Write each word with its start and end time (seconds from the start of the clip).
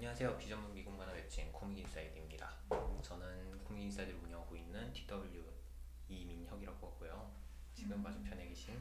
안녕하세요. 0.00 0.38
비전문 0.38 0.72
미국 0.72 0.96
만화 0.96 1.12
웹진 1.12 1.52
Comic 1.52 1.76
Inside입니다. 1.80 2.50
저는 3.02 3.62
Comic 3.64 3.82
Inside를 3.82 4.18
운영하고 4.20 4.56
있는 4.56 4.90
TW 4.94 5.44
이민혁이라고 6.08 6.86
하고요. 6.88 7.30
지금 7.74 8.02
맞은편에 8.02 8.48
계신 8.48 8.80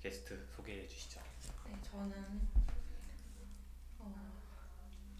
게스트 0.00 0.46
소개해 0.54 0.86
주시죠. 0.86 1.20
네, 1.66 1.76
저는 1.82 2.48
어, 3.98 4.40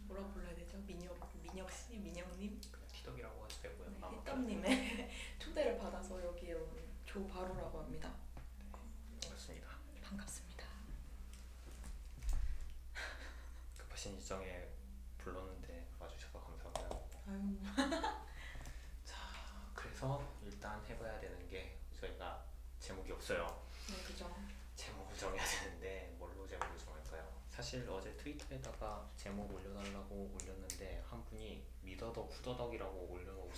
뭐라고 0.07 0.31
불러야 0.31 0.55
되죠? 0.55 0.79
민혁 0.87 1.29
민혁 1.43 1.73
씨, 1.73 1.97
민혁님, 1.99 2.61
TW라고 2.93 3.43
해도 3.43 3.55
되고요. 3.61 3.91
네, 3.91 3.99
아마 4.01 4.17
희떡님의 4.21 5.11
초대를 5.41 5.79
받아서 5.79 6.25
여기에 6.25 6.53
온 6.55 6.71
조바로라고 7.05 7.81
합니다. 7.81 8.15
반갑습니다. 9.23 9.67
반갑습니다. 10.05 10.65
급하신 13.77 14.15
일정에 14.15 14.69
불렀는데 15.19 15.89
와주셔서 15.99 16.41
감사하고요. 16.41 17.09
아유, 17.27 17.59
그래서 19.75 20.23
일단 20.45 20.73
해봐야 20.89 21.21
되는 21.21 21.49
게 21.49 21.79
저희가 22.01 22.45
제목이 22.79 23.13
없어요. 23.13 23.47
네 23.89 24.03
그죠. 24.05 24.35
제목을 24.75 25.17
정해야 25.17 25.45
되는데 25.45 26.15
뭘로 26.19 26.47
제목을 26.47 26.79
정할까요? 26.79 27.29
사실 27.51 27.89
어제 27.91 28.17
트위터에다가 28.17 29.11
제목 29.17 29.53
올려달라고 29.53 30.31
올렸는데 30.35 31.03
한 31.09 31.25
분이 31.25 31.65
미더덕 31.83 32.31
후더덕이라고 32.33 33.09
올려놓고 33.11 33.51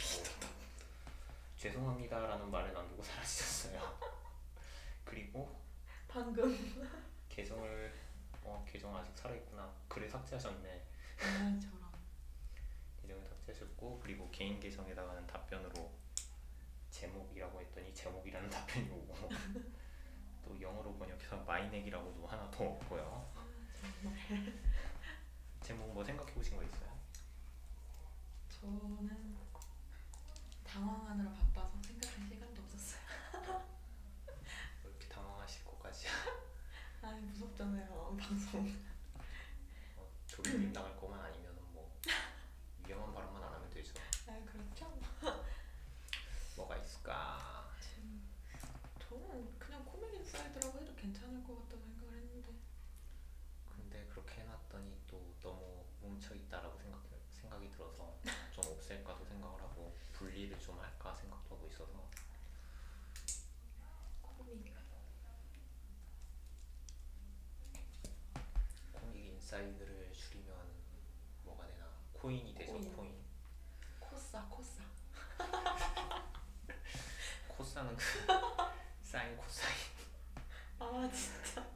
죄송합니다라는 1.56 2.50
말을 2.50 2.72
남기고 2.72 3.02
사라지셨어요. 3.02 3.98
그리고 5.04 5.60
방금 6.08 6.56
계정을 7.28 7.92
어 8.42 8.64
계정 8.66 8.96
아직 8.96 9.14
살아있구나 9.14 9.70
글을 9.88 10.08
삭제하셨네. 10.08 10.86
아 11.18 11.58
저런. 11.60 11.90
계정을 13.02 13.22
삭제하셨고 13.28 14.00
그리고 14.02 14.30
개인 14.30 14.58
계정에다가는 14.58 15.26
답변으로 15.26 15.92
제목이라고 17.00 17.60
했더니 17.62 17.94
제목이라는 17.94 18.50
답변이 18.50 18.90
오고 18.90 19.30
또 20.44 20.60
영어로 20.60 20.94
번역해서 20.98 21.38
마이넥이라고도 21.44 22.26
하나 22.26 22.50
더 22.50 22.64
없고요. 22.64 23.32
정말. 24.02 24.18
제목 25.62 25.94
뭐 25.94 26.04
생각해 26.04 26.34
보신 26.34 26.56
거 26.56 26.62
있어요? 26.62 26.90
저는 28.50 29.38
당황하느라 30.62 31.32
바빠서 31.32 31.80
생각할 31.82 32.28
시간도 32.28 32.62
없었어요. 32.62 33.00
왜 34.84 34.90
이렇게 34.90 35.08
당황하실 35.08 35.64
것까지 35.64 36.06
아 37.02 37.12
무섭잖아요 37.12 38.16
방송. 38.20 38.76
어, 39.96 40.06
조리님 40.26 40.72
나갈 40.72 40.94
거만 40.96 41.18
아니면 41.20 41.56
뭐 41.72 41.98
위험한 42.86 43.14
발언만 43.14 43.42
안 43.42 43.54
하면 43.54 43.70
되죠. 43.70 43.94
아 44.26 44.38
그렇죠. 44.44 45.00
뭐가 46.60 46.76
있을까? 46.76 47.38
지금 47.80 48.20
저는 48.98 49.58
그냥 49.58 49.84
Comic 49.84 50.12
Inside라고 50.12 50.78
해도 50.78 50.94
괜찮을 50.94 51.42
것 51.42 51.68
같다 51.68 51.82
생각을 51.82 52.18
했는데 52.18 52.52
근데 53.74 54.06
그렇게 54.10 54.42
해놨더니 54.42 55.00
또 55.06 55.34
너무 55.40 55.84
뭉쳐 56.00 56.34
있다라고 56.34 56.78
생각 56.78 57.00
생각이 57.30 57.70
들어서 57.70 58.14
좀 58.52 58.72
없앨까도 58.72 59.24
생각을 59.24 59.60
하고 59.62 59.96
분리를 60.20 60.58
좀 60.60 60.78
할까 60.78 61.14
생각도 61.14 61.56
하고 61.56 61.66
있어서 61.68 61.90
코믹 64.20 64.74
코믹 68.92 69.16
인사이드를 69.16 70.12
줄이면 70.12 70.54
뭐가 71.44 71.66
되나? 71.66 71.86
코인이 72.12 72.54
되죠. 72.54 72.72
코인. 72.72 72.96
코인. 72.96 73.24
코싸 73.98 74.44
코싸. 74.50 74.82
코사는 77.48 77.96
그 77.96 78.04
사인 79.02 79.34
코사인. 79.38 79.74
아 80.80 81.10
진짜. 81.10 81.66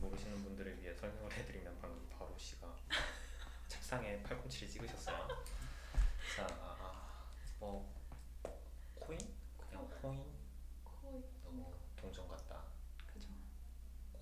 모르시는 0.00 0.42
분들을 0.42 0.80
위해 0.82 0.94
설명을 0.94 1.32
해드리면 1.32 1.78
방금 1.80 2.08
바로 2.10 2.36
씨가 2.36 2.74
책상에 3.68 4.22
팔꿈치를 4.22 4.68
찍으셨어요. 4.68 5.28
자, 6.36 6.46
아, 6.60 7.24
뭐 7.58 7.92
코인? 8.96 9.18
그냥 9.58 9.88
코인 10.00 10.24
코인. 10.84 11.24
너무 11.44 11.72
동전 11.96 12.28
같다. 12.28 12.62
그죠. 13.06 13.28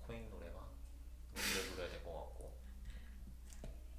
코인 0.05 0.29
노래방 0.29 0.67
노래 1.33 1.69
불러야 1.69 1.89
될 1.89 2.03
것 2.03 2.13
같고 2.13 2.51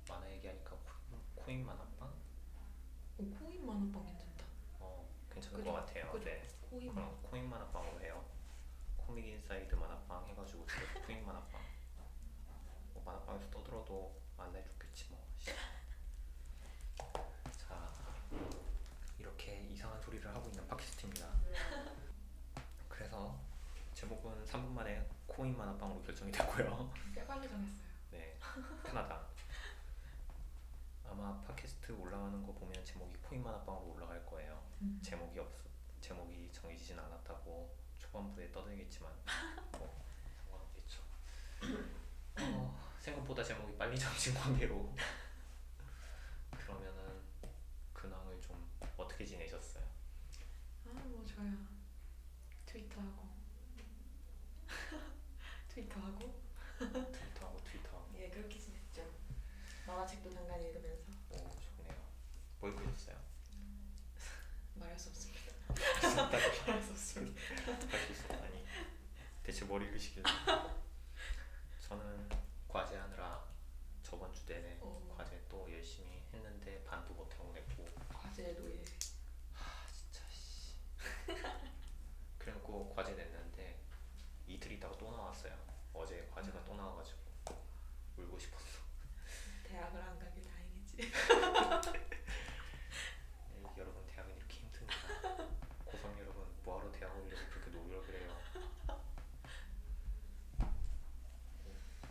만화 0.09 0.31
얘기하니까 0.33 0.71
코인, 0.77 1.21
코인 1.35 1.67
만화방? 1.67 2.13
오, 3.19 3.31
코인 3.39 3.67
만화방 3.67 4.05
괜찮다. 4.07 4.45
어 4.81 5.09
괜찮을 5.31 5.59
그죠? 5.59 5.73
것 5.73 5.77
같아요. 5.87 6.13
그죠? 6.13 6.25
네. 6.25 6.43
코인 6.71 6.95
그럼 6.95 7.19
코인 7.23 7.49
만화방으로 7.49 8.01
해요. 8.01 8.25
코믹 8.97 9.27
인사이드 9.27 9.75
만화방 9.75 10.27
해가지고 10.29 10.67
집에서 10.67 11.01
코인 11.07 11.25
만화방. 11.27 11.61
뭐 12.93 13.03
떠들어도 13.93 14.11
만날 14.39 14.65
좋겠지 14.65 15.05
뭐. 15.11 15.23
자 17.53 17.93
이렇게 19.19 19.61
이상한 19.71 20.01
소리를 20.01 20.27
하고 20.35 20.49
있는 20.49 20.67
팟캐스트입니다. 20.67 21.29
그래서 22.89 23.39
제목은 23.93 24.45
3분 24.47 24.69
만에 24.69 25.07
코인 25.27 25.57
만화방으로 25.57 26.03
결정이 26.03 26.33
됐고요. 26.33 26.91
꽤 27.15 27.27
빨리 27.27 27.47
정했어요. 27.47 27.87
네, 28.11 28.39
편하다. 28.83 29.27
아마 31.05 31.43
팟캐스트 31.43 31.93
올라가는 31.93 32.43
거 32.47 32.53
보면 32.55 32.83
제목이 32.85 33.15
코인 33.19 33.43
만화방으로 33.43 33.93
올라갈 33.93 34.25
거예요. 34.25 34.63
음. 34.81 34.99
제목이 35.03 35.39
없 35.39 35.53
제목이 36.01 36.51
정해지진 36.53 36.99
않았다고 36.99 37.77
초반부에 37.99 38.51
떠들겠지만 38.51 39.13
뭐 39.73 40.03
상관없겠죠. 40.39 41.03
어, 42.41 42.92
생각보다 43.03 43.43
제목이 43.43 43.77
빨리 43.77 43.99
정해진 43.99 44.33
관계로 44.35 44.95
그러면은 46.57 47.21
근황을 47.93 48.41
좀 48.41 48.71
어떻게 48.97 49.25
지내셨어요? 49.27 49.83
아 50.87 50.91
뭐 51.09 51.25
저야 51.25 51.53
트위터하고 52.67 53.29
트위터하고 55.69 56.43
트위터하고 56.79 57.65
트위터하고 57.65 58.11
예 58.19 58.29
그렇게 58.31 58.59
지냈죠. 58.59 59.03
만화책도 59.87 60.31
잠깐 60.31 60.61
읽으면서 60.63 61.03
오 61.31 61.37
좋네요. 61.37 61.95
뭘 62.61 62.75
보셨어요? 62.77 63.17
말할 64.77 64.99
수 64.99 65.09
없습니다. 65.11 65.41
할수 65.75 66.17
말할 66.67 66.83
수 66.83 66.93
없습니다. 66.93 67.41
있었다니 68.11 68.65
대체 69.43 69.65
뭘 69.65 69.83
읽으시길래 69.83 70.23
저는 71.81 72.29
과제하느라 72.69 73.45
저번 74.03 74.33
주 74.33 74.47
내내 74.47 74.79
어. 74.81 75.15
과제 75.17 75.43
또 75.49 75.71
열심히 75.71 76.23
했는데 76.33 76.83
반도 76.85 77.13
못하고 77.15 77.53
냈고 77.53 77.85
과제의 78.43 78.55
노예. 78.57 78.83
아 79.55 79.87
진짜 79.93 80.21
씨 80.31 80.75
그래갖고 82.39 82.93
과제 82.95 83.13
냈는데 83.15 83.79
이틀 84.49 84.73
있다가 84.73 84.97
또 84.99 85.11
나왔어요 85.13 85.57
어제 85.95 86.29
과제가 86.35 86.65
또 86.65 86.75
나와가지고 86.75 87.21
울고 88.17 88.39
싶었어 88.39 88.81
대학을 89.65 90.03
안 90.03 90.19
가길 90.19 90.43
다행이지. 90.45 90.97
에이, 90.99 91.13
여러분 93.79 94.05
대학은 94.07 94.37
이렇게 94.37 94.57
힘듭니다 94.57 95.47
고성 95.85 96.19
여러분 96.19 96.45
뭐하러 96.65 96.91
대학 96.91 97.15
오려고 97.17 97.49
그렇게 97.49 97.71
노력을 97.71 98.13
해요 98.15 98.37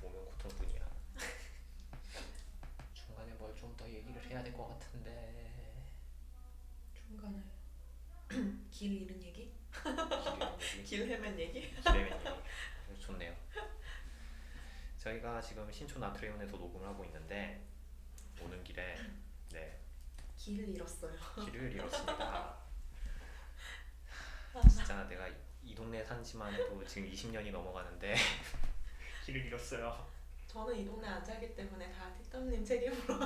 오면 0.01 0.25
고통뿐이야 0.25 0.87
중간에 2.93 3.33
뭘 3.33 3.53
좀 3.55 3.75
더 3.75 3.87
얘기를 3.89 4.23
해야 4.29 4.41
될 4.41 4.53
것 4.53 4.67
같은데 4.69 5.51
중간에 6.93 7.43
길 8.71 9.01
잃은 9.03 9.21
얘기? 9.23 9.53
길이 10.83 11.05
길 11.05 11.11
헤맨 11.15 11.39
얘기? 11.39 11.73
좋네요. 12.99 13.35
저희가 14.97 15.41
지금 15.41 15.71
신촌 15.71 16.03
아트리움에서 16.03 16.57
녹음을 16.57 16.87
하고 16.87 17.03
있는데 17.05 17.61
오는 18.41 18.63
길에 18.63 18.95
네길 19.51 20.75
잃었어요. 20.75 21.11
길을 21.45 21.71
잃었습니다. 21.73 22.57
아, 24.53 24.61
진짜 24.69 25.07
내가 25.07 25.27
이- 25.27 25.35
이 25.63 25.75
동네 25.75 26.03
산지만 26.03 26.53
해도 26.53 26.83
지금 26.85 27.09
20년이 27.09 27.51
넘어가는데 27.51 28.15
길을 29.25 29.45
잃었어요. 29.45 30.07
저는 30.47 30.75
이 30.77 30.85
동네 30.85 31.07
안 31.07 31.23
살기 31.23 31.55
때문에 31.55 31.91
다 31.91 32.11
티덤님 32.17 32.63
책임으로. 32.65 33.19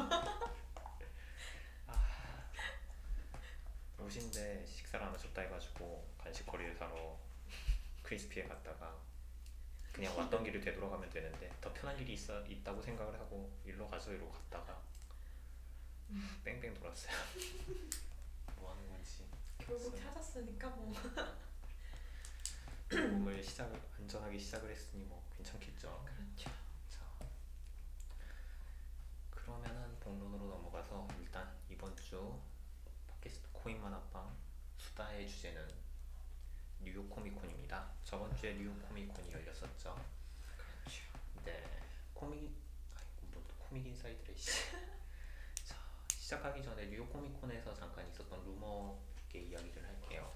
오신데 3.99 4.65
식사를 4.67 5.03
안 5.05 5.11
하셨다 5.13 5.41
해가지고 5.41 6.05
간식 6.17 6.45
거리를 6.45 6.75
사러 6.75 7.17
크리스피에 8.15 8.43
갔다가 8.43 8.97
그냥 9.91 10.17
왔던 10.17 10.43
길을 10.43 10.61
되돌아가면 10.61 11.09
되는데 11.09 11.51
더 11.59 11.73
편한 11.73 11.99
일이 11.99 12.13
있어 12.13 12.45
있다고 12.45 12.81
생각을 12.81 13.19
하고 13.19 13.57
일로 13.65 13.87
가서 13.87 14.13
이로 14.13 14.29
갔다가 14.29 14.81
뺑뺑 16.43 16.73
돌았어요. 16.75 17.13
뭐 18.55 18.71
하는 18.71 18.89
건지 18.89 19.25
결국. 19.57 19.95
찾았으니까 19.97 20.69
뭐. 20.69 20.93
몸을 22.91 23.43
시작 23.43 23.71
안전하게 23.97 24.37
시작을 24.37 24.69
했으니 24.69 25.03
뭐 25.05 25.23
괜찮겠죠. 25.35 26.05
그렇죠. 26.05 26.49
자, 26.89 26.99
그러면은 29.29 29.99
본론으로 29.99 30.47
넘어가서 30.47 31.07
일단 31.19 31.51
이번 31.69 31.95
주 31.97 32.39
팟캐스트 33.07 33.49
코인 33.51 33.81
만화방 33.81 34.37
수다의 34.77 35.27
주제는 35.27 35.67
뉴욕 36.85 37.09
코미콘입니다. 37.09 37.64
저번 38.05 38.33
주에 38.35 38.53
뉴욕 38.53 38.79
코미콘이 38.87 39.31
열렸었죠. 39.31 39.95
그렇죠. 40.45 41.01
네, 41.43 41.63
코믹 42.13 42.53
아이고 42.95 43.27
뭐또 43.31 43.55
코믹 43.57 43.83
인사이드래. 43.87 44.35
씨. 44.35 44.51
자, 45.65 45.75
시작하기 46.15 46.61
전에 46.61 46.85
뉴욕 46.85 47.11
코미콘에서 47.11 47.73
잠깐 47.73 48.07
있었던 48.07 48.45
루머계 48.45 49.39
이야기를 49.39 49.83
할게요. 49.83 50.31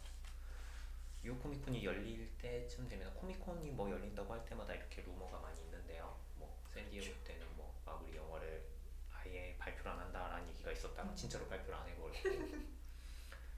뉴욕 1.22 1.40
코미콘이 1.44 1.86
열릴 1.86 2.36
때쯤 2.40 2.90
되면 2.90 3.14
코미콘이 3.14 3.70
뭐 3.70 3.92
열린다고 3.92 4.34
할 4.34 4.44
때마다 4.46 4.74
이렇게 4.74 5.04
루머가 5.04 5.38
많이 5.40 5.62
있는데요. 5.62 6.20
뭐 6.38 6.60
샌디에고 6.74 7.24
때는 7.24 7.46
뭐 7.56 7.80
마블이 7.86 8.18
영화를 8.18 8.68
아예 9.14 9.56
발표를 9.60 9.92
안 9.92 10.00
한다라는 10.00 10.50
얘기가 10.50 10.72
있었다가 10.72 11.08
음. 11.08 11.16
진짜로 11.16 11.48
발표를 11.48 11.76
안 11.76 11.88
해버리고. 11.88 12.30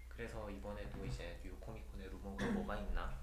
그래서 0.10 0.50
이번에도 0.50 1.06
이제 1.06 1.40
뉴욕 1.42 1.62
코미콘의 1.62 2.10
루머가 2.10 2.46
뭐가 2.52 2.78
있나 2.78 3.21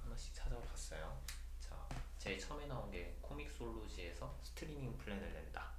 찾아봤어요. 0.89 1.21
자, 1.61 1.89
제일 2.19 2.39
처음에 2.39 2.67
나온 2.67 2.91
게 2.91 3.17
코믹 3.21 3.51
솔로지에서 3.53 4.39
스트리밍 4.43 4.97
플랜을 4.97 5.33
낸다. 5.33 5.73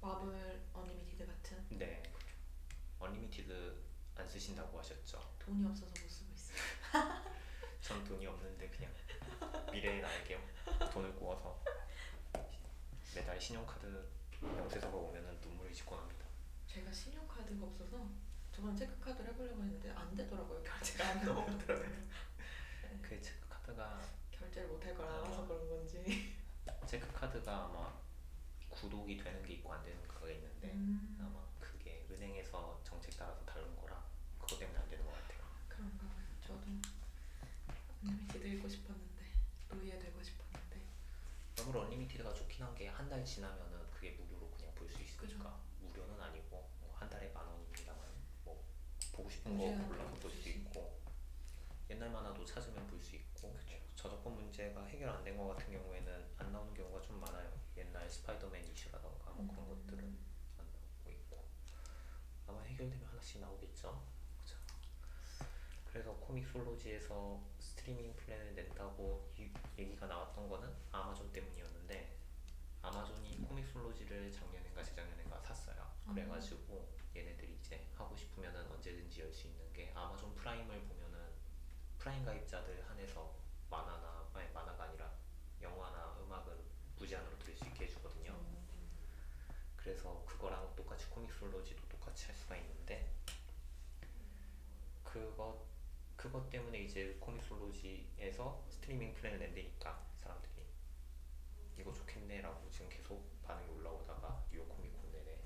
마블 0.00 0.62
어니미티드 0.72 1.26
같은 1.26 1.66
네, 1.70 2.02
언리미티드 2.98 3.76
안 4.16 4.28
쓰신다고 4.28 4.78
하셨죠. 4.78 5.18
돈이 5.38 5.64
없어서 5.66 5.86
못 5.86 6.08
쓰고 6.08 6.32
있어요. 6.34 6.58
전 7.80 8.04
돈이 8.04 8.26
없는데 8.26 8.68
그냥 8.68 8.92
미래의 9.72 10.02
나에게 10.02 10.38
돈을 10.92 11.14
꿔서 11.16 11.62
매달 13.14 13.40
신용카드 13.40 14.08
명세서가 14.40 14.94
오면은 14.94 15.38
눈물을 15.40 15.72
짓곤 15.72 15.98
합니다. 15.98 16.26
제가 16.66 16.92
신용카드가 16.92 17.66
없어서 17.66 18.06
저번에 18.52 18.76
체크카드를 18.76 19.30
해보려고 19.30 19.62
했는데 19.62 19.90
안 19.92 20.14
되더라고요. 20.14 20.62
결제가 20.62 21.08
안 21.08 21.24
나오더라고요. 21.24 22.09
체크카드가 23.80 24.00
결제를 24.30 24.68
못 24.68 24.84
할 24.84 24.94
걸 24.94 25.06
알아서 25.08 25.46
그런 25.46 25.68
건지. 25.68 26.34
체크카드가 26.86 27.64
아마 27.64 27.98
구독이 28.68 29.16
되는 29.16 29.42
게 29.42 29.54
있고 29.54 29.72
안 29.72 29.82
되는 29.82 30.00
그게 30.06 30.34
있는데 30.34 30.72
음, 30.72 31.16
아마 31.20 31.42
그게 31.58 32.06
은행에서 32.10 32.80
정책 32.84 33.16
따라서 33.16 33.42
다른 33.46 33.74
거라 33.76 34.04
그거 34.38 34.58
때문에 34.58 34.78
안 34.78 34.88
되는 34.90 35.04
것 35.04 35.12
같아요. 35.12 35.40
그런가 35.68 36.04
봐요. 36.04 36.26
저도 36.46 36.60
어니미티드 38.04 38.46
읽고 38.46 38.68
싶었는데 38.68 39.24
노예 39.70 39.98
되고 39.98 40.22
싶었는데 40.22 40.80
너무 41.56 41.78
언리미티드가 41.80 42.34
좋긴 42.34 42.62
한 42.64 42.74
게 42.74 42.88
한 42.88 43.08
달 43.08 43.24
지나면은 43.24 43.90
그게 43.90 44.12
무료로 44.12 44.50
그냥 44.50 44.74
볼 44.74 44.90
수 44.90 45.00
있으니까 45.02 45.58
무료는 45.80 46.20
아니고 46.20 46.68
뭐 46.80 46.94
한 46.94 47.08
달에 47.08 47.30
만 47.32 47.46
원입니다만 47.46 47.98
뭐 48.44 48.62
보고 49.12 49.30
싶은 49.30 49.56
거 49.56 49.64
골라서 49.64 50.10
볼 50.14 50.20
볼 50.20 50.30
수 50.30 50.42
수 50.42 50.48
있고 50.50 51.00
옛날 51.88 52.10
만화도 52.10 52.44
찾으면 52.44 52.86
볼 52.86 53.00
수 53.02 53.16
있고 53.16 53.58
저작권 53.96 54.34
문제가 54.60 54.84
해결 54.88 55.08
안된거 55.08 55.46
같은 55.48 55.72
경우에는 55.72 56.26
안 56.36 56.52
나오는 56.52 56.74
경우가 56.74 57.00
좀 57.00 57.18
많아요. 57.18 57.50
옛날 57.78 58.06
스파이더맨 58.06 58.62
이슈라던가 58.70 59.30
뭐 59.30 59.48
그런 59.48 59.66
것들은 59.70 59.98
안 60.58 60.66
나오고 60.66 61.10
있고 61.10 61.42
아마 62.46 62.60
해결되면 62.64 63.06
하나씩 63.08 63.40
나오겠죠. 63.40 64.04
그죠? 64.38 64.56
그래서 65.90 66.12
코믹 66.16 66.46
솔로지에서 66.46 67.40
스트리밍 67.58 68.14
플랜을 68.16 68.54
낸다고 68.54 69.32
이- 69.38 69.50
얘기가 69.78 70.06
나왔던 70.06 70.46
거는 70.50 70.70
아마존 70.92 71.32
때문이었는데 71.32 72.18
아마존이 72.82 73.40
코믹 73.48 73.66
솔로지를 73.66 74.30
작년인가 74.30 74.82
재작년인가 74.84 75.40
샀어요. 75.40 75.90
그래가지고 76.12 76.86
얘네들이 77.16 77.54
이제 77.62 77.86
하고 77.96 78.14
싶으면은 78.14 78.70
언제든지 78.72 79.20
열 79.22 79.32
수 79.32 79.46
있는 79.46 79.72
게 79.72 79.90
아마존 79.94 80.34
프라임을 80.34 80.82
보면은 80.82 81.18
프라임 81.98 82.26
가입자들 82.26 82.84
한해서 82.90 83.34
만화나 83.70 84.20
아니 84.34 84.48
만화가 84.52 84.84
아니라 84.84 85.10
영화나 85.60 86.16
음악은 86.20 86.56
무제한으로 86.96 87.38
들을 87.38 87.54
수 87.54 87.64
있게 87.66 87.84
해주거든요. 87.84 88.38
그래서 89.76 90.24
그거랑 90.26 90.74
똑같이 90.76 91.09
코믹 91.20 91.34
솔로지도 91.34 91.86
똑같이 91.88 92.26
할 92.26 92.34
수가 92.34 92.56
있는데 92.56 93.06
그것 95.04 95.66
그것 96.16 96.48
때문에 96.48 96.78
이제 96.78 97.14
코믹 97.20 97.42
솔로지에서 97.42 98.64
스트리밍 98.70 99.12
플랜을 99.14 99.38
낸다니까 99.38 100.02
사람들이 100.22 100.64
이거 101.76 101.92
좋겠네라고 101.92 102.70
지금 102.70 102.88
계속 102.88 103.22
반응이 103.42 103.68
올라오다가 103.68 104.46
뉴욕 104.50 104.66
코미콘 104.70 105.12
내내 105.12 105.38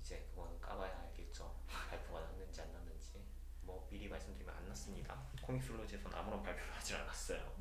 이제 0.00 0.24
그거는 0.30 0.60
까봐야 0.60 1.00
알겠죠. 1.00 1.52
발표가 1.66 2.20
났는지 2.20 2.60
안 2.60 2.72
났는지. 2.72 3.24
뭐 3.62 3.88
미리 3.90 4.08
말씀드리면 4.08 4.54
안 4.54 4.68
났습니다. 4.68 5.20
코믹 5.42 5.64
솔로지에서는 5.64 6.16
아무런 6.16 6.44
발표를 6.44 6.72
하질 6.76 6.94
않았어요 6.96 7.56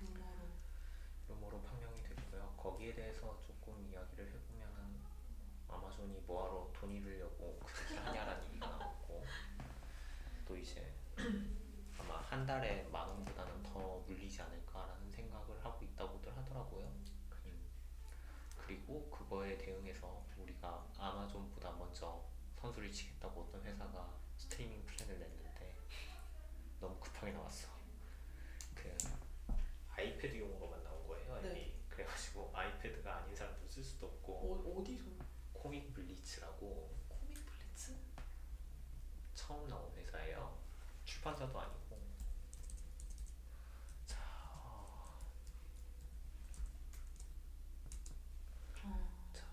루머로 0.00 0.50
루머로 1.28 1.62
판명이 1.62 2.02
됐고요. 2.02 2.54
거기에 2.56 2.94
대해서 2.94 3.40
조금 3.46 3.86
이야기를 3.86 4.26
해보면은 4.26 5.02
아마존이 6.02 6.20
뭐하러 6.26 6.70
돈 6.72 6.90
잃으려고 6.90 7.60
그 7.64 7.84
얘기를 7.84 8.04
하냐라는 8.06 8.44
얘기가 8.48 8.66
나왔고 8.66 9.24
또 10.44 10.56
이제 10.56 10.92
아마 11.98 12.18
한 12.18 12.44
달에 12.44 12.88
만 12.90 13.08
원보다는 13.08 13.62
더 13.62 13.98
물리지 14.06 14.42
않을까라는 14.42 15.10
생각을 15.10 15.64
하고 15.64 15.84
있다고들 15.84 16.36
하더라고요. 16.36 16.86
음. 17.46 17.68
그리고 18.58 19.08
그거에 19.10 19.56
대응해서 19.56 20.24
우리가 20.36 20.86
아마존보다 20.98 21.72
먼저 21.72 22.24
선수를 22.56 22.90
치겠다고 22.90 23.42
어떤 23.42 23.62
회사가 23.64 24.12
스트리밍 24.36 24.84
플랜을 24.86 25.18
냈는데 25.18 25.76
너무 26.80 26.98
급하게 26.98 27.32
나왔어. 27.32 27.68
그 28.74 28.96
아이패드용으로만 29.90 30.82
나온 30.82 31.06
거예요. 31.06 31.40
네. 31.42 31.50
앱이. 31.50 31.82
그래가지고 31.88 32.50
아이패드가 32.54 33.18
아닌 33.18 33.36
사람도 33.36 33.68
쓸 33.68 33.84
수도 33.84 34.06
없고 34.06 34.32
어, 34.32 34.80
어디서 34.80 35.04
코믹 35.62 35.94
블리츠라고 35.94 36.90
코믹 37.08 37.46
블리츠? 37.46 37.96
처음 39.52 39.68
나온 39.68 39.92
회사예요. 39.94 40.56
출판사도 41.04 41.60
아니고. 41.60 41.98
자, 44.06 44.16
어, 44.54 45.20
어, 48.82 49.30
자 49.34 49.44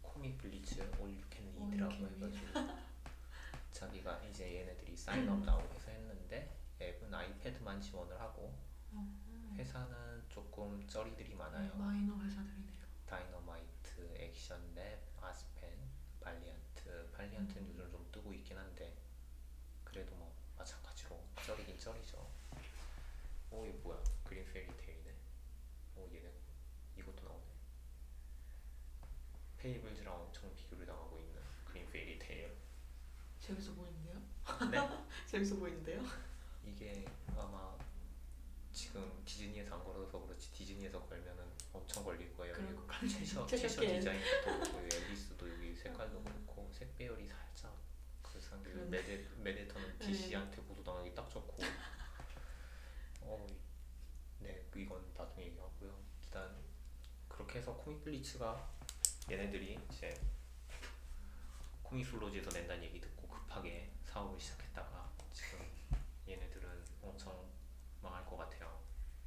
코믹 0.00 0.38
블리츠 0.38 0.80
올 1.00 1.10
유캔 1.10 1.44
All 1.56 1.58
You 1.58 1.70
리드라고 1.72 1.92
Can 1.96 2.14
해가지고 2.14 2.82
자기가 3.72 4.22
이제 4.30 4.60
얘네들이 4.60 4.96
sign 4.96 5.25
up 5.25 5.40
나오고 5.44 5.74
해서 5.74 5.90
했는데 5.90 6.56
앱은 6.80 7.12
아이패드만 7.12 7.80
지원을 7.80 8.20
하고 8.20 8.56
어, 8.92 9.54
회사는 9.56 10.22
조금 10.28 10.86
쩌리들이 10.86 11.34
많아요. 11.34 11.72
네, 11.72 11.78
마이너 11.78 12.14
회사들이네요. 12.22 12.82
다이너마이트, 13.06 14.14
액션랩, 14.14 14.98
아스펜, 15.20 15.76
발리안트. 16.20 17.10
발리안트는 17.10 17.68
요즘 17.70 17.90
좀 17.90 18.08
뜨고 18.12 18.32
있긴 18.32 18.56
한데 18.56 19.02
그래도 19.92 20.14
뭐 20.14 20.34
마찬가지로 20.56 21.20
쩌리긴 21.46 21.78
쩌리죠. 21.78 22.26
오 23.50 23.66
이거 23.66 23.78
뭐야? 23.82 23.98
그림 23.98 24.30
페어리테일이네. 24.44 25.14
오 25.96 26.08
얘네 26.14 26.30
이것도 26.96 27.22
나오네. 27.26 27.44
페이블즈랑 29.58 30.14
엄청 30.14 30.54
비교를 30.54 30.86
당하고 30.86 31.18
있는 31.18 31.40
그린 31.64 31.88
페리테일. 31.90 32.56
재밌어 33.40 33.72
보이는데요? 33.74 34.20
네? 34.70 34.78
재밌어 35.26 35.56
보이는데요? 35.56 36.02
이게 36.64 37.04
아마 37.36 37.76
지금 38.72 39.22
디즈니에서 39.24 39.74
안 39.76 39.84
걸어서 39.84 40.20
그렇지 40.24 40.50
디즈니에서 40.52 41.04
걸면은 41.06 41.44
엄청 41.72 42.04
걸릴 42.04 42.34
거예요. 42.36 42.54
같네요. 42.86 42.86
채셔 43.06 43.46
채셔. 43.46 43.80
디자인도 43.82 44.42
그렇고 44.44 44.78
앨리스도 44.80 45.50
여기 45.52 45.74
색깔도 45.74 46.22
그렇고 46.22 46.70
색 46.72 46.96
배열이 46.96 47.28
살짝 47.28 47.76
그래서 48.22 48.60
그러네. 48.62 48.84
메데 48.88 49.28
메데터는 49.38 49.98
네. 49.98 50.06
DC한테 50.06 50.62
보도 50.62 50.82
당하기 50.82 51.14
딱 51.14 51.28
좋고 51.28 51.52
어, 51.52 51.56
네 51.58 51.66
이건 54.80 55.12
나중에 55.16 55.46
얘기하고요. 55.46 55.98
일단 56.24 56.56
그렇게 57.28 57.58
해서 57.58 57.74
코믹 57.76 58.02
블리츠가 58.04 58.70
얘네들이 59.30 59.78
이제 59.90 60.14
코믹 61.82 62.06
솔로지에서 62.06 62.50
낸다는 62.50 62.84
얘기 62.84 63.00
듣고 63.00 63.28
급하게 63.28 63.92
사업을 64.04 64.38
시작했다가 64.40 65.10
지금 65.32 65.60
얘네들은 66.28 66.84
엄청 67.02 67.50
망할 68.02 68.24
것 68.26 68.36
같아요. 68.36 68.80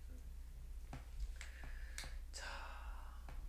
음. 0.09 0.19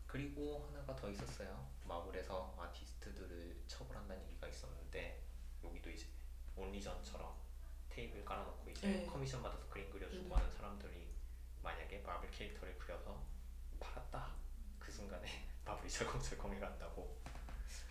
그리고 0.07 0.67
하나가 0.71 0.97
더 0.97 1.11
있었어요. 1.11 1.69
마블에서 1.85 2.57
아티스트들을 2.59 3.65
처벌한다는 3.67 4.23
얘기가 4.29 4.49
있었는데 4.49 5.23
여기도 5.62 5.91
이제 5.91 6.07
온리전처럼 6.57 7.37
테이블 7.91 8.25
깔아놓고 8.25 8.71
이제 8.71 8.87
네. 8.87 9.07
커미션 9.07 9.43
받아서 9.43 9.69
그림 9.69 9.91
그려주고 9.91 10.26
음. 10.26 10.33
하는 10.33 10.50
사람들이 10.53 11.07
만약에 11.62 11.99
마블 11.99 12.31
캐릭터를 12.31 12.79
그려서 12.79 13.23
팔았다 13.79 14.31
그 14.79 14.91
순간에 14.91 15.47
마블이 15.87 15.88
철컹철컹해 15.88 16.59
간다고 16.59 17.16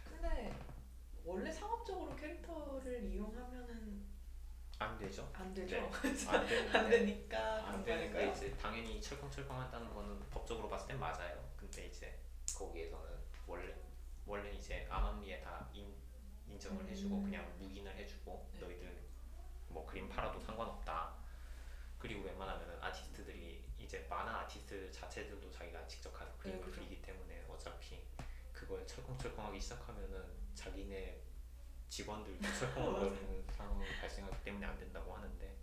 근데 0.04 0.54
원래 1.24 1.52
상업적으로 1.52 2.16
캐릭터를 2.16 3.04
이용하면은 3.06 4.06
안 4.78 4.98
되죠? 4.98 5.30
안 5.34 5.54
되죠. 5.54 5.78
네. 5.78 5.90
안 6.30 6.46
되는데 6.46 6.78
안 6.78 6.90
되니까 6.90 7.66
안 7.68 7.72
그런 7.72 7.80
거 7.80 7.86
되는데 7.86 8.18
아닐까요? 8.18 8.32
이제 8.32 8.58
당연히 8.58 9.02
철컹철컹 9.02 9.58
한다는 9.58 9.94
거는 9.94 10.20
법적으로 10.30 10.70
봤을 10.70 10.90
땐 10.90 11.00
맞아요. 11.00 11.50
근데 11.56 11.88
이제 11.88 12.20
거기에서는 12.58 13.10
원래 13.48 13.74
원래 14.26 14.52
이제 14.52 14.86
암암리에 14.90 15.40
다 15.42 15.70
인, 15.74 15.96
인정을 16.48 16.82
음. 16.84 16.90
해주고 16.90 17.24
그냥 17.24 17.58
묵인을 17.60 17.96
해주고 17.96 18.50
네. 18.54 18.60
너희들 18.60 19.08
뭐 19.70 19.86
그림 19.86 20.10
팔아도 20.10 20.40
상관없다. 20.42 21.16
그리고 21.98 22.24
웬만하면 22.26 22.84
아티스트들이 22.84 23.64
이제 23.80 24.06
만화 24.10 24.42
아티스트 24.42 24.92
자체들도 24.92 25.50
자기가 25.52 25.88
직접 25.88 26.12
가서 26.12 26.38
그림을 26.38 26.60
네, 26.60 26.66
그죠. 26.66 26.76
그리기 26.82 26.95
그걸 28.66 28.86
철컹철컹하기 28.88 29.60
시작하면은 29.60 30.26
자기네 30.56 31.22
직원들도 31.88 32.42
철컹거리는 32.60 33.46
상황이 33.52 33.86
발생하기 34.02 34.44
때문에 34.44 34.66
안 34.66 34.78
된다고 34.80 35.16
하는데 35.16 35.56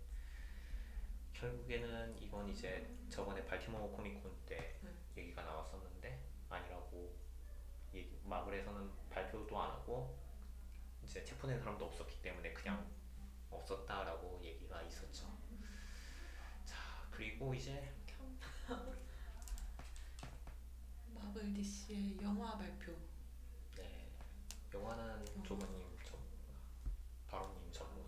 결국에는 1.33 2.17
이건 2.21 2.47
이제 2.47 2.95
저번에 3.09 3.45
발티모어 3.45 3.89
코미콘 3.89 4.45
때 4.45 4.79
네. 4.81 4.89
얘기가 5.17 5.43
나왔었는데 5.43 6.23
아니라고 6.49 7.13
얘기, 7.93 8.17
마블에서는 8.23 9.09
발표도 9.09 9.61
안 9.61 9.71
하고 9.71 10.17
이제 11.03 11.25
체포된 11.25 11.59
사람도 11.59 11.85
없었기 11.85 12.21
때문에 12.21 12.53
그냥 12.53 12.89
없었다라고 13.51 14.39
얘기가 14.41 14.81
있었죠. 14.83 15.27
자 16.63 17.05
그리고 17.11 17.53
이제 17.53 17.93
마블 21.33 21.51
DC의 21.53 22.21
영화 22.21 22.55
발표. 22.57 22.91
네 23.75 24.07
영화는 24.71 25.25
영화. 25.35 25.43
조버님 25.43 25.97
전 26.05 26.19
바로님 27.27 27.71
전문. 27.71 28.05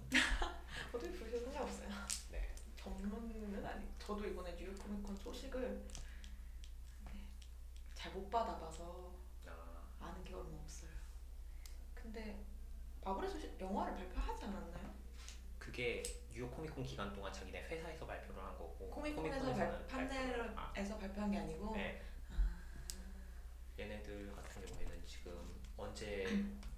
어떻게 0.93 1.11
부르셔도 1.11 1.45
상관없어요. 1.45 1.89
네 2.31 2.53
전문은 2.75 3.65
아니. 3.65 3.87
저도 3.97 4.27
이번에 4.27 4.55
뉴욕 4.55 4.77
코미콘 4.77 5.15
소식을 5.15 5.87
잘못 7.95 8.29
받아봐서 8.29 9.11
아, 9.47 9.81
아는 9.99 10.23
게 10.23 10.35
얼마 10.35 10.57
없어요. 10.59 10.91
근데 11.95 12.45
마블에서 13.03 13.39
시- 13.39 13.55
영화를 13.59 13.95
발표하지 13.95 14.43
않았나요? 14.45 14.93
그게 15.57 16.03
뉴욕 16.31 16.51
코미콘 16.51 16.83
기간 16.83 17.11
동안 17.11 17.33
자기네 17.33 17.63
회사에서 17.63 18.05
발표를 18.05 18.39
한 18.43 18.55
거고 18.55 18.91
발, 19.55 19.71
발표를- 19.71 20.57
아, 20.57 20.71
판넬에서 20.73 20.97
발표한 20.99 21.31
게 21.31 21.39
아니고 21.39 21.73
네 21.73 22.01
아, 22.01 22.04
얘네들 23.77 24.31
같은 24.33 24.65
경우에는 24.65 25.05
지금 25.05 25.61
언제 25.77 26.25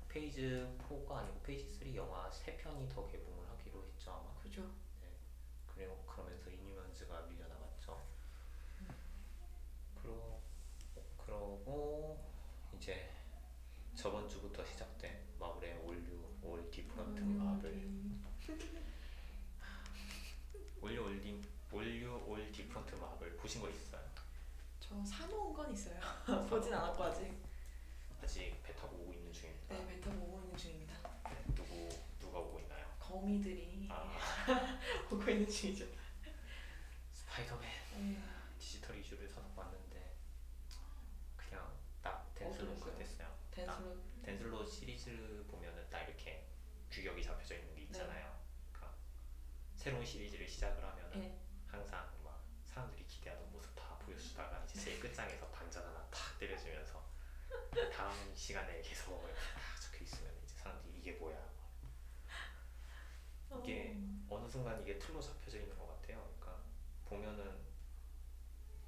Phase 0.09 0.41
4가 0.89 1.11
아니고 1.11 1.39
Phase 1.41 1.73
3 1.75 1.95
영화 1.95 2.29
3편이 2.29 2.89
더 2.89 3.07
개봉을 3.07 3.47
하기로 3.49 3.85
했죠 3.87 4.11
아마 4.11 4.33
그죠. 4.41 4.67
그리고 5.67 6.03
그러면서 6.07 6.49
인휴먼즈가 6.49 7.21
밀려나갔죠 7.27 8.01
그러, 10.01 10.39
그러고 11.17 12.19
이제 12.75 13.11
저번 13.95 14.27
주부터 14.27 14.65
시작된 14.65 15.21
마블의 15.39 15.77
All-New 15.83 16.25
All-Different 16.41 17.21
음. 17.21 17.37
마블 17.37 17.71
All-New 20.81 21.03
All-Di, 21.03 21.41
All-New 21.71 22.23
All-Different 22.25 22.95
마블 22.95 23.35
보신 23.37 23.61
거 23.61 23.69
있어요? 23.69 24.01
저 24.79 25.03
사놓은 25.05 25.53
건 25.53 25.71
있어요. 25.73 25.99
보진 26.49 26.73
않았고 26.73 27.03
아직. 27.05 27.33
아직 28.21 28.61
배 28.61 28.73
타고 28.75 28.97
오고 28.97 29.13
있는 29.13 29.31
중입니다 29.31 29.75
네, 29.75 29.85
배 29.85 30.11
타고 30.11 30.27
오고 30.27 30.39
있는 30.41 30.57
중입니다. 30.57 30.93
네, 31.23 31.43
누구 31.55 31.87
누가 32.19 32.39
오고 32.39 32.59
있나요? 32.59 32.85
거미들이 32.99 33.87
아 33.89 34.13
오고 35.09 35.29
있는 35.31 35.49
중이죠. 35.49 35.85
스파이더맨 37.13 37.69
네. 37.95 38.21
디지털 38.59 38.97
이슈를 38.99 39.29
사서 39.29 39.47
봤는데 39.55 40.15
그냥 41.37 41.71
딱 42.01 42.29
댄슬로 42.35 42.71
어떠셨어요? 42.73 42.93
끝냈어요. 42.93 43.27
댄스로 43.51 43.97
댄슬로 44.23 44.65
시리즈 44.65 45.45
보면은 45.49 45.89
딱 45.89 46.01
이렇게 46.03 46.45
규격이 46.91 47.23
잡혀져 47.23 47.55
있는 47.55 47.73
게 47.75 47.81
있잖아요. 47.83 48.37
그러니까 48.73 48.97
새로운 49.77 50.05
시리즈를 50.05 50.45
시작을 50.45 50.83
하면은 50.83 51.21
네. 51.21 51.39
항상 51.67 52.05
막 52.23 52.43
사람들이 52.65 53.05
기대하는 53.07 53.49
모습 53.51 53.73
다 53.75 53.97
보여주다가 53.99 54.63
이제 54.65 54.79
제일 54.79 54.99
끝장에서 54.99 55.47
반전 55.51 55.83
하나 55.85 56.07
탁 56.09 56.37
때려주면서 56.39 57.03
다음 57.93 58.35
시간에 58.47 58.81
계속 58.81 59.21
딱 59.53 59.81
적혀 59.81 60.05
있으면 60.05 60.31
이제 60.45 60.55
사람들이 60.55 60.99
이게 60.99 61.11
뭐야 61.13 61.37
이게 63.61 63.97
어느 64.29 64.47
순간 64.47 64.81
이게 64.81 64.97
틀로 64.97 65.19
잡혀져 65.19 65.59
있는 65.59 65.77
것 65.77 65.85
같아요. 65.87 66.23
그러니까 66.39 66.63
보면은 67.05 67.57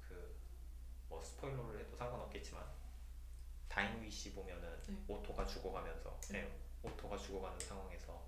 그 0.00 0.34
뭐 1.10 1.22
스포일러를 1.22 1.80
해도 1.80 1.94
상관없겠지만 1.94 2.64
Dying 3.68 4.04
Wish 4.04 4.32
보면은 4.32 4.82
네. 4.86 5.04
오토가 5.08 5.44
죽어가면서 5.44 6.18
네. 6.30 6.42
네, 6.42 6.60
오토가 6.82 7.18
죽어가는 7.18 7.58
상황에서 7.60 8.24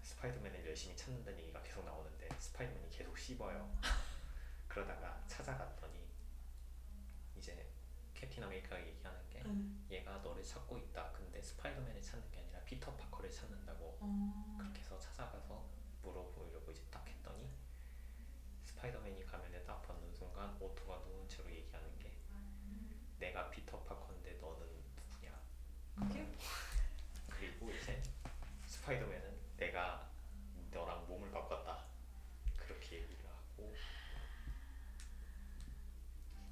스파이더맨을 0.00 0.64
열심히 0.66 0.96
찾는다는 0.96 1.40
얘기가 1.40 1.60
계속 1.62 1.84
나오는데 1.84 2.28
스파이더맨이 2.38 2.88
계속 2.88 3.18
씹어요. 3.18 3.78
그러다가 4.68 5.22
찾아갔더니 5.26 6.08
이제 7.36 7.68
캡틴 8.14 8.44
아메리카가 8.44 8.80
얘기하는 8.86 9.20
게 9.20 9.23
음. 9.46 9.86
얘가 9.90 10.18
너를 10.18 10.42
찾고 10.42 10.78
있다. 10.78 11.12
근데 11.12 11.40
스파이더맨을 11.42 12.00
찾는 12.00 12.30
게 12.30 12.40
아니라 12.40 12.60
피터 12.64 12.94
파커를 12.96 13.30
찾는다고 13.30 13.98
어. 14.00 14.56
그렇게 14.58 14.80
해서 14.80 14.98
찾아가서 14.98 15.64
물어보려고 16.02 16.70
이제 16.70 16.82
딱 16.90 17.06
했더니 17.08 17.48
스파이더맨이 18.64 19.24
가면을 19.24 19.62
딱 19.64 19.80
벗는 19.82 20.12
순간 20.12 20.54
오토가 20.60 20.98
누운 21.06 21.28
채로 21.28 21.50
얘기하는 21.50 21.98
게 21.98 22.12
내가 23.18 23.50
피터 23.50 23.80
파커인데 23.84 24.38
너는 24.40 24.66
누구냐 24.96 25.40
그게 25.96 26.26
그리고 27.28 27.70
이제 27.70 28.02
스파이더맨은 28.66 29.34
내가 29.56 30.10
너랑 30.70 31.06
몸을 31.06 31.30
바꿨다 31.30 31.84
그렇게 32.56 32.96
얘기를 32.96 33.24
하고 33.26 33.74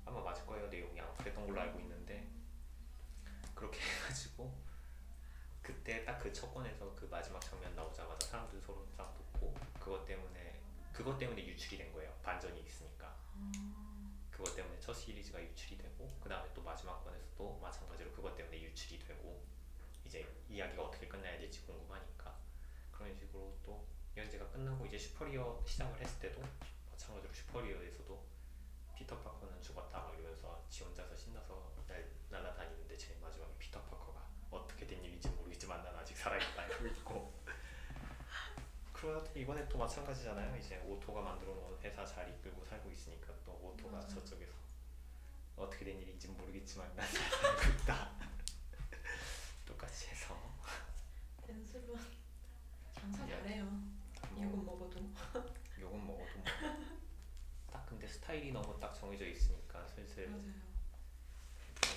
아마 0.07 0.21
맞을 0.21 0.47
거예요 0.47 0.69
내용이 0.69 0.99
아마 1.01 1.13
그랬던 1.15 1.47
걸로 1.47 1.61
알고 1.61 1.81
있는데 1.81 2.29
그렇게 3.55 3.79
해가지고 3.81 4.53
그때 5.93 6.07
딱 6.07 6.19
그 6.19 6.33
첫 6.33 6.55
권에서 6.55 6.95
그 6.97 7.05
마지막 7.05 7.39
장면 7.43 7.77
나오자마자 7.77 8.27
사람들 8.29 8.59
서로 8.63 8.89
딱 8.97 9.15
붙고 9.15 9.55
그것 9.79 10.07
때문에 10.07 10.59
그것 10.91 11.19
때문에 11.19 11.47
유출이 11.47 11.77
된 11.77 11.93
거예요. 11.93 12.11
반전이 12.23 12.63
있으니까. 12.63 13.15
그것 14.31 14.57
때문에 14.57 14.81
첫 14.81 14.95
시리즈가 14.95 15.43
유출이 15.43 15.77
되고 15.77 16.09
그 16.23 16.31
다음에 16.31 16.49
또 16.55 16.63
마지막 16.63 17.05
권에서도 17.05 17.59
마찬가지로 17.61 18.11
그것 18.13 18.35
때문에 18.35 18.63
유출이 18.63 19.01
되고 19.01 19.45
이제 20.07 20.27
이야기가 20.49 20.83
어떻게 20.83 21.07
끝나야 21.07 21.37
될지 21.39 21.61
궁금하니까. 21.67 22.35
그런 22.91 23.15
식으로 23.15 23.55
또 23.63 23.87
연재가 24.17 24.49
끝나고 24.49 24.87
이제 24.87 24.97
Superior 24.97 25.63
시작을 25.67 26.01
했을 26.01 26.19
때도 26.21 26.43
마찬가지로 26.91 27.35
Superior에서도 27.35 28.25
피터 28.97 29.19
파커는 29.21 29.61
죽었다 29.61 29.99
막 29.99 30.15
이러면서 30.15 30.65
지 30.71 30.85
혼자서 30.85 31.15
신나서 31.15 31.71
날, 31.87 32.09
날아다니는데 32.31 32.97
제일 32.97 33.21
마지막에 33.21 33.53
피터 33.59 33.83
파커가 33.83 34.23
어떻게 34.53 34.87
된 34.87 35.03
일인지 35.03 35.29
모르겠지만 35.31 35.83
난 35.83 35.97
아직 35.97 36.17
살아있다 36.17 36.67
이러고 36.67 36.87
있고 36.89 37.33
그러다 39.03 39.33
이번에 39.35 39.69
또 39.69 39.79
마찬가지잖아요 39.79 40.57
이제 40.57 40.79
오토가 40.87 41.21
만들어 41.23 41.53
놓은 41.55 41.77
회사 41.83 42.05
잘 42.07 42.29
이끌고 42.31 42.65
살고 42.65 42.89
있으니까 42.91 43.33
또 43.45 43.53
오토가 43.61 43.97
맞아요. 43.97 44.09
저쪽에서 44.09 44.53
어떻게 45.57 45.85
된 45.87 46.01
일인지 46.01 46.29
모르겠지만 46.29 46.95
난 46.95 47.05
잘 47.13 47.31
살고 47.31 47.79
있다 47.83 48.11
똑같이 49.67 50.07
해서 50.09 50.37
댄 51.45 51.64
슬롯 51.64 51.97
장사 52.95 53.27
예. 53.27 53.31
잘해요. 53.33 53.65
뭐 53.65 54.45
이건 54.45 54.65
먹어도. 54.65 55.01
욕은 55.81 56.07
먹어도 56.07 56.39
뭐 56.39 56.45
딱 57.73 57.87
근데 57.87 58.07
스타일이 58.07 58.53
너무 58.53 58.79
딱 58.79 58.95
정해져 58.95 59.27
있으니까 59.27 59.85
슬슬 59.89 60.29
맞아요. 60.29 60.53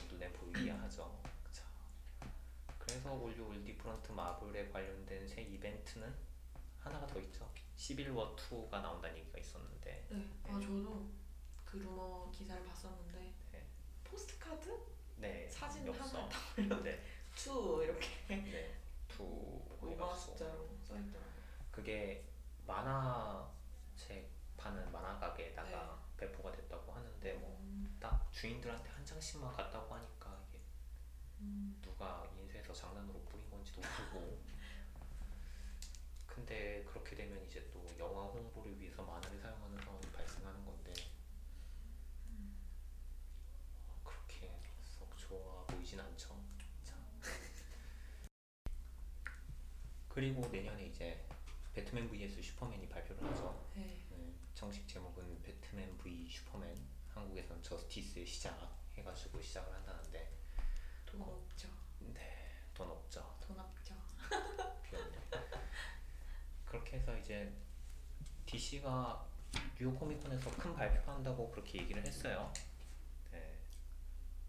눈에 0.10 0.32
보이긴 0.32 0.80
하죠. 0.82 1.22
그쵸. 1.44 1.64
그래서 2.80 3.14
All-New 3.14 3.44
All-Different 3.46 4.12
마블에 4.14 4.70
관련된 4.70 5.28
새 5.28 5.42
이벤트는 5.44 6.12
하나가 6.86 7.08
더 7.08 7.20
있죠. 7.20 7.50
11워 7.78 8.36
2가 8.38 8.82
나온다는 8.82 9.18
얘기가 9.18 9.40
있었는데 9.40 10.08
네. 10.10 10.30
아 10.44 10.60
저도 10.60 11.10
그 11.66 11.78
루머 11.78 12.30
기사를 12.32 12.64
봤었는데 12.64 13.34
네. 13.52 13.66
postcard 14.04 14.80
네 15.18 15.48
사진. 15.50 15.92
하나 15.92 16.30
딱 16.30 16.56
네. 16.84 17.02
two 17.36 17.84
이렇게 17.84 18.08
네. 18.28 18.78
두 19.08 19.62
로마 19.82 20.12
엽서. 20.12 20.32
숫자로 20.32 20.70
써 20.84 20.96
있더라고요. 20.96 21.34
그게 21.72 22.24
만화책 22.66 24.30
파는 24.56 24.92
만화 24.92 25.20
가게에다가 25.20 26.00
배포가 26.18 26.52
됐다고 26.52 26.94
하는데 26.94 27.34
뭐 27.34 27.58
음, 27.62 27.98
딱 28.00 28.32
주인들한테 28.32 28.90
한 28.90 29.04
장씩만 29.06 29.52
갔다고 29.54 29.94
하니까 29.96 30.40
이게 30.50 30.62
음, 31.40 31.78
누가 31.82 32.26
인쇄해서 32.38 32.74
장난으로 32.74 33.20
뿌린 33.26 33.50
건지도 33.50 33.82
모르고 33.82 34.40
근데 36.46 36.86
그렇게 36.88 37.16
되면 37.16 37.44
이제 37.44 37.68
또 37.74 37.84
영화 37.98 38.26
홍보를 38.26 38.80
위해서 38.80 39.02
만화를 39.02 39.40
사용하는 39.40 39.84
상황이 39.84 40.06
발생하는 40.12 40.64
건데 40.64 40.94
어, 43.88 44.00
그렇게 44.04 44.56
썩 44.84 45.18
좋아 45.18 45.66
보이진 45.66 46.00
않죠 46.00 46.40
자. 46.84 46.96
그리고 50.08 50.48
내년에 50.50 50.86
이제 50.86 51.26
배트맨 51.74 52.12
vs 52.12 52.40
슈퍼맨이 52.40 52.90
발표를 52.90 53.24
하죠 53.24 53.68
네. 53.74 54.06
네, 54.12 54.36
정식 54.54 54.88
제목은 54.88 55.42
배트맨 55.42 55.98
v 55.98 56.30
슈퍼맨 56.30 56.78
한국에선 57.10 57.64
저스티스의 57.64 58.28
시작 58.28 58.56
해가지고 58.96 59.42
시작을 59.42 59.74
한다는데 59.74 60.32
돈없죠. 61.08 61.70
네, 62.02 62.52
돈 62.76 62.92
없죠 62.92 63.36
돈 63.42 63.60
없죠. 63.60 63.96
비었네. 64.84 65.26
해서 67.06 67.16
이제 67.20 67.54
DC가 68.48 69.24
뉴욕 69.78 69.98
코미콘에서 70.00 70.50
큰 70.58 70.74
발표한다고 70.76 71.52
그렇게 71.52 71.80
얘기를 71.82 72.04
했어요. 72.04 72.52
네. 73.32 73.58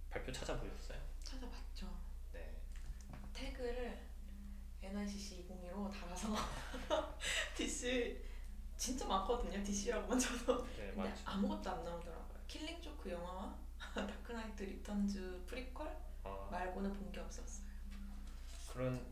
발표 0.08 0.32
찾아보셨어요? 0.32 0.98
찾아봤죠. 1.22 1.86
네. 2.32 2.56
태그를 3.34 3.98
NICC 4.80 5.46
2015로 5.46 5.92
달아서 5.92 6.28
DC 7.56 8.24
진짜 8.78 9.06
많거든요. 9.06 9.62
DC라고만 9.62 10.18
쳐도. 10.18 10.64
네, 10.76 10.92
근데 10.94 11.08
맞죠. 11.10 11.22
아무것도 11.26 11.70
안 11.70 11.84
나오더라고요. 11.84 12.40
Killing 12.48 12.80
Joke 12.80 13.10
영화와 13.10 13.54
Dark 13.94 14.22
Knight 14.22 14.62
Returns 14.62 15.44
prequel 15.46 15.86
아, 16.24 16.48
말고는 16.50 16.92
본 16.94 17.12
게 17.12 17.20
없었어요. 17.20 17.66
그런 18.72 19.04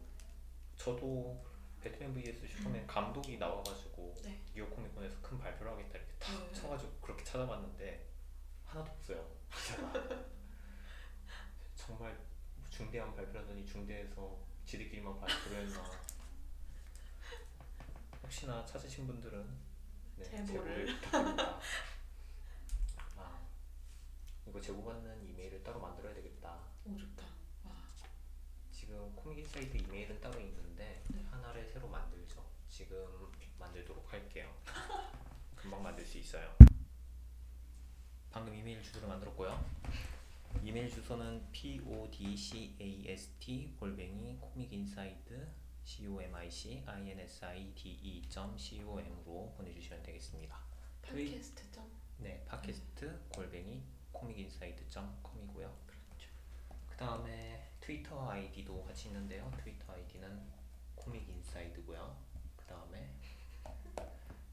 저도 0.76 1.42
배트맨 1.84 2.14
vs 2.14 2.48
슈퍼맨 2.48 2.86
감독이 2.86 3.36
나와가지고 3.36 4.14
네. 4.24 4.40
뉴욕 4.54 4.70
코미콘에서 4.70 5.20
큰 5.20 5.38
발표를 5.38 5.72
하겠다 5.72 5.98
이렇게 5.98 6.14
탁 6.18 6.32
네. 6.32 6.52
쳐가지고 6.54 6.92
그렇게 7.02 7.22
찾아봤는데 7.22 8.08
하나도 8.64 8.90
없어요. 8.90 9.30
정말 11.76 12.18
중대한 12.70 13.14
발표라더니 13.14 13.66
중대해서 13.66 14.38
지들끼리만 14.64 15.20
발표를 15.20 15.66
했나. 15.66 15.84
혹시나 18.22 18.64
찾으신 18.64 19.06
분들은 19.06 19.46
네, 20.16 20.24
제보를. 20.24 20.46
제보를 20.46 20.86
부탁드립니다. 20.86 21.60
아, 23.18 23.46
이거 24.46 24.58
제보받는 24.58 25.22
이메일을 25.28 25.62
따로 25.62 25.78
만들어야 25.80 26.14
되겠다. 26.14 26.58
오 26.86 26.96
좋다. 26.96 27.26
와. 27.64 27.72
지금 28.72 29.14
코믹 29.14 29.40
인사이드 29.40 29.76
이메일은 29.76 30.18
따로 30.22 30.40
있는데 30.40 31.03
네. 31.54 31.54
하나를 31.54 31.66
새로 31.66 31.88
만들죠. 31.88 32.44
지금 32.68 33.32
만들도록 33.58 34.12
할게요. 34.12 34.52
금방 35.54 35.82
만들 35.82 36.04
수 36.04 36.18
있어요. 36.18 36.54
방금 38.30 38.54
이메일 38.54 38.82
주소를 38.82 39.08
만들었고요. 39.08 39.64
이메일 40.64 40.90
주소는 40.90 41.52
podcast 41.52 43.76
골뱅이 43.78 44.38
코믹인사이드 44.40 45.48
comic 45.84 46.82
inside 47.12 47.74
com으로 48.24 49.54
보내주시면 49.56 50.02
되겠습니다. 50.02 50.58
팟캐스트 51.02 51.70
점. 51.70 51.88
네, 52.18 52.44
팟캐스트 52.46 53.28
골뱅이 53.32 53.84
코믹인사이드.com이고요. 54.10 55.72
그 56.88 56.96
다음에 56.96 57.70
트위터 57.80 58.28
아이디도 58.28 58.84
같이 58.84 59.08
있는데요. 59.08 59.52
트위터 59.62 59.92
아이디는 59.92 60.53
코믹 61.04 61.28
인사이드고요. 61.28 62.16
그 62.56 62.64
다음에 62.64 63.10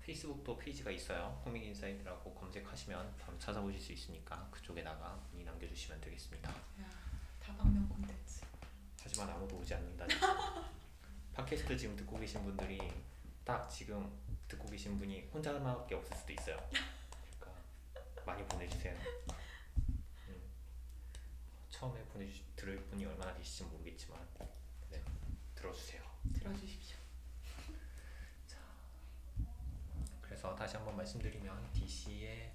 페이스북도 0.02 0.58
페이지가 0.58 0.92
있어요. 0.92 1.40
코믹 1.46 1.64
인사이드라고 1.64 2.34
검색하시면 2.36 3.16
바로 3.18 3.40
찾아보실 3.40 3.80
수 3.80 3.94
있으니까 3.94 4.50
그쪽에다가 4.52 5.18
문의 5.32 5.46
남겨주시면 5.46 6.02
되겠습니다. 6.02 6.50
야 6.52 6.90
다방면 7.40 7.88
콘텐츠. 7.88 8.42
하지만 9.02 9.30
아무도 9.30 9.58
오지 9.58 9.74
않는다. 9.74 10.06
팟캐스트 11.34 11.78
지금 11.78 11.96
듣고 11.96 12.20
계신 12.20 12.44
분들이 12.44 12.80
딱 13.46 13.70
지금 13.70 14.12
듣고 14.50 14.68
계신 14.68 14.98
분이 15.00 15.30
혼자밖에 15.34 15.96
없을 15.96 16.18
수도 16.18 16.34
있어요. 16.34 16.58
그러니까 17.40 17.62
많이 18.26 18.46
보내주세요. 18.46 18.94
음. 20.28 20.42
처음에 21.70 22.04
보내주 22.06 22.44
들을 22.58 22.84
분이 22.88 23.06
얼마나 23.06 23.34
계실지 23.36 23.64
모르겠지만 23.64 24.20
네, 24.90 25.02
들어주세요. 25.56 26.01
들어주십시오. 26.42 26.98
그래서 30.22 30.56
다시 30.56 30.76
한번 30.78 30.96
말씀드리면 30.98 31.72
DC의 31.74 32.54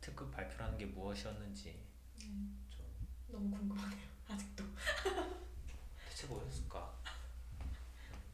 특급 0.00 0.30
발표라는 0.30 0.78
게 0.78 0.86
무엇이었는지 0.86 1.84
음, 2.22 2.66
좀 2.70 2.86
너무 3.28 3.50
궁금하네요. 3.56 4.08
아직도. 4.28 4.64
대체 6.08 6.26
뭐였을까? 6.28 6.94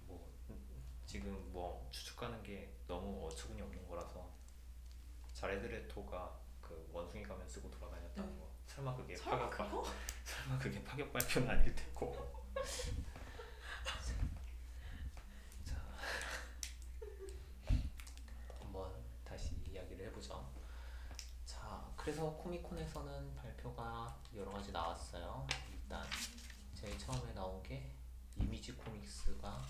뭐 0.07 0.31
음, 0.51 0.83
지금 1.07 1.33
뭐 1.53 1.89
추측하는 1.91 2.43
게 2.43 2.73
너무 2.87 3.27
어처구니 3.27 3.61
없는 3.63 3.89
거라서 3.89 4.31
자레드레토가 5.35 6.39
그 6.61 6.89
원숭이 6.93 7.23
가면 7.25 7.49
쓰고 7.49 7.71
돌아다녔다는 7.71 8.31
네. 8.35 8.39
거 8.39 8.51
설마 8.67 8.95
그게 8.97 9.17
설마 9.17 9.49
파격 9.51 9.73
발? 9.73 9.85
설마 10.25 10.59
그게 10.59 10.85
파격 10.85 11.13
발표는 11.13 11.49
아닐 11.51 11.75
테고 11.75 12.15
자 15.65 15.77
한번 18.61 18.93
다시 19.25 19.55
이야기를 19.67 20.07
해보죠. 20.07 20.53
자 21.45 21.90
그래서 22.01 22.33
코미콘에서는 22.33 23.35
발표가 23.37 24.19
여러 24.35 24.51
가지 24.51 24.73
나왔어요. 24.73 25.47
일단 25.71 26.03
제일 26.75 26.99
처음에 26.99 27.35
나온 27.35 27.63
게 27.63 27.93
이미지 28.37 28.73
코믹스가 28.73 29.63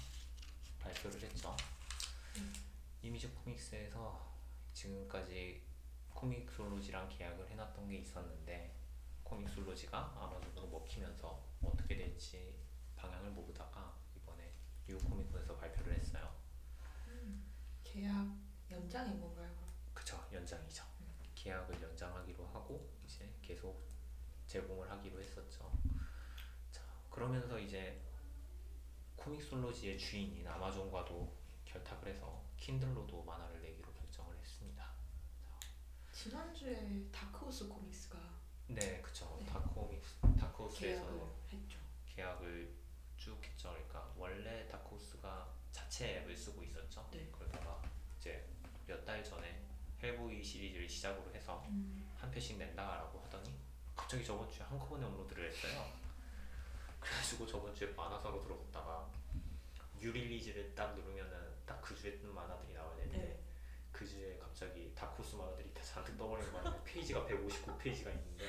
발표를 0.78 1.20
했죠. 1.22 1.56
음. 2.36 2.54
이미지 3.02 3.26
코믹스에서 3.30 4.32
지금까지 4.72 5.66
코믹솔로지랑 6.10 7.08
계약을 7.08 7.50
해놨던 7.50 7.88
게 7.88 7.98
있었는데 7.98 8.76
코믹솔로지가 9.24 9.98
아마존으로 10.16 10.68
먹히면서 10.68 11.44
어떻게 11.64 11.96
될지 11.96 12.54
방향을 12.94 13.30
모르다가 13.30 13.96
이번에 14.16 14.54
뉴욕 14.86 14.96
코믹콘에서 14.98 15.56
발표를 15.56 15.98
했어요. 15.98 16.32
음, 17.08 17.44
계약 17.82 18.24
연장인 18.70 19.20
건가요? 19.20 19.50
그쵸 19.92 20.24
연장이죠. 20.32 20.90
계약을 21.40 21.80
연장하기로 21.80 22.46
하고 22.48 22.90
이제 23.06 23.32
계속 23.40 23.82
제공을 24.50 24.90
하기로 24.90 25.20
했었죠. 25.20 25.72
자 26.72 26.82
그러면서 27.08 27.56
이제 27.56 28.00
코믹솔로지의 29.14 29.96
주인인 29.96 30.44
아마존과도 30.48 31.32
결탁을 31.64 32.08
해서 32.08 32.42
킨들로도 32.56 33.22
만화를 33.22 33.62
내기로 33.62 33.92
결정을 33.92 34.36
했습니다. 34.36 34.90
지난주에 36.12 37.06
다크호스 37.12 37.68
코믹스가 37.68 38.18
네, 38.66 39.00
그쵸. 39.00 39.36
네. 39.40 39.46
다크호믹스, 39.46 40.20
계약을 40.20 40.36
다크호스에서 40.36 41.36
했죠. 41.52 41.78
계약을 42.06 42.74
쭉 43.16 43.40
했죠. 43.44 43.70
그러니까 43.70 44.12
원래 44.16 44.66
다크호스가 44.66 45.48
자체 45.70 46.18
앱을 46.22 46.36
쓰고 46.36 46.64
있었죠. 46.64 47.08
네. 47.12 47.28
그러다가 47.30 47.80
이제 48.18 48.48
몇 48.86 49.04
달 49.04 49.22
전에 49.22 49.62
헬보이 50.02 50.42
시리즈를 50.42 50.88
시작으로 50.88 51.32
해서 51.34 51.62
음, 51.68 52.10
한 52.16 52.30
편씩 52.32 52.58
낸다라고 52.58 53.20
하더니 53.20 53.54
갑자기 54.10 54.26
저번 54.26 54.50
주에 54.50 54.64
한꺼번에 54.64 55.06
업로드를 55.06 55.48
했어요. 55.48 55.86
그래가지고 56.98 57.46
저번 57.46 57.72
주에 57.72 57.86
만화 57.92 58.20
사러 58.20 58.42
들어갔다가 58.42 59.08
new 60.00 60.10
releases를 60.10 60.74
딱 60.74 60.96
누르면은 60.96 61.30
딱 61.64 61.80
그 61.80 61.94
주에 61.94 62.18
뜬 62.18 62.34
만화들이 62.34 62.74
나와야 62.74 62.96
되는데 62.96 63.18
네. 63.18 63.40
그 63.92 64.04
주에 64.04 64.36
갑자기 64.38 64.92
다크호스 64.96 65.36
만화들이 65.36 65.72
다 65.72 65.80
잔뜩 65.84 66.18
떠버리는 66.18 66.52
바람에 66.52 66.76
페이지가 66.84 67.24
159페이지가 67.24 68.10
있는데 68.10 68.46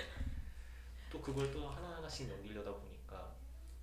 또 1.11 1.21
그걸 1.21 1.51
또 1.51 1.69
하나하나씩 1.69 2.27
넘기려다 2.27 2.73
보니까 2.73 3.35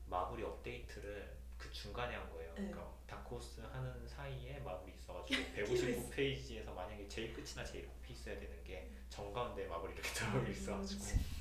마블이 0.07 0.43
업데이트를 0.43 1.39
그 1.57 1.71
중간에 1.71 2.17
한 2.17 2.29
거예요. 2.33 2.55
네. 2.55 2.71
그러니까 2.73 2.93
다크호스 3.07 3.61
하는 3.61 4.09
사이에 4.09 4.59
마블이 4.59 4.95
있어가지고 4.95 5.41
159페이지에서 5.55 6.75
만약에 6.75 7.07
제일 7.07 7.33
끝이나 7.33 7.65
제일 7.65 7.89
앞에 7.89 8.13
있어야 8.13 8.41
되는 8.41 8.65
게 8.65 8.91
정가운데 9.11 9.69
마블이 9.69 9.93
이렇게 9.93 10.09
들어가 10.11 10.49
있어가지고 10.49 11.38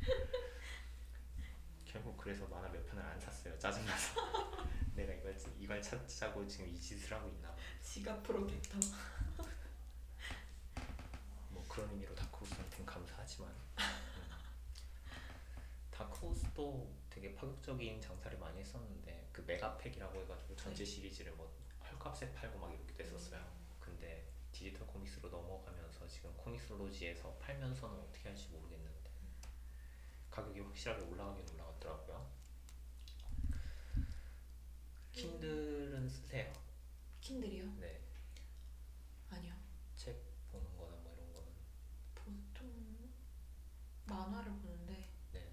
결국 1.84 2.16
그래서 2.16 2.46
만화 2.46 2.68
몇 2.68 2.86
편을 2.86 3.02
안 3.02 3.18
샀어요. 3.18 3.58
짜증나서. 3.58 4.20
내가 4.94 5.12
이걸 5.12 5.36
이걸 5.58 5.82
찾자고 5.82 6.46
지금 6.46 6.68
이 6.68 6.78
짓을 6.78 7.12
하고 7.12 7.28
있나 7.28 7.50
봐. 7.50 7.56
지갑 7.82 8.22
프로텍터. 8.22 8.78
뭐 11.50 11.64
그런 11.68 11.90
의미로 11.90 12.14
다크호스한테는 12.14 12.86
감사하지만 12.86 13.50
음. 13.50 14.10
다크호스도 15.90 16.90
되게 17.10 17.34
파격적인 17.34 18.00
장사를 18.00 18.38
많이 18.38 18.60
했었는데 18.60 19.28
그 19.32 19.42
메가팩이라고 19.42 20.20
해가지고 20.22 20.56
전체 20.56 20.84
네. 20.84 20.90
시리즈를 20.90 21.32
뭐 21.32 21.52
헐값에 21.90 22.32
팔고 22.32 22.58
막 22.58 22.72
이렇게 22.72 22.94
됐었어요. 22.94 23.44
근데 23.78 24.26
디지털 24.52 24.86
코믹스로 24.86 25.28
넘어가면서 25.28 26.06
지금 26.08 26.32
코믹스로지에서 26.36 27.34
팔면서는 27.34 27.96
어떻게 27.98 28.28
할지 28.28 28.48
모르겠는데 28.48 28.99
가격이 30.40 30.60
확실하게 30.60 31.02
올라가긴 31.02 31.46
올라갔더라고요. 31.54 32.30
킨들은 35.12 36.08
쓰세요. 36.08 36.50
킨들이요? 37.20 37.66
네, 37.78 38.00
아니요. 39.30 39.54
책 39.96 40.16
보는 40.50 40.64
거나 40.78 40.96
뭐 41.02 41.12
이런 41.14 41.34
거는 41.34 41.48
보통 42.14 43.10
만화를 44.06 44.50
보는데 44.52 45.10
네. 45.32 45.52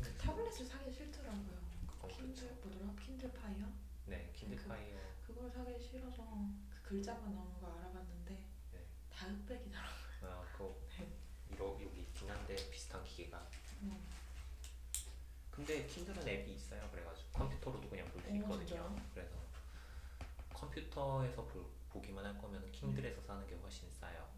그 0.00 0.16
타블렛을 0.18 0.66
사기 0.66 0.92
싫더라고요. 0.92 1.60
그건 1.86 2.10
킨들 2.10 2.48
그렇죠. 2.48 2.68
뭐더라? 2.68 2.94
킨들 2.96 3.32
파이어? 3.32 3.66
네, 4.06 4.32
킨들 4.34 4.56
그- 4.56 4.66
파이어 4.68 4.98
그걸 5.24 5.48
사기 5.50 5.78
싫어서 5.80 6.24
그 6.70 6.82
글자만 6.88 7.34
나오는 7.34 7.60
거 7.60 7.68
알아봤는데 7.78 8.34
네. 8.72 8.86
다 9.10 9.26
흑백이더라고요. 9.28 9.94
아, 10.22 10.44
그거 10.52 10.76
이러 11.50 11.78
여기 11.80 12.00
있긴 12.00 12.28
한데 12.30 12.56
비슷한 12.70 13.04
기계가. 13.04 13.48
음. 13.82 14.04
근데 15.66 15.86
Kindle은 15.86 16.28
앱이 16.28 16.52
있어요. 16.54 16.86
그래가지고 16.90 17.30
컴퓨터로도 17.32 17.88
그냥 17.88 18.06
볼 18.10 18.20
수 18.22 18.28
오, 18.30 18.34
있거든요. 18.34 18.66
진짜요? 18.66 18.96
그래서 19.14 19.34
컴퓨터에서 20.52 21.44
볼, 21.46 21.64
보기만 21.88 22.24
할 22.24 22.36
거면 22.38 22.70
Kindle에서 22.70 23.22
사는 23.22 23.46
게 23.46 23.54
훨씬 23.54 23.90
싸요. 23.90 24.28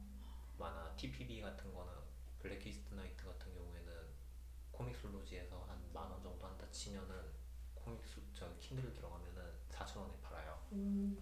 만화 0.56 0.94
TPB 0.96 1.40
같은 1.40 1.74
거는 1.74 1.92
Blackest 2.38 2.94
Night 2.94 3.24
같은 3.26 3.52
경우에는 3.54 3.92
Comixology에서 4.70 5.64
한 5.68 5.76
만 5.92 6.10
원 6.12 6.22
정도 6.22 6.46
한다 6.46 6.70
치면은 6.70 7.14
comics 7.74 8.20
저 8.34 8.46
Kindle 8.60 8.92
들어가면은 8.92 9.52
4천 9.70 9.96
원에 9.98 10.12
팔아요. 10.22 10.62
오. 10.70 11.16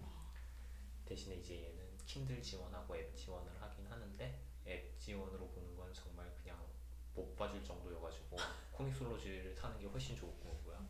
대신에 1.05 1.35
이제 1.37 1.63
얘는 1.63 1.97
Kindle 2.05 2.41
지원하고 2.41 2.95
앱 2.97 3.15
지원을 3.15 3.59
하긴 3.61 3.87
하는데 3.87 4.41
앱 4.67 4.99
지원으로 4.99 5.47
보는 5.49 5.75
건 5.75 5.93
정말 5.93 6.31
그냥 6.35 6.59
못 7.15 7.35
봐줄 7.35 7.63
정도여가지고 7.63 7.84
코믹솔로지를 8.75 9.55
사는 9.55 9.79
게 9.79 9.85
훨씬 9.85 10.15
좋은 10.15 10.37
거고요. 10.39 10.85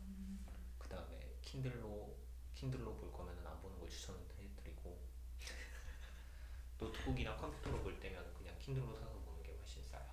그 0.78 0.88
다음에 0.88 1.38
킨들로 1.42 2.16
킨들로 2.54 2.94
볼 2.96 3.12
거면은 3.12 3.46
안 3.46 3.60
보는 3.60 3.78
걸 3.78 3.88
추천을 3.88 4.20
해드리고 4.38 4.98
노트북이나 6.78 7.36
컴퓨터로 7.36 7.82
볼 7.82 7.98
때면 8.00 8.34
그냥 8.34 8.58
킨들로 8.58 8.94
사서 8.96 9.12
보는 9.20 9.42
게 9.42 9.52
훨씬 9.52 9.84
싸요. 9.86 10.04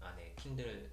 안에 0.00 0.34
킨들 0.36 0.90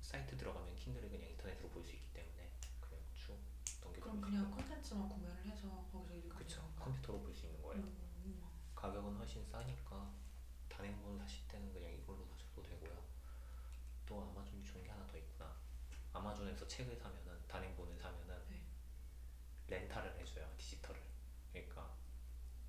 사이트 0.00 0.36
들어가면 0.36 0.76
킨들을 0.76 1.08
그냥 1.08 1.28
인터넷으로 1.30 1.68
볼 1.70 1.82
수 1.84 1.92
있기 1.94 2.12
때문에 2.12 2.50
그냥 2.80 3.02
쭉 3.14 3.38
넘겨. 3.82 4.00
그럼 4.00 4.20
그냥 4.20 4.50
콘텐츠만 4.50 5.08
구매를 5.08 5.44
해서 5.46 5.88
거기서 5.92 6.14
읽으면 6.14 6.36
그쵸 6.36 6.56
되는 6.56 6.68
건가요? 6.76 6.84
컴퓨터로 6.84 7.20
볼 7.22 7.34
수 7.34 7.46
있는 7.46 7.62
거예요. 7.62 7.82
음. 7.82 8.42
가격은 8.74 9.16
훨씬 9.16 9.44
싸니까 9.46 10.12
단행본 10.68 11.18
사실 11.18 11.46
때는 11.48 11.72
그냥 11.72 11.90
이걸로 11.92 12.24
사셔도 12.26 12.62
되고요. 12.62 13.02
또 14.06 14.22
아마존이 14.22 14.62
좋은 14.64 14.84
게 14.84 14.90
하나 14.90 15.04
더 15.06 15.16
있구나. 15.18 15.56
아마존에서 16.12 16.65
책을 16.76 16.94
사면은 16.96 17.38
단행본을 17.48 17.96
사면은 17.98 18.36
네. 18.50 18.60
렌탈을 19.68 20.18
해줘요 20.20 20.46
디지털을. 20.58 21.00
그러니까 21.52 21.90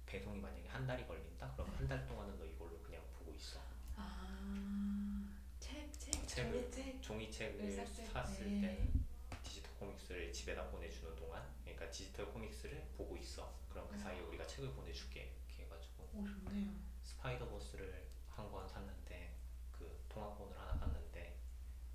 배송이 0.06 0.40
만약에 0.40 0.66
한 0.70 0.88
달이 0.88 1.06
걸린다? 1.06 1.52
그럼 1.54 1.70
네. 1.72 1.76
한달 1.78 2.08
동안은 2.08 2.38
너 2.40 2.46
이걸로 2.46 2.82
그냥 2.82 3.02
보고 3.20 3.34
있어. 3.36 3.60
아. 3.98 5.28
책, 5.60 5.92
책, 6.00 6.14
책을- 6.26 6.72
종이책. 6.72 7.02
종이책을 7.02 7.72
샀을 8.14 8.38
때. 8.38 8.62
때는 8.62 9.06
디지털 9.44 9.74
코믹스를 9.76 10.32
집에다 10.32 10.70
보내주는 10.70 11.14
동안, 11.18 11.44
그러니까 11.64 11.90
디지털 11.92 12.32
코믹스를 12.32 12.88
보고 12.96 13.18
있어. 13.18 13.54
그럼 13.70 13.90
그 13.90 13.98
사이에 13.98 14.22
우리가 14.22 14.48
책을 14.48 14.72
보내줄게. 14.72 15.36
이렇게 15.50 15.64
해가지고. 15.66 16.04
오 16.14 16.26
좋네요. 16.26 16.72
스파이더버스를 17.04 18.08
한 18.30 18.50
권 18.52 18.68
샀는데 18.70 19.34
그 19.74 20.06
통합본을 20.08 20.58
하나 20.58 20.74
샀는데 20.78 21.38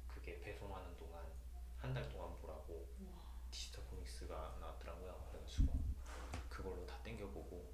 그게 0.09 0.39
배송하는 0.41 0.95
동안 0.99 1.25
한 1.79 1.95
달 1.95 2.09
동안 2.11 2.37
보라고 2.41 2.89
우와. 3.01 3.13
디지털 3.51 3.85
코믹스가 3.87 4.57
나왔더라고요. 4.61 5.29
그래가지고 5.31 5.73
그걸로 6.49 6.87
다 6.87 6.97
땡겨보고 7.03 7.73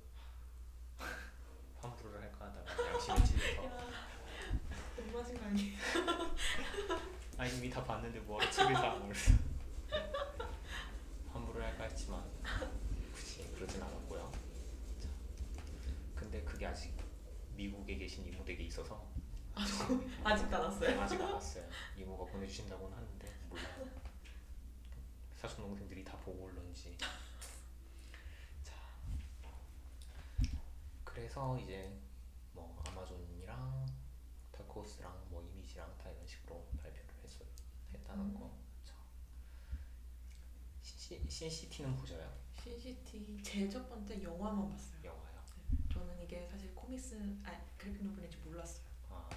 환불을 1.80 2.20
할까 2.22 2.46
하다가 2.46 2.86
양심에 2.88 3.24
찔려서 3.24 3.64
야. 3.64 3.88
돈 4.96 5.12
맞은 5.12 5.38
거 5.38 5.44
아니에요? 5.46 5.78
아 7.68 7.70
이미 7.70 7.70
다 7.70 7.84
봤는데 7.84 8.20
뭐하러 8.20 8.50
책을 8.50 8.74
사 8.74 8.94
그래서 8.94 9.32
환불을 11.30 11.62
할까 11.62 11.84
했지만 11.84 12.24
굳이 13.14 13.46
그러진 13.52 13.82
않았고요. 13.82 14.32
자, 14.98 15.08
근데 16.14 16.42
그게 16.44 16.64
아직 16.64 16.94
미국에 17.56 17.98
계신 17.98 18.26
이모 18.26 18.42
댁에 18.42 18.64
있어서 18.64 19.06
아직도 20.24 20.56
안 20.56 20.62
왔어요? 20.62 21.00
아직 21.00 21.20
안 21.20 21.32
왔어요. 21.32 21.68
이모가 21.98 22.24
보내주신다고는 22.32 22.96
하는데 22.96 23.36
몰라요. 23.50 23.90
사촌 25.36 25.66
동생들이 25.66 26.02
다 26.04 26.16
보고 26.24 26.44
올런지. 26.44 26.96
자, 28.62 28.72
그래서 31.04 31.58
이제 31.58 31.92
뭐 32.54 32.82
아마존이랑 32.86 33.86
다크호스랑 34.52 35.28
다 35.98 36.10
이런 36.10 36.26
식으로 36.26 36.66
발표를 36.80 37.04
했어 37.24 37.44
했다는 38.08 38.24
음. 38.24 38.34
거. 38.34 38.50
자, 38.84 38.94
Sin- 40.82 41.28
Sin 41.28 41.46
City는 41.46 41.94
보셔요? 41.96 42.32
Sin 42.62 42.97
City 42.97 43.42
제 43.42 43.58
첫 43.58 43.88
번째 43.88 44.22
영화만 44.22 44.68
봤어요. 44.70 44.98
영화요. 45.04 45.38
저는 45.92 46.22
이게 46.22 46.46
사실 46.50 46.74
comics 46.74 47.14
아 47.44 47.60
graphic 47.76 48.02
novel인지 48.04 48.38
몰랐어요. 48.38 48.84
아, 49.10 49.28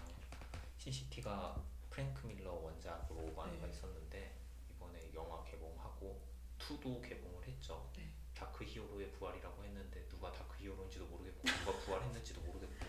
Sin 0.77 1.05
City가 1.05 1.61
프랭크 1.89 2.25
밀러 2.27 2.53
원작으로 2.53 3.33
만화가 3.35 3.65
네. 3.65 3.69
있었는데 3.71 4.35
이번에 4.71 5.13
영화 5.13 5.43
개봉하고 5.43 6.21
2도 6.59 7.01
개봉을 7.07 7.45
했죠. 7.47 7.91
네. 7.97 8.09
dark 8.33 8.63
hero의 8.63 9.11
부활이라고 9.11 9.63
했는데 9.63 10.07
누가 10.07 10.31
dark 10.31 10.63
hero인지도 10.63 11.05
모르겠고 11.07 11.43
누가 11.47 11.77
부활했는지도 11.79 12.41
모르겠고 12.41 12.85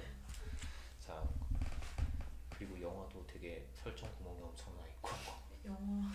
자 1.00 1.28
그리고 2.50 2.80
영화도 2.80 3.26
되게 3.26 3.68
설정 3.74 4.08
구멍이 4.16 4.40
엄청나 4.40 4.86
있고 4.86 5.10
영화 5.66 6.10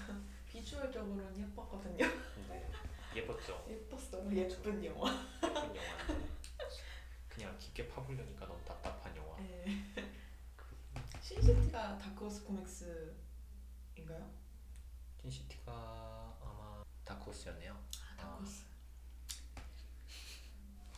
비주얼적으로는 0.68 1.40
예뻤거든요. 1.40 2.06
근데 2.36 2.70
예뻤죠. 3.16 3.66
예뻤어요. 3.70 4.30
예쁜 4.36 4.84
영화. 4.84 5.12
예쁜 5.42 5.76
영화인데 5.76 6.30
그냥 7.30 7.58
깊게 7.58 7.88
파보려니까 7.88 8.46
너무 8.46 8.62
답답한 8.66 9.16
영화. 9.16 9.38
네. 9.38 9.94
신시티가 11.22 11.98
다크호스 12.00 12.44
코믹스인가요? 12.44 14.30
신시티가 15.22 15.72
아마 16.42 16.84
다크호스였네요. 17.06 17.74
아 17.74 18.18
다크호스. 18.18 18.66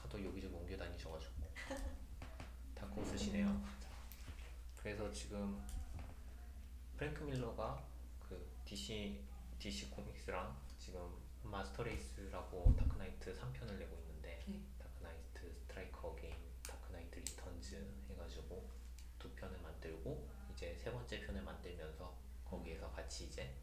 하도 0.02 0.26
여기저기 0.26 0.56
옮겨 0.56 0.76
다니셔가지고 0.78 1.54
다크호스시네요. 2.74 3.46
자, 3.46 3.90
그래서 4.78 5.12
지금 5.12 5.64
프랭크 6.98 7.24
밀러가 7.24 7.84
그 8.28 8.50
DC 8.66 9.29
DC 9.60 9.89
코믹스랑 9.91 10.58
지금 10.78 11.17
Master 11.44 11.84
Race라고 11.84 12.76
Dark 12.78 13.00
Knight 13.00 13.34
3편을 13.34 13.78
내고 13.78 13.98
있는데 13.98 14.43
네. 14.48 14.62
Dark 14.80 15.09
Knight 15.09 15.54
Strike 15.54 16.15
Again, 16.15 16.36
Dark 16.63 16.86
Knight 16.86 17.20
Returns 17.20 17.86
해가지고 18.10 18.69
두 19.19 19.30
편을 19.32 19.60
만들고 19.60 20.30
이제 20.54 20.76
세 20.76 20.91
번째 20.91 21.19
편을 21.26 21.41
만들면서 21.41 22.17
거기에서 22.45 22.89
같이 22.91 23.26
이제 23.26 23.54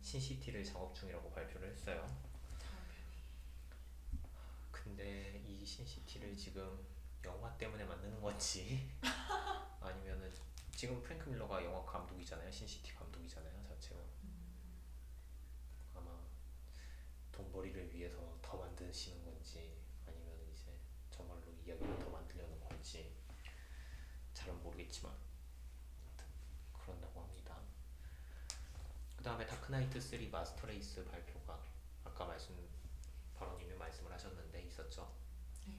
Sin 0.00 0.17
City를 0.17 0.62
작업 0.62 0.94
중이라고 0.94 1.30
발표를 1.30 1.70
했어요. 1.70 2.06
근데 4.70 5.42
이 5.46 5.64
Sin 5.64 5.84
City를 5.84 6.36
지금 6.36 6.86
영화 7.24 7.56
때문에 7.56 7.84
만드는 7.84 8.20
건지 8.20 8.90
아니면은 9.80 10.30
지금 10.70 11.02
프랭크 11.02 11.30
밀러가 11.30 11.64
영화 11.64 11.82
감독이잖아요. 11.84 12.50
Sin 12.50 12.69
City 12.69 12.94
감독이잖아요. 12.94 13.64
자체가 13.68 14.00
아마 15.94 16.10
돈벌이를 17.54 17.94
위해서 17.94 18.36
더 18.42 18.56
만드시는 18.56 19.24
건지 19.24 19.72
아니면 20.06 20.34
이제 20.52 20.72
정말로 21.10 21.40
이야기를 21.64 21.98
더 22.00 22.10
만들려는 22.10 22.58
건지 22.60 23.14
잘은 24.32 24.60
모르겠지만 24.62 25.12
아무튼 25.12 26.26
그런다고 26.72 27.20
합니다. 27.20 27.60
다음에 29.22 29.46
Dark 29.46 29.68
Knight 29.68 30.00
3 30.00 30.30
Master 30.30 30.66
Race 30.66 31.04
발표가 31.04 31.62
아까 32.04 32.26
말씀 32.26 32.54
바로님이 33.36 33.74
말씀을 33.74 34.12
하셨는데 34.12 34.62
있었죠. 34.64 35.14
네. 35.66 35.74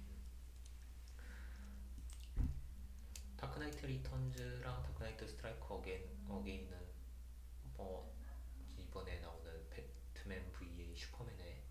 다크나이트 3.35 3.85
리턴즈랑 3.85 4.81
다크나이트 4.81 5.27
스트라이크 5.27 5.65
어게인 5.65 6.25
어게인은 6.29 6.88
뭐 7.75 8.15
이번에 8.77 9.19
나오는 9.19 9.69
배트맨 9.69 10.51
vs 10.53 10.95
슈퍼맨의 10.95 11.65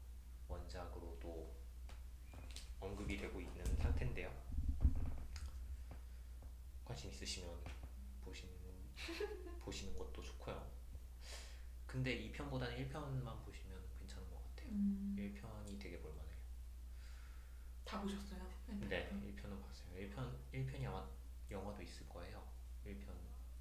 원작으로도 0.48 1.54
언급이 2.80 3.16
되고 3.16 3.40
있는 3.40 3.64
상태인데요. 3.78 4.32
관심 6.84 7.10
있으시면 7.10 7.48
보시는 8.24 8.52
보시는 9.60 9.96
것도 9.98 10.22
좋고요. 10.22 10.70
근데 11.86 12.18
2편보다는 12.32 12.76
1편만 12.90 13.44
보시면 13.44 13.80
괜찮은 13.98 14.28
것 14.30 14.42
같아요. 14.48 14.68
음, 14.70 15.14
1편이 15.18 15.80
되게 15.80 15.98
볼만해요. 16.00 16.34
다 17.84 18.00
보셨어요? 18.00 18.42
네, 18.66 19.08
1편은 19.10 19.60
봤어요. 19.62 19.94
1편 19.94 20.36
1편이 20.52 20.86
아마 20.86 21.08
영화도 21.50 21.82
있을 21.82 22.08
거예요. 22.08 22.42
1편 22.86 23.06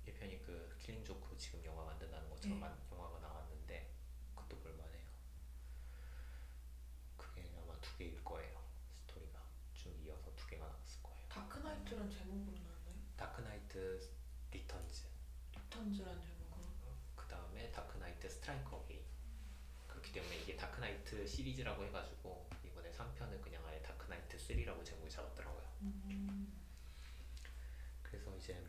1편이 0.08 0.42
그 0.46 0.76
Killing 0.80 1.04
Joke 1.06 1.38
지금 1.38 1.64
영화 1.66 1.86
만든다는 1.86 2.30
것처럼 2.30 2.60
네. 2.60 2.62
만- 2.66 2.78
영화가 2.92 3.20
나왔는데 3.20 3.94
그것도 4.36 4.58
볼만해요. 4.60 5.04
그게 7.18 7.50
아마 7.62 7.80
두 7.80 7.96
개일 7.98 8.24
거예요. 8.24 8.62
스토리가 8.96 9.40
쭉 9.74 9.96
이어서 10.04 10.34
두 10.36 10.48
개가 10.48 10.66
나왔을 10.66 11.02
거예요. 11.04 11.20
Dark 11.30 11.54
Knight란 11.54 12.10
제목으로 12.10 12.58
나왔나요? 12.58 12.96
Dark 13.16 13.53
Knight 13.53 14.10
Returns 14.52 15.04
Returns란 15.94 16.20
제목으로. 16.22 16.66
그 17.16 17.28
다음에 17.28 17.72
Dark 17.72 17.94
Knight 17.94 18.28
Strike 18.28 18.76
Again 18.76 19.02
그렇기 19.88 20.12
때문에 20.12 20.38
이게 20.38 20.56
Dark 20.56 20.84
Knight 20.84 21.28
시리즈라고 21.28 21.84
해가지고 21.86 22.50
이번에 22.66 22.92
3편을 22.92 23.40
그냥 23.42 23.64
아예 23.68 23.80
Dark 23.82 24.04
Knight 24.04 24.38
3라고 24.38 24.84
제목을 24.84 25.10
잡았더라고요. 25.10 25.64
음, 25.82 26.52
그래서 28.02 28.36
이제 28.38 28.60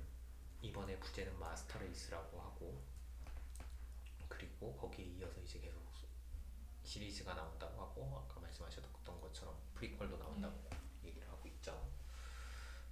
이번에 0.60 0.98
부제는 1.00 1.38
Master 1.38 1.78
Race라고 1.78 2.40
하고 2.40 2.84
그리고 4.28 4.76
거기에 4.76 5.06
이어서 5.06 5.40
이제 5.40 5.58
계속 5.58 5.82
시리즈가 6.82 7.34
나온다고 7.34 7.80
하고 7.80 8.18
아까 8.28 8.40
말씀하셨던 8.40 9.20
것처럼 9.20 9.56
prequel도 9.74 10.18
나온다고 10.18 10.68
얘기를 11.02 11.26
하고 11.30 11.48
있죠. 11.48 11.90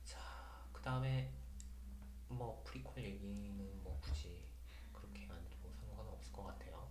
자, 0.05 0.19
그 0.73 0.81
다음에 0.81 1.31
뭐 2.33 2.63
프리퀄 2.65 3.01
얘기는 3.01 3.83
뭐 3.83 3.99
굳이 4.01 4.43
그렇게 4.93 5.27
안 5.31 5.37
해도 5.39 5.71
상관은 5.79 6.11
없을 6.13 6.33
것 6.33 6.45
같아요. 6.45 6.91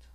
자, 0.00 0.08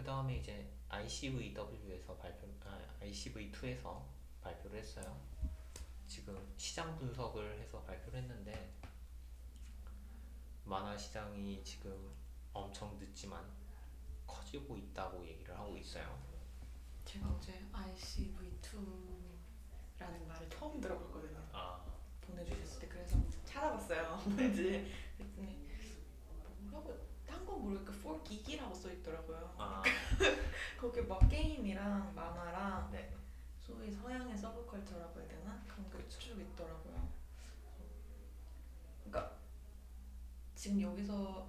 그 0.00 0.04
다음에 0.04 0.38
이제 0.38 0.66
ICVW에서 0.88 2.16
발표, 2.16 2.48
아, 2.64 2.80
ICV2에서 3.02 4.02
발표를 4.40 4.78
했어요. 4.78 5.20
지금 6.06 6.54
시장 6.56 6.96
분석을 6.96 7.60
해서 7.60 7.82
발표를 7.82 8.20
했는데 8.20 8.72
만화 10.64 10.96
시장이 10.96 11.62
지금 11.62 12.14
엄청 12.54 12.96
늦지만 12.98 13.44
커지고 14.26 14.78
있다고 14.78 15.28
얘기를 15.28 15.54
하고 15.54 15.76
있어요. 15.76 16.18
제가 17.04 17.28
어제 17.28 17.62
ICV2라는 17.70 20.26
말을 20.26 20.48
처음 20.48 20.80
들어봤거든요. 20.80 21.46
아, 21.52 21.84
보내주셨을 22.22 22.80
때 22.80 22.88
그래서 22.88 23.18
찾아봤어요. 23.44 24.16
뭔지 24.24 24.90
그랬더니 25.18 25.68
뭐라고 26.60 26.98
딴 27.26 27.44
건 27.44 27.49
모르겠고 27.60 27.92
4기기라고 28.24 28.74
써 28.74 28.90
있더라고요. 28.90 29.54
아, 29.58 29.82
거기 30.78 31.00
막 31.02 31.28
게임이랑 31.28 32.14
만화랑 32.14 32.90
네. 32.92 33.12
소위 33.58 33.90
서양의 33.90 34.36
서브컬처라고 34.36 35.20
해야 35.20 35.28
되나 35.28 35.62
그런 35.68 35.88
게 35.90 35.98
그쵸. 35.98 36.18
쭉 36.18 36.40
있더라고요. 36.40 37.08
그러니까 39.04 39.36
지금 40.54 40.80
여기서 40.80 41.48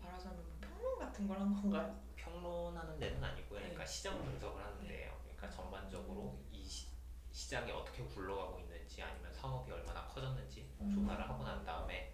말하자면 0.00 0.36
뭐 0.36 0.56
평론 0.60 0.98
같은 0.98 1.26
걸 1.28 1.38
한 1.38 1.52
건가요? 1.54 2.00
평론하는 2.16 2.98
데는 2.98 3.22
아니고요. 3.22 3.60
그러니까 3.60 3.84
네. 3.84 3.86
시장 3.90 4.22
분석을 4.24 4.62
하는데요. 4.64 5.18
그러니까 5.22 5.48
전반적으로 5.50 6.38
이 6.52 6.64
시, 6.64 6.88
시장이 7.32 7.70
어떻게 7.72 8.02
굴러가고 8.04 8.58
있는지 8.60 9.02
아니면 9.02 9.32
사업이 9.32 9.70
얼마나 9.72 10.06
커졌는지 10.06 10.70
음. 10.80 10.90
조사를 10.94 11.28
하고 11.28 11.42
난 11.44 11.64
다음에 11.64 12.09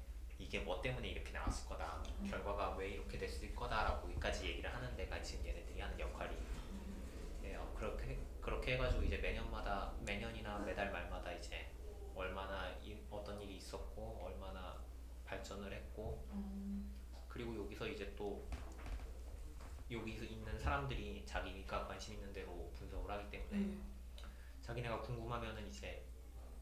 이게 0.47 0.61
뭐 0.61 0.81
때문에 0.81 1.09
이렇게 1.09 1.33
나왔을 1.33 1.69
거다. 1.69 2.01
결과가 2.29 2.77
왜 2.77 2.91
이렇게 2.91 3.19
됐을 3.19 3.53
거다라고까지 3.53 4.47
얘기를 4.47 4.73
하는 4.73 4.97
데가 4.97 5.21
지금 5.21 5.45
얘네들이 5.45 5.81
하는 5.81 5.99
역할이에요. 5.99 7.75
그렇게 7.75 8.21
그렇게 8.41 8.75
해가지고 8.75 9.03
이제 9.03 9.19
매년마다 9.19 9.93
매년이나 10.05 10.61
매달 10.61 10.93
말마다 10.93 11.33
이제 11.33 11.69
얼마나 12.15 12.71
이, 12.81 12.97
어떤 13.11 13.41
일이 13.41 13.57
있었고 13.57 14.21
얼마나 14.23 14.81
발전을 15.25 15.73
했고 15.73 16.25
음, 16.31 16.95
그리고 17.29 17.57
여기서 17.65 17.89
이제 17.89 18.15
또 18.17 18.49
여기서 19.91 20.25
있는 20.25 20.57
사람들이 20.57 21.27
자기가 21.27 21.89
관심 21.89 22.15
있는 22.15 22.33
대로 22.33 22.71
분석을 22.77 23.11
하기 23.11 23.31
때문에 23.31 23.59
네. 23.59 23.79
자기네가 24.63 25.01
궁금하면은 25.01 25.67
이제 25.67 26.07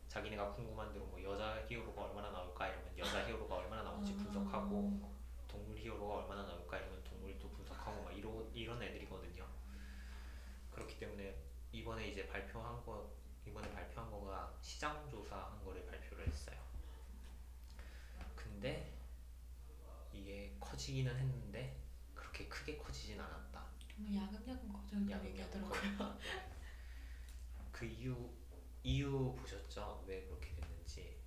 자기네가 0.09 0.53
궁금한 0.55 0.90
대로 0.92 1.05
뭐 1.07 1.23
여자 1.23 1.62
히어로가 1.68 2.05
얼마나 2.05 2.31
나올까 2.31 2.68
이러면 2.68 2.84
여자 2.98 3.26
히어로가 3.28 3.57
얼마나 3.57 3.83
나올지 3.83 4.12
아. 4.12 4.16
분석하고 4.16 5.14
동물 5.48 5.78
히어로가 5.78 6.16
얼마나 6.22 6.44
나올까 6.44 6.78
이러면 6.78 7.02
동물도 7.04 7.50
분석하고 7.50 8.02
막 8.04 8.12
이러, 8.16 8.46
이런 8.54 8.83
애들이거든요. 8.83 9.46
그렇기 10.70 10.98
때문에 10.98 11.37
이번에 11.72 12.09
이제 12.09 12.26
발표한 12.26 12.85
거 12.85 13.12
이번에 13.46 13.70
발표한 13.72 14.11
거가 14.11 14.57
시장 14.61 15.09
조사한 15.11 15.62
거를 15.64 15.85
발표를 15.87 16.26
했어요. 16.26 16.59
근데 18.35 18.92
이게 20.12 20.57
커지기는 20.59 21.14
했는데 21.14 21.80
그렇게 22.14 22.48
크게 22.48 22.78
커지진 22.78 23.20
않았다. 23.20 23.64
정말 23.94 24.14
야금야금 24.14 24.72
거절을 24.72 25.11
야금야금 25.11 25.26
얘기하더라고요. 25.28 26.18
네. 26.18 26.54
그 27.70 27.85
이유 27.85 28.30
이유 28.83 29.35
보셨죠? 29.38 30.04
왜 30.07 30.22
그렇게 30.24 30.54
됐는지. 30.54 31.20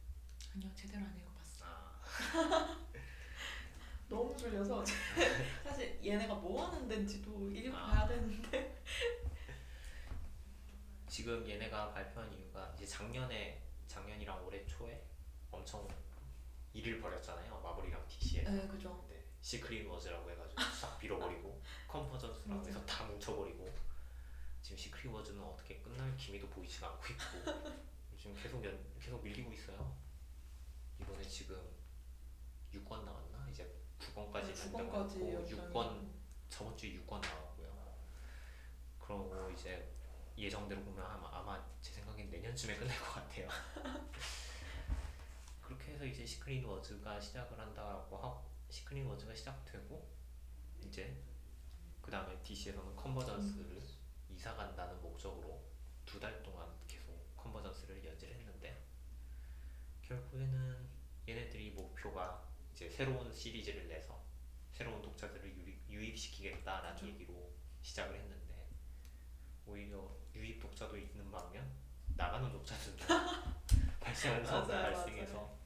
아니요 0.53 0.71
제대로 0.75 1.05
안 1.05 1.17
읽어봤어요. 1.17 1.69
아, 1.69 2.01
너무 4.09 4.35
졸려서 4.37 4.83
사실 5.63 5.99
얘네가 6.03 6.33
뭐 6.35 6.65
하는 6.65 6.87
데인지도 6.87 7.51
읽어봐야 7.51 8.03
아. 8.03 8.07
되는데 8.07 8.81
지금 11.07 11.47
얘네가 11.47 11.93
발표한 11.93 12.31
이유가 12.33 12.71
이제 12.75 12.85
작년에 12.85 13.61
작년이랑 13.87 14.45
올해 14.45 14.65
초에 14.65 15.03
엄청 15.51 15.87
일을 16.73 17.01
벌였잖아요. 17.01 17.59
Marvel이랑 17.61 18.05
DC에서. 18.07 18.51
네 18.51 18.67
그죠. 18.67 19.05
네, 19.09 19.23
Secret 19.41 19.87
Wars라고 19.87 20.29
해가지고 20.29 20.61
싹 20.61 20.99
밀어버리고 20.99 21.61
Convergence라고 21.87 22.67
해서 22.67 22.85
다 22.85 23.05
뭉쳐버리고 23.05 23.73
지금 24.61 24.77
Secret 24.77 25.11
Wars는 25.11 25.41
어떻게 25.41 25.79
끝날 25.79 26.15
기미도 26.17 26.47
보이지가 26.49 26.89
않고 26.89 27.05
있고 27.13 27.77
지금 28.17 28.35
계속 28.35 28.63
연, 28.63 28.77
계속 28.99 29.23
밀리고 29.23 29.51
있어요. 29.53 29.95
이번에 30.99 31.23
지금 31.23 31.57
6권 32.73 33.03
나왔나? 33.03 33.47
이제 33.49 33.69
9권까지 33.99 34.53
9권까지 34.53 35.47
6권 35.49 36.07
저번 36.49 36.77
주에 36.77 36.93
6권 36.93 37.21
나왔고요. 37.21 37.95
그러고 38.99 39.49
이제 39.51 39.93
예정대로 40.37 40.81
보면 40.83 41.03
아마, 41.05 41.29
아마 41.39 41.65
제 41.81 41.93
생각엔 41.93 42.29
내년쯤에 42.29 42.75
끝날 42.77 42.97
것 42.99 43.13
같아요. 43.13 43.47
그렇게 45.61 45.93
해서 45.93 46.05
이제 46.05 46.25
Secret 46.25 46.63
Wars가 46.65 47.19
시작을 47.19 47.59
한다고 47.59 48.17
하고 48.17 48.49
Secret 48.69 49.05
Wars가 49.05 49.33
시작되고 49.33 50.07
이제 50.85 51.21
그 52.01 52.11
다음에 52.11 52.41
DC에서는 52.43 52.95
Convergence를 52.95 53.81
이사 54.29 54.55
간다는 54.55 55.01
목적으로 55.01 55.65
두 56.05 56.19
달 56.19 56.41
동안 56.41 56.65
계속 56.87 57.35
Convergence를 57.35 58.03
연재했는데 58.05 58.81
결국에는 60.01 60.87
얘네들이 61.27 61.71
목표가 61.71 62.46
이제 62.77 62.87
새로운 62.91 63.33
시리즈를 63.33 63.87
내서 63.87 64.23
새로운 64.71 65.01
독자들을 65.01 65.57
유입, 65.57 65.89
유입시키겠다라는 65.89 66.93
그쵸. 66.93 67.07
얘기로 67.07 67.51
시작을 67.81 68.15
했는데 68.15 68.69
오히려 69.65 70.15
유입 70.35 70.61
독자도 70.61 70.95
있는 70.95 71.31
반면 71.31 71.67
나가는 72.09 72.51
독자들도 72.51 73.03
발생해서 73.99 74.61
맞아요, 74.67 74.93
발생해서 74.93 75.57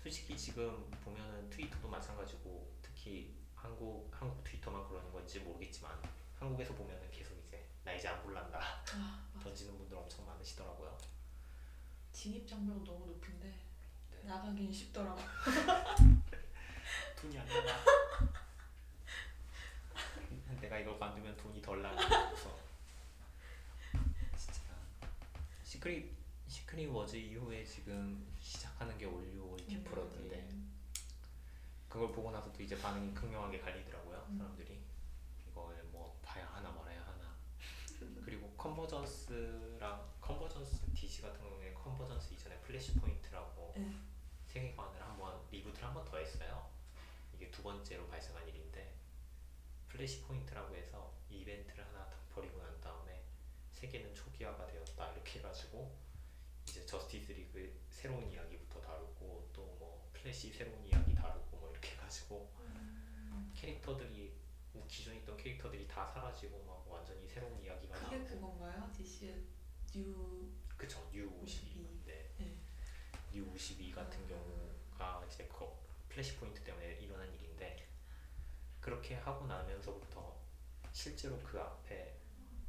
솔직히 0.00 0.38
지금 0.38 0.88
보면은 1.04 1.50
트위터도 1.50 1.88
마찬가지고 1.88 2.72
특히 2.80 3.34
한국 3.56 4.08
한국 4.12 4.44
트위터만 4.44 4.86
그러는 4.88 5.10
건지 5.10 5.40
모르겠지만 5.40 6.00
한국에서 6.38 6.76
보면은 6.76 7.10
계속 7.10 7.36
이제 7.44 7.66
나 7.82 7.92
이제 7.92 8.06
안 8.06 8.22
볼란다 8.22 8.84
아. 8.94 9.40
던지는 9.42 9.76
분들 9.78 9.96
엄청 9.96 10.24
많으시더라고요. 10.26 10.96
진입 12.12 12.46
장벽은 12.46 12.84
너무 12.84 13.06
높은데 13.06 13.48
네. 13.48 13.71
나가긴 14.24 14.72
쉽더라고. 14.72 15.18
돈이 17.20 17.38
안 17.38 17.46
나가. 17.46 17.84
내가 20.60 20.78
이걸 20.78 20.98
만들면 20.98 21.36
돈이 21.36 21.60
덜 21.60 21.82
나가. 21.82 21.96
그래서 22.28 22.58
진짜 24.36 24.60
Secret 25.64 26.10
Secret 26.48 26.88
Wars 26.90 27.16
이후에 27.16 27.64
지금 27.64 28.26
시작하는 28.40 28.96
게 28.98 29.06
All-New 29.06 29.42
All-Different던데 29.52 30.48
그걸 31.88 32.12
보고 32.12 32.30
나서도 32.30 32.62
이제 32.62 32.78
반응이 32.80 33.12
극명하게 33.14 33.60
갈리더라고요 33.60 34.26
음. 34.30 34.38
사람들이 34.38 34.80
이걸 35.50 35.82
뭐 35.90 36.18
봐야 36.22 36.46
하나 36.52 36.70
말아야 36.70 37.00
하나 37.00 37.34
그리고 38.24 38.48
컨버전스랑 38.56 40.10
컨버전스 40.20 40.80
DC 40.94 41.22
같은 41.22 41.40
경우에 41.40 41.72
Convergence 41.74 42.32
이전에 42.34 42.58
Flashpoint라고 42.60 43.74
네. 43.76 43.94
세계관을 44.46 45.02
한번 45.02 45.40
reboot를 45.50 45.86
한 45.88 45.94
번 45.94 46.04
더 46.04 46.16
했어요 46.18 46.70
이게 47.34 47.50
두 47.62 47.68
번째로 47.68 48.08
발생한 48.08 48.48
일인데 48.48 48.92
Flashpoint라고 49.86 50.74
해서 50.74 51.14
이벤트를 51.30 51.86
하나 51.86 52.10
더 52.10 52.16
벌이고 52.34 52.60
난 52.60 52.80
다음에 52.80 53.22
세계는 53.70 54.12
초기화가 54.16 54.66
되었다 54.66 55.12
이렇게 55.12 55.38
해가지고 55.38 55.96
이제 56.68 56.84
Justice 56.84 57.30
League 57.30 57.80
새로운 57.88 58.28
이야기부터 58.28 58.80
다루고 58.80 59.50
또 59.52 59.62
뭐 59.78 60.10
플래시 60.12 60.52
새로운 60.52 60.84
이야기 60.84 61.14
다루고 61.14 61.56
뭐 61.58 61.70
이렇게 61.70 61.90
해가지고 61.92 62.50
캐릭터들이 63.54 64.34
뭐 64.72 64.84
기존에 64.88 65.18
있던 65.18 65.36
캐릭터들이 65.36 65.86
다 65.86 66.04
사라지고 66.04 66.64
막 66.64 66.84
완전히 66.90 67.28
새로운 67.28 67.62
이야기가 67.62 67.94
그게 67.94 68.16
나오고 68.18 68.28
그건가요? 68.40 68.90
DC 68.92 69.40
New 69.94 70.50
그쵸 70.76 71.08
New 71.14 71.45
52인데 71.45 72.06
네. 72.38 72.56
New 73.32 73.69
52 73.69 73.94
같은 73.94 74.26
경우가 74.26 75.24
이제 75.28 75.46
그 75.46 75.64
Flashpoint 76.08 76.60
때문에 76.62 76.98
일어난 77.00 77.26
일인데 77.28 77.41
그렇게 78.82 79.14
하고 79.14 79.46
나면서부터 79.46 80.36
실제로 80.92 81.38
그 81.38 81.58
앞에 81.58 82.18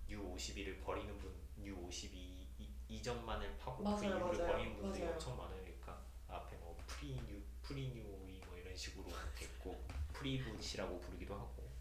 New 0.10 0.33
52를 0.33 0.80
버리는 0.82 1.18
분 1.20 1.34
New 1.60 1.92
52 1.92 2.14
이- 2.14 2.72
이전만을 2.88 3.58
파고 3.58 3.84
그 3.84 3.90
맞아요, 3.90 4.18
이후를 4.20 4.38
맞아요, 4.38 4.52
버리는 4.54 4.76
분들이 4.78 5.04
맞아요. 5.04 5.14
엄청 5.16 5.38
많으니까 5.38 6.06
앞에 6.28 6.56
뭐 6.58 6.78
pre-New 6.88 7.42
pre-New 7.64 8.23
52 8.23 8.40
뭐 8.46 8.56
이런 8.56 8.76
식으로 8.78 9.10
됐고 9.36 9.84
pre-boot라고 10.14 11.00
부르기도 11.02 11.34
하고 11.34 11.72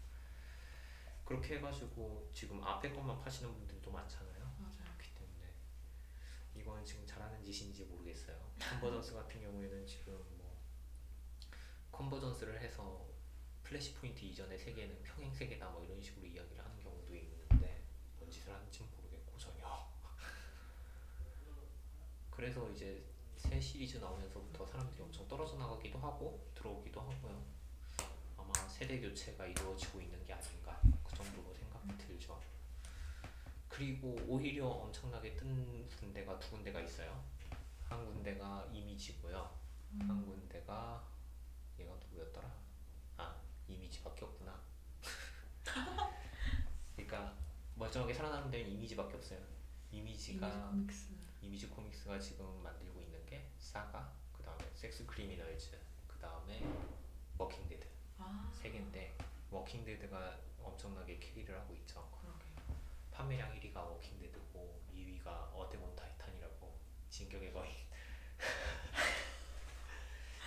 그렇게 1.23 1.55
해가지고 1.57 2.29
지금 2.33 2.61
앞에 2.63 2.91
것만 2.91 3.19
파시는 3.19 3.53
분들도 3.53 3.91
많잖아요. 3.91 4.43
맞아요. 4.57 4.93
그렇기 4.97 5.13
때문에 5.15 5.53
이건 6.55 6.83
지금 6.83 7.05
잘하는 7.05 7.41
짓인지 7.43 7.85
모르겠어요. 7.85 8.35
Convergence 8.59 9.13
같은 9.13 9.41
경우에는 9.41 9.85
지금 9.85 10.13
뭐 10.37 10.57
Convergence를 11.91 12.59
해서 12.59 13.05
Flashpoint 13.73 14.23
이전의 14.23 14.59
세계는 14.59 15.01
평행 15.01 15.33
세계다 15.33 15.67
뭐 15.71 15.83
이런 15.83 15.99
식으로 15.99 16.27
이야기를 16.27 16.63
하는 16.63 16.79
경우도 16.79 17.15
있는데 17.15 17.81
뭔 18.19 18.29
짓을 18.29 18.53
하는지 18.53 18.87
모르겠고 18.95 19.35
전혀. 19.39 19.89
그래서 22.29 22.69
이제 22.69 23.03
새 23.35 23.59
시리즈 23.59 23.97
나오면서부터 23.97 24.67
사람들이 24.67 25.01
엄청 25.01 25.27
떨어져 25.27 25.57
나가기도 25.57 25.97
하고 25.97 26.47
들어오기도 26.53 27.01
하고요. 27.01 27.43
아마 28.37 28.53
세대 28.69 29.01
교체가 29.01 29.47
이루어지고 29.47 30.01
있는 30.01 30.23
게 30.23 30.33
아닌가 30.33 30.79
그 31.03 31.15
정도로 31.15 31.51
생각이 31.55 31.97
들죠. 31.97 32.39
그리고 33.69 34.15
오히려 34.27 34.67
엄청나게 34.67 35.35
뜬 35.35 35.89
군대가 35.97 36.37
두 36.37 36.51
군데가 36.51 36.79
있어요. 36.79 37.23
한 37.85 38.05
군데가 38.05 38.69
이미지고요. 38.71 39.49
한 39.97 40.25
군데가 40.27 41.03
얘가 41.79 41.95
누구였더라? 41.95 42.62
아 43.63 43.71
이미지밖에 43.71 44.25
없구나. 44.25 44.59
그러니까 46.95 47.35
멀쩡하게 47.75 48.13
살아남는 48.13 48.51
데는 48.51 48.69
이미지밖에 48.71 49.15
없어요. 49.15 49.39
Image가 49.91 50.47
Image 50.47 50.69
Comics. 50.69 51.13
Image 51.41 51.67
Comics가 51.69 52.19
지금 52.19 52.63
만들고 52.63 53.01
있는 53.01 53.25
게 53.25 53.49
Saga, 53.57 54.13
그 54.31 54.43
다음에 54.43 54.63
Sex 54.75 55.05
Criminals, 55.05 55.77
그 56.07 56.17
다음에 56.19 56.63
Walking 57.37 57.69
Dead 57.69 57.87
아. 58.17 58.49
세 58.53 58.71
개인데 58.71 59.15
Walking 59.51 59.98
Dead가 59.98 60.39
엄청나게 60.61 61.19
carry를 61.19 61.57
하고 61.59 61.75
있죠. 61.75 62.09
그러게요. 62.11 62.53
판매량 63.11 63.53
1위가 63.55 63.75
Walking 63.77 64.33
Dead고 64.33 64.81
2위가 64.93 65.53
Attack 65.53 65.85
on 65.85 65.95
Titan이라고 65.95 66.79
진격의 67.09 67.53
거인 67.53 67.71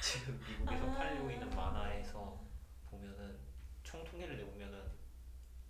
지금 0.01 0.41
미국에서 0.49 0.91
아. 0.91 0.95
팔리고 0.97 1.31
있는 1.31 1.51
만화에서 1.51 2.41
보면은 2.91 3.39
총 3.83 4.05
통계를 4.05 4.37
내보면은 4.39 4.91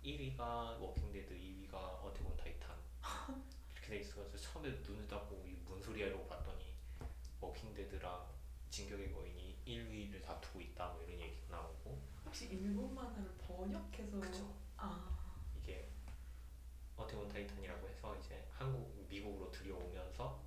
1위가 0.07 0.79
Walking 0.79 1.15
Dead 1.15 1.35
2위가 1.35 1.73
Attack 2.01 2.28
on 2.28 2.37
Titan 2.37 2.77
이렇게 3.73 3.87
돼 3.89 3.99
있어서 3.99 4.37
처음에 4.37 4.69
눈을 4.69 5.05
닦고 5.05 5.43
이뭔 5.45 5.81
소리야 5.81 6.07
이러고 6.07 6.25
봤더니 6.27 6.63
Walking 7.41 7.80
Dead랑 7.80 8.25
진격의 8.69 9.11
거인이 9.11 9.57
1위를 9.67 10.23
다투고 10.23 10.61
있다 10.61 10.93
뭐 10.93 11.03
이런 11.03 11.19
얘기가 11.19 11.57
나오고 11.57 12.01
혹시 12.25 12.45
일본 12.45 12.95
만화를 12.95 13.33
번역해서 13.37 14.19
그쵸. 14.21 14.55
아. 14.77 15.17
이게 15.57 15.89
Attack 16.95 17.19
on 17.19 17.27
Titan이라고 17.27 17.89
해서 17.89 18.15
이제 18.15 18.47
한국 18.49 19.05
미국으로 19.09 19.51
들여오면서 19.51 20.41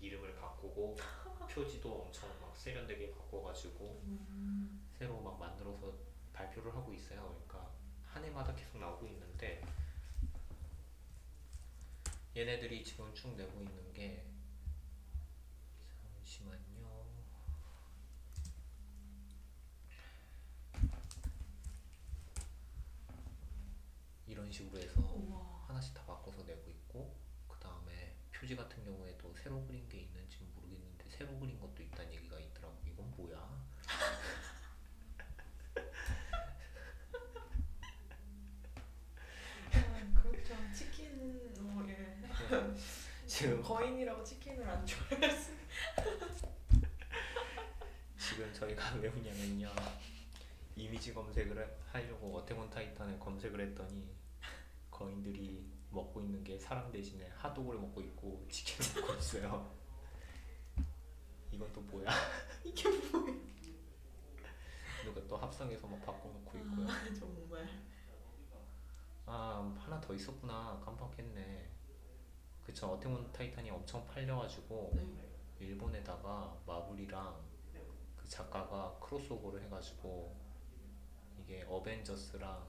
이름을 0.00 0.34
바꾸고 0.36 0.96
표지도 1.50 2.02
엄청 2.02 2.28
막 2.40 2.54
세련되게 2.54 3.10
바꿔가지고 3.10 4.02
음. 4.04 4.86
새로 4.92 5.18
막 5.22 5.38
만들어서 5.38 5.92
발표를 6.32 6.74
하고 6.74 6.92
있어요. 6.92 7.42
해마다 8.28 8.54
계속 8.54 8.78
나오고 8.78 9.06
있는데 9.06 9.62
얘네들이 12.36 12.84
지금 12.84 13.12
쭉 13.14 13.34
내고 13.36 13.60
있는 13.60 13.92
게 13.92 14.24
잠시만요. 16.22 17.06
이런 24.26 24.52
식으로 24.52 24.78
해서 24.78 25.00
우와. 25.00 25.64
하나씩 25.68 25.94
다 25.94 26.04
바꿔서 26.04 26.42
내고 26.44 26.70
있고 26.70 27.16
그 27.48 27.58
다음에 27.58 28.14
표지 28.32 28.54
같은 28.56 28.84
경우에도 28.84 29.34
새로 29.36 29.64
그린 29.66 29.88
게 29.88 30.00
있는지 30.02 30.38
모르겠는데 30.54 31.08
새로 31.10 31.38
그린 31.38 31.58
것도 31.58 31.82
있다는 31.82 32.12
얘기가 32.12 32.38
있더라고 32.38 32.78
이건 32.86 33.10
뭐야 33.16 33.36
아, 39.72 40.22
그렇죠. 40.22 40.54
치킨 40.74 41.52
뭐 41.60 41.86
예. 41.88 42.18
지금 43.38 43.62
거인이라고 43.62 44.24
치킨을 44.24 44.68
안 44.68 44.84
좋아해서. 44.84 45.52
지금 48.18 48.52
저희가 48.52 48.94
왜 48.96 49.08
웃냐면요 49.08 49.70
이미지 50.76 51.14
검색을 51.14 51.58
해- 51.62 51.70
하려고 51.92 52.36
어택온 52.38 52.68
타이탄을 52.70 53.18
검색을 53.18 53.60
했더니 53.60 54.08
거인들이 54.90 55.64
먹고 55.90 56.20
있는 56.20 56.42
게 56.44 56.58
사람 56.58 56.90
대신에 56.90 57.28
핫도그를 57.36 57.80
먹고 57.80 58.00
있고 58.02 58.46
치킨을 58.50 59.00
먹고 59.02 59.14
있어요 59.18 59.74
이건 61.50 61.72
또 61.72 61.80
뭐야 61.82 62.08
이게 62.64 62.88
뭐야? 62.88 63.34
누가 65.04 65.26
또 65.26 65.36
합성해서 65.36 65.86
막 65.86 66.04
바꿔놓고 66.04 66.58
있고요 66.58 66.86
아, 66.88 67.14
정말. 67.14 67.68
아 69.26 69.76
하나 69.78 70.00
더 70.00 70.12
있었구나 70.14 70.80
깜빡했네 70.84 71.70
그쵸 72.68 72.88
Attack 72.88 73.21
on 73.21 73.32
Titan이 73.32 73.70
엄청 73.70 74.06
팔려가지고 74.06 74.92
네. 74.94 75.30
일본에다가 75.58 76.54
Marvel이랑 76.66 77.34
그 78.14 78.28
작가가 78.28 78.94
크로스오버를 79.00 79.62
해가지고 79.64 80.36
이게 81.38 81.64
Avengers랑 81.66 82.62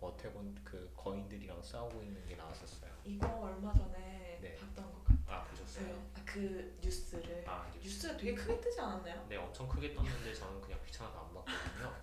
Attack 0.00 0.43
on 0.43 0.58
그 0.64 0.92
거인들이랑 0.96 1.62
싸우고 1.62 2.02
있는 2.02 2.26
게 2.26 2.34
나왔었어요. 2.34 2.90
이거 3.04 3.28
얼마 3.28 3.72
전에 3.72 4.40
네. 4.42 4.56
봤던 4.56 4.92
것 4.92 5.04
같아요. 5.04 5.18
아 5.28 5.44
보셨어요? 5.44 5.86
네. 5.86 6.10
아, 6.16 6.24
그 6.24 6.76
뉴스를. 6.82 7.48
아 7.48 7.70
뉴스. 7.76 7.84
뉴스가 7.84 8.16
되게 8.16 8.34
크게 8.34 8.60
뜨지 8.60 8.80
않았나요? 8.80 9.24
네 9.28 9.36
엄청 9.36 9.68
크게 9.68 9.94
떴는데 9.94 10.34
저는 10.34 10.60
그냥 10.60 10.80
귀찮아서 10.84 11.26
안 11.28 11.32
봤거든요. 11.32 11.94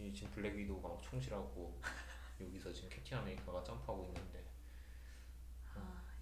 이 0.00 0.12
지금 0.12 0.32
블랙 0.32 0.56
위도우가 0.56 0.88
막 0.88 1.00
총질하고 1.04 1.80
여기서 2.40 2.72
지금 2.72 2.88
캡틴 2.88 3.18
아메리카가 3.18 3.62
점프하고 3.62 4.06
있는데 4.06 4.40
아 4.40 4.41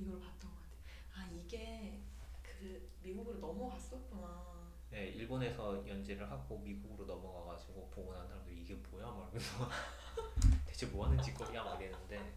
이걸 0.01 0.18
봤던 0.20 0.51
것 0.51 0.57
같아요. 0.57 0.80
아 1.14 1.26
이게 1.30 2.01
그 2.42 2.90
미국으로 3.03 3.38
넘어갔었구나. 3.38 4.70
네 4.90 5.07
일본에서 5.09 5.86
연재를 5.86 6.28
하고 6.30 6.59
미국으로 6.59 7.07
넘어가가지고 7.07 7.88
보고 7.90 8.12
난 8.12 8.26
사람들이 8.26 8.62
이게 8.62 8.74
뭐야 8.74 9.07
말면서 9.11 9.70
대체 10.66 10.86
뭐 10.86 11.07
하는 11.07 11.22
짓거리야 11.22 11.62
막 11.62 11.80
이랬는데 11.80 12.32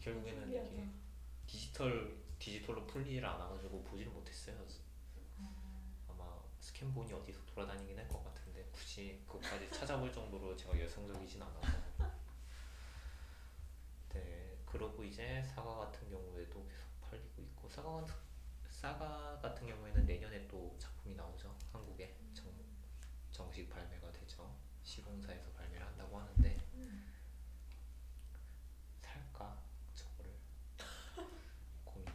결국에는 0.00 0.48
이게 0.48 0.64
신기하다. 0.64 0.92
디지털 1.46 2.18
디지털로 2.38 2.86
풀리질 2.86 3.24
않아가지고 3.24 3.82
보지를 3.84 4.12
못했어요. 4.12 4.56
음. 5.38 5.94
아마 6.08 6.38
스캔본이 6.60 7.12
어디서 7.12 7.44
돌아다니긴 7.46 7.98
할 7.98 8.08
것 8.08 8.22
같은데 8.24 8.68
굳이 8.72 9.22
그것까지 9.26 9.70
찾아볼 9.70 10.12
정도로 10.12 10.56
제가 10.56 10.78
여성적이진 10.80 11.42
않아서 11.42 11.60
네 11.78 11.87
그러고 14.70 15.02
이제 15.02 15.42
사과 15.42 15.76
같은 15.78 16.10
경우에도 16.10 16.66
계속 16.68 17.00
팔리고 17.00 17.42
있고 17.42 17.68
사과 17.68 18.04
사과 18.70 19.38
같은 19.40 19.66
경우에는 19.66 20.06
내년에 20.06 20.46
또 20.46 20.76
작품이 20.78 21.14
나오죠. 21.16 21.56
한국에 21.72 22.14
정, 22.34 22.52
정식 23.32 23.68
발매가 23.70 24.12
되죠. 24.12 24.54
시공사에서 24.82 25.50
발매를 25.52 25.84
한다고 25.86 26.18
하는데. 26.18 26.58
살까? 29.00 29.58
저거를. 29.94 30.32
고민해. 31.84 32.12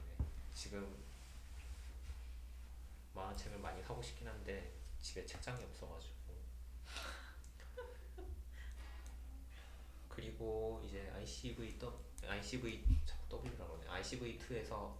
지금 0.53 1.03
만화책을 3.13 3.59
많이 3.59 3.81
사고 3.83 4.01
싶긴 4.01 4.27
한데 4.27 4.73
집에 5.01 5.25
책장이 5.25 5.63
없어가지고 5.65 6.13
그리고 10.23 10.81
이제 10.85 11.11
ICV 11.15 11.77
또 11.77 12.01
ICV 12.25 12.85
자꾸 13.05 13.41
W라고 13.43 13.77
그러네 13.77 13.89
ICV 13.89 14.39
2에서 14.39 14.95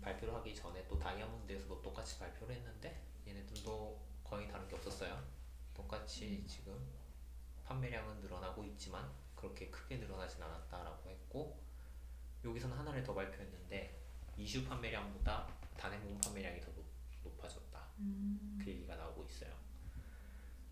발표를 0.00 0.34
하기 0.36 0.54
전에 0.54 0.86
또 0.88 0.98
다이아몬드에서도 0.98 1.82
똑같이 1.82 2.18
발표를 2.18 2.54
했는데 2.54 3.02
얘네들도 3.26 4.00
거의 4.24 4.48
다른 4.48 4.66
게 4.66 4.76
없었어요 4.76 5.22
똑같이 5.74 6.42
지금 6.48 6.74
판매량은 7.66 8.20
늘어나고 8.22 8.64
있지만 8.64 9.12
그렇게 9.36 9.68
크게 9.68 9.98
늘어나진 9.98 10.42
않았다라고 10.42 11.10
했고 11.10 11.62
여기서는 12.42 12.78
하나를 12.78 13.02
더 13.02 13.12
발표했는데 13.12 14.00
이슈 14.38 14.64
판매량보다 14.66 15.46
단행 15.76 16.02
본 16.02 16.18
판매량이 16.18 16.62
더 16.62 16.72
높, 16.72 16.86
높아졌다 17.24 17.78
음. 17.98 18.58
그 18.64 18.70
얘기가 18.70 18.96
나오고 18.96 19.24
있어요. 19.26 19.54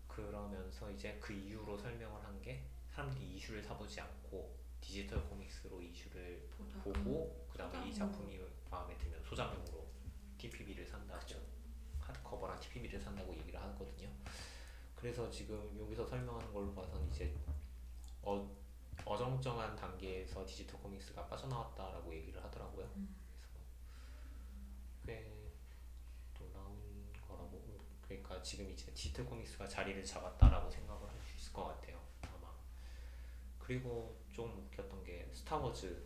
그러면서 0.07 0.89
이제 0.89 1.19
그 1.21 1.33
이유로 1.33 1.77
설명을 1.77 2.25
한 2.25 2.29
게 2.41 2.68
사람들이 2.99 3.37
이슈를 3.37 3.63
사보지 3.63 4.01
않고 4.01 4.57
디지털 4.81 5.23
코믹스로 5.29 5.81
이슈를 5.81 6.49
보다가 6.57 6.83
보고 6.83 7.47
그 7.49 7.57
다음에 7.57 7.87
이. 7.87 7.93
작품이 7.93 8.37
마음에 8.69 8.97
들면 8.97 9.23
소장용으로 9.23 9.87
TPB를 10.37 10.85
산다고 10.85 11.19
하드커버랑 12.01 12.59
TPB를 12.59 12.99
산다고 12.99 13.33
얘기를 13.37 13.61
하거든요. 13.61 14.09
그래서 14.95 15.29
지금 15.29 15.77
여기서 15.79 16.05
설명하는 16.05 16.53
걸로 16.53 16.73
봐서는 16.73 17.07
이제 17.09 17.33
어, 18.21 18.53
어정쩡한 19.05 19.77
단계에서 19.77 20.45
디지털 20.45 20.81
코믹스가 20.81 21.25
빠져나왔다라고 21.27 22.13
얘기를 22.13 22.43
하더라고요. 22.43 22.85
음. 22.97 23.15
그래서 23.41 23.59
꽤 25.05 25.31
놀라운 26.37 27.13
거라고 27.25 27.61
그러니까 28.01 28.41
지금 28.43 28.69
이제 28.69 28.91
디지털 28.93 29.25
코믹스가 29.25 29.65
자리를 29.69 30.03
잡았다라고 30.03 30.69
생각을 30.69 31.07
할 31.07 31.19
수 31.21 31.37
있을 31.37 31.53
것 31.53 31.63
같아요 31.65 31.98
그리고 33.69 34.19
좀 34.31 34.65
웃겼던 34.65 35.03
게 35.03 35.29
스타워즈. 35.31 36.03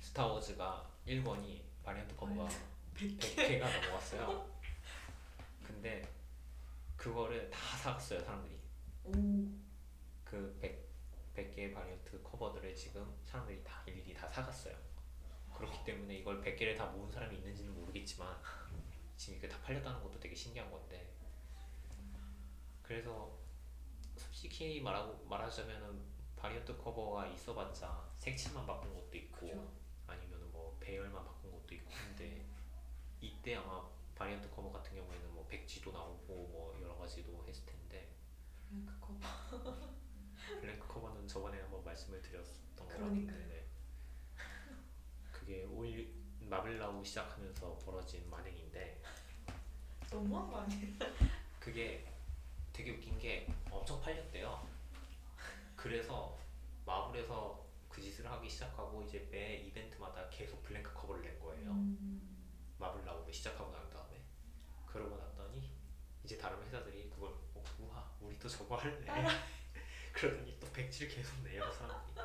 스타워즈가 0.00 0.90
1권이 1.06 1.60
바리언트 1.84 2.16
커버가 2.16 2.48
100개 2.94 3.60
가 3.60 3.70
넘어갔어요. 3.70 4.50
근데 5.62 6.02
그거를 6.96 7.50
다 7.50 7.76
사갔어요 7.76 8.20
사람들이. 8.20 8.58
오. 9.04 9.12
그 10.24 10.58
100, 10.58 10.88
100개의 11.36 11.74
바리언트 11.74 12.22
커버들을 12.22 12.74
지금 12.74 13.14
사람들이 13.26 13.62
다 13.62 13.82
일일이 13.84 14.14
다 14.14 14.26
사갔어요. 14.26 14.74
그렇기 15.54 15.84
때문에 15.84 16.16
이걸 16.16 16.40
100개를 16.42 16.78
다 16.78 16.86
모은 16.86 17.10
사람이 17.10 17.36
있는지는 17.36 17.74
모르겠지만 17.74 18.34
지금 19.18 19.36
이게 19.36 19.46
다 19.50 19.60
팔렸다는 19.60 20.02
것도 20.02 20.18
되게 20.18 20.34
신기한 20.34 20.70
건데. 20.70 21.12
그래서 22.82 23.38
솔직히 24.36 24.82
말하고 24.82 25.24
말하자면은 25.30 25.98
variant 26.36 26.76
cover가 26.76 27.26
있어봤자 27.28 28.06
색칠만 28.18 28.66
바꾼 28.66 28.92
것도 28.92 29.16
있고 29.16 29.46
그죠. 29.46 29.72
아니면은 30.06 30.52
뭐 30.52 30.76
배열만 30.78 31.24
바꾼 31.24 31.50
것도 31.52 31.74
있고 31.74 31.90
근데 31.90 32.44
이때 33.22 33.54
아마 33.54 33.88
variant 34.14 34.50
cover 34.50 34.70
같은 34.70 34.94
경우에는 34.94 35.32
뭐 35.32 35.46
백지도 35.46 35.90
나오고 35.90 36.48
뭐 36.48 36.78
여러 36.82 36.94
가지도 36.98 37.42
했을 37.48 37.64
텐데 37.64 38.10
블랭크 38.68 39.00
커버. 39.00 39.96
블랙 40.60 40.78
커버는 40.86 41.26
저번에 41.26 41.58
한번 41.62 41.82
말씀을 41.82 42.20
드렸던 42.20 42.76
것 42.76 42.88
그러니까요. 42.88 43.26
같은데 43.38 43.66
네. 44.36 44.44
그게 45.32 45.64
All 45.64 46.12
Marvel 46.40 46.78
나오기 46.78 47.08
시작하면서 47.08 47.78
벌어진 47.78 48.28
만행인데 48.28 49.02
너무한 50.10 50.50
거 50.50 50.58
아니에요? 50.60 50.92
그게 51.58 52.06
되게 52.76 52.90
웃긴 52.90 53.18
게 53.18 53.46
엄청 53.86 54.00
팔렸대요. 54.00 54.66
그래서 55.76 56.36
Marvel에서 56.84 57.64
그 57.88 58.02
짓을 58.02 58.28
하기 58.28 58.50
시작하고 58.50 59.00
이제 59.04 59.28
매 59.30 59.58
이벤트마다 59.58 60.28
계속 60.28 60.60
blank 60.64 60.92
cover를 60.92 61.22
낸 61.22 61.38
거예요. 61.38 61.70
음. 61.70 62.74
마블 62.78 63.04
나오기 63.04 63.32
시작하고 63.32 63.70
난 63.70 63.88
다음에 63.88 64.20
그러고 64.86 65.16
났더니 65.16 65.70
이제 66.24 66.36
다른 66.36 66.60
회사들이 66.64 67.08
그걸 67.10 67.30
어, 67.54 67.62
우와 67.78 68.10
우리도 68.20 68.48
저거 68.48 68.74
할래 68.74 69.06
그러더니 70.12 70.58
또 70.58 70.66
백지를 70.72 71.14
계속 71.14 71.38
내요 71.44 71.70
사람들이 71.70 72.16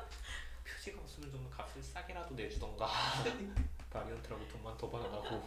표지가 0.64 1.00
없으면 1.00 1.30
좀 1.30 1.48
값을 1.48 1.80
싸게라도 1.80 2.34
내주던가 2.34 2.88
variant라고 3.88 4.48
돈만 4.48 4.76
더 4.76 4.90
받아가고 4.90 5.44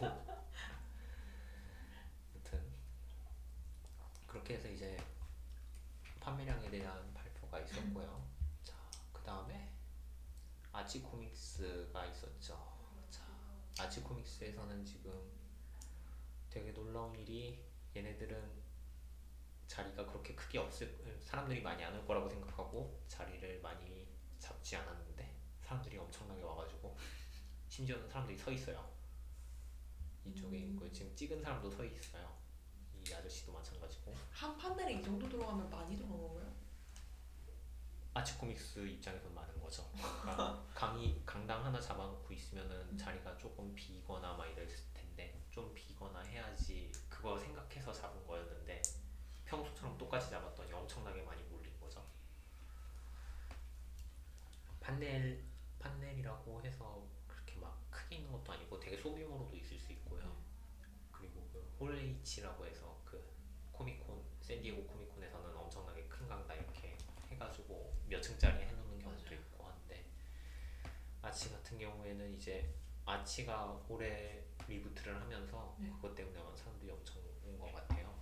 아무튼 2.32 2.72
그렇게 4.26 4.54
해서 4.54 4.68
이제 4.68 4.96
판매량에 6.30 6.68
대한 6.70 7.14
발표가 7.14 7.60
있었고요. 7.60 8.26
자 8.64 8.74
그 9.12 9.22
다음에 9.22 9.72
아치 10.72 11.00
코믹스가 11.00 12.04
있었죠. 12.06 12.76
자 13.08 13.22
아치 13.78 14.00
코믹스에서는 14.00 14.84
지금 14.84 15.12
되게 16.50 16.72
놀라운 16.72 17.14
일이 17.14 17.64
얘네들은 17.94 18.60
자리가 19.68 20.04
그렇게 20.06 20.34
크게 20.34 20.58
없을 20.58 21.16
사람들이 21.22 21.62
많이 21.62 21.84
안 21.84 21.94
올 21.94 22.04
거라고 22.04 22.28
생각하고 22.28 23.00
자리를 23.06 23.60
많이 23.60 24.08
잡지 24.40 24.74
않았는데 24.74 25.32
사람들이 25.62 25.96
엄청나게 25.96 26.42
와가지고 26.42 26.96
심지어는 27.68 28.08
사람들이 28.08 28.36
서 28.36 28.50
있어요. 28.50 28.84
이쪽에 30.24 30.64
음. 30.64 30.76
그 30.76 30.90
지금 30.92 31.14
찍은 31.14 31.40
사람도 31.40 31.70
서 31.70 31.84
있어요 31.84 32.36
이 33.08 33.14
아저씨도 33.14 33.52
마찬가지고 33.52 34.12
한 34.30 34.56
판넬에 34.56 34.94
이 34.94 35.02
정도 35.02 35.28
들어가면 35.28 35.70
많이 35.70 35.96
들어간 35.96 36.18
건가요? 36.18 36.52
아치 38.14 38.38
코믹스 38.38 38.78
입장에서는 38.78 39.34
많은 39.34 39.60
거죠. 39.60 39.90
그러니까 40.22 40.64
강의 40.74 41.20
강당 41.26 41.64
하나 41.64 41.80
잡아놓고 41.80 42.32
있으면은 42.32 42.96
자리가 42.96 43.36
조금 43.36 43.74
비거나 43.74 44.32
막 44.34 44.46
이랬을 44.46 44.84
텐데 44.94 45.38
좀 45.50 45.72
비거나 45.74 46.20
해야지 46.20 46.90
그거 47.08 47.38
생각해서 47.38 47.92
잡은 47.92 48.26
거였는데 48.26 48.80
평소처럼 49.44 49.96
똑같이 49.98 50.30
잡았더니 50.30 50.72
엄청나게 50.72 51.22
많이 51.22 51.42
몰린 51.44 51.78
거죠. 51.78 52.02
panel 54.80 55.44
panel이라고 55.78 56.62
해서 56.62 57.06
그렇게 57.28 57.56
막 57.56 57.78
크게 57.90 58.16
있는 58.16 58.32
것도 58.32 58.52
아니고 58.52 58.80
되게 58.80 58.96
소규모로도 58.96 59.54
있을 59.56 59.78
수 59.78 59.92
있고요. 59.92 60.36
그리고 61.12 61.46
그 61.52 61.76
홀레이치라고 61.78 62.66
해서 62.66 63.00
그 63.04 63.22
Comic-Con 63.72 64.24
샌디에고 64.40 64.86
Comic-Con에서는 64.86 65.56
엄청나게 65.56 66.04
큰 66.08 66.26
강당 66.28 66.56
이렇게 66.56 66.96
해가지고 67.28 67.95
몇 68.08 68.20
층짜리 68.20 68.64
해놓는 68.64 68.98
경우도 69.00 69.22
맞아요. 69.24 69.34
있고 69.40 69.64
한데 69.64 70.04
Archie 71.22 71.50
같은 71.50 71.78
경우에는 71.78 72.34
이제 72.36 72.74
Archie가 73.04 73.80
올해 73.88 74.42
reboot를 74.68 75.20
하면서 75.20 75.76
네. 75.78 75.88
그것 75.90 76.14
때문에 76.14 76.38
사람들이 76.56 76.90
엄청 76.90 77.16
온 77.44 77.58
것 77.58 77.72
같아요. 77.72 78.14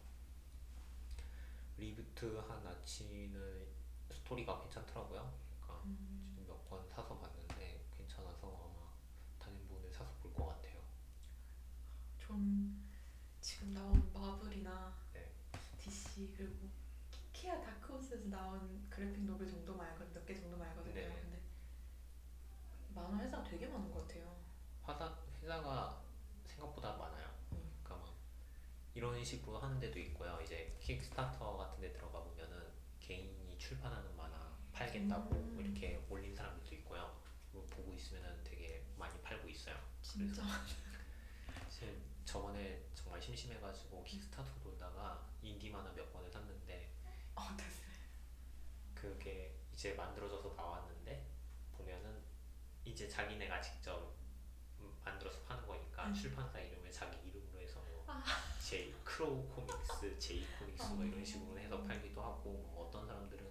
Reboot 1.76 2.36
한 2.48 2.66
Archie는 2.66 3.66
스토리가 4.10 4.60
괜찮더라고요. 4.60 5.32
그러니까 5.62 5.84
음. 5.86 6.34
지금 6.36 6.46
몇 6.46 6.68
권 6.68 6.86
사서 6.88 7.18
봤는데 7.18 7.84
괜찮아서 7.96 8.46
아마 8.48 8.92
단행본을 9.38 9.92
사서 9.92 10.10
볼 10.22 10.32
것 10.34 10.46
같아요. 10.46 10.80
전 12.18 12.82
지금 13.40 13.72
나온 13.74 14.10
Marvel이나 14.12 14.94
네. 15.12 15.30
DC 15.78 16.34
그리고 16.36 16.68
키케아 17.10 17.60
Dark 17.60 17.81
Horse에서 17.81 18.28
나온 18.28 18.83
graphic 18.94 19.24
novel 19.24 19.48
정도만 19.48 19.88
알거든요. 19.88 20.20
몇개 20.20 20.34
정도만 20.34 20.68
알거든요. 20.68 20.94
네. 20.94 21.08
근데 21.08 21.40
만화 22.94 23.18
회사가 23.18 23.42
되게 23.42 23.66
많은 23.66 23.90
것 23.90 24.06
같아요. 24.06 24.36
화사 24.82 25.16
회사가 25.42 26.00
생각보다 26.46 26.96
많아요. 26.96 27.28
음. 27.52 27.72
그러니까 27.82 28.06
막 28.06 28.14
이런 28.94 29.24
식으로 29.24 29.58
하는 29.58 29.80
데도 29.80 29.98
있고요. 29.98 30.38
이제 30.42 30.76
킥스타터 30.80 31.56
같은 31.56 31.80
데 31.80 31.92
들어가 31.92 32.22
보면은 32.22 32.68
개인이 33.00 33.58
출판하는 33.58 34.16
만화 34.16 34.56
팔겠다고 34.72 35.34
음. 35.34 35.60
이렇게 35.60 36.04
올린 36.08 36.34
사람들도 36.34 36.74
있고요. 36.76 37.22
보고 37.52 37.92
있으면은 37.92 38.42
되게 38.44 38.84
많이 38.96 39.20
팔고 39.22 39.48
있어요. 39.48 39.76
진짜 40.02 40.42
사실 41.68 42.00
저번에 42.24 42.84
저 42.94 43.04
정말 43.04 43.22
심심해가지고 43.22 44.02
킥스타터 44.02 44.58
돌다가 44.60 45.24
인디만화 45.40 45.92
몇 45.92 46.12
권을 46.12 46.30
샀는데 46.30 46.92
어 47.36 47.56
됐어요. 47.56 47.84
그게 48.92 49.54
이제 49.84 49.92
만들어져서 49.92 50.54
나왔는데 50.56 51.26
보면은 51.76 52.22
이제 52.86 53.06
자기네가 53.06 53.60
직접 53.60 54.14
음, 54.80 54.90
만들어서 55.04 55.42
파는 55.42 55.66
거니까 55.66 56.08
음. 56.08 56.14
출판사 56.14 56.58
이름을 56.58 56.90
자기 56.90 57.28
이름으로 57.28 57.60
해서 57.60 57.82
뭐 57.90 58.02
아. 58.06 58.24
J 58.62 58.94
Crow 59.04 59.46
Comics, 59.46 60.18
J 60.18 60.46
Comics 60.58 60.86
뭐 60.94 61.04
이런 61.04 61.20
어. 61.20 61.24
식으로 61.24 61.58
해서 61.58 61.82
팔기도 61.82 62.22
하고 62.22 62.52
뭐 62.72 62.86
어떤 62.86 63.06
사람들은 63.06 63.46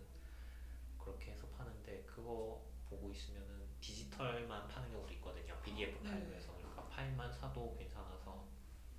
그렇게 0.97 1.33
해서 1.33 1.45
파는데 1.49 2.01
그거 2.07 2.65
보고 2.89 3.11
있으면은 3.11 3.67
디지털만 3.79 4.67
파는 4.67 4.91
경우도 4.91 5.13
있거든요. 5.13 5.55
PDF 5.61 6.01
네. 6.01 6.09
파일로 6.09 6.33
해서 6.35 6.51
그러니까 6.57 6.83
파일만 6.87 7.31
사도 7.31 7.75
괜찮아서 7.77 8.43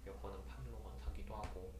몇 0.04 0.22
권은 0.22 0.44
파일로만 0.46 1.00
사기도 1.00 1.34
하고 1.34 1.74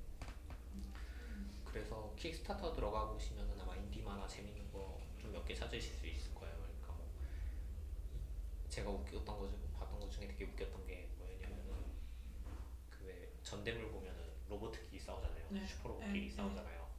그래서 1.65 2.13
Kickstarter 2.17 2.73
들어가 2.75 3.07
보시면은 3.07 3.61
아마 3.61 3.77
인디 3.77 4.03
만화 4.03 4.27
재밌는 4.27 4.73
거 4.73 5.05
좀 5.25 5.33
몇 5.45 5.47
개 5.47 5.55
찾으실 5.55 5.95
수 5.95 6.07
있을 6.07 6.35
거예요. 6.35 6.57
그러니까 6.57 6.93
뭐 6.95 7.07
이- 8.67 8.71
제가 8.71 8.89
웃겼던 8.91 9.27
거 9.39 9.47
중, 9.49 9.61
봤던 9.79 10.01
것 10.01 10.11
중에 10.11 10.27
되게 10.27 10.45
웃겼던 10.47 10.87
게 10.87 11.11
뭐였냐면은 11.19 11.85
그왜 12.91 13.31
전대물 13.43 13.91
보면은 13.91 14.25
로봇끼리 14.49 14.99
싸우잖아요. 14.99 15.47
네. 15.51 15.67
슈퍼로봇끼리 15.67 16.21
네, 16.21 16.29
네. 16.29 16.35
싸우잖아요. 16.35 16.91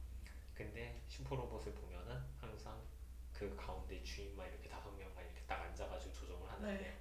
근데 0.54 1.02
슈퍼로봇을 1.08 1.74
보면은 1.74 2.22
항상 2.40 2.80
그 3.32 3.54
가운데 3.56 4.00
주인만 4.02 4.48
이렇게 4.48 4.68
다섯 4.68 4.90
명만 4.92 5.24
이렇게 5.24 5.42
딱 5.46 5.60
앉아가지고 5.62 6.14
조정을 6.14 6.48
하는데 6.50 6.80
네. 6.80 6.96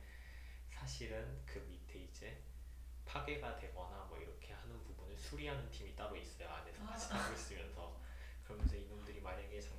사실은 0.70 1.42
그 1.46 1.60
밑에 1.60 2.00
이제 2.00 2.42
파괴가 3.06 3.56
되거나 3.60 4.06
뭐 4.10 4.18
이렇게 4.18 4.52
하는 4.52 4.84
부분을 4.84 5.16
수리하는 5.16 5.70
팀이 5.70 5.96
따로 5.96 6.16
있어요 6.16 6.50
안에서 6.50 6.84
아. 6.84 6.88
같이 6.88 7.14
하고 7.14 7.34
있으면서 7.34 8.02
그러면서 8.44 8.76
이놈들이 8.76 9.22
만약에 9.22 9.62
장, 9.62 9.74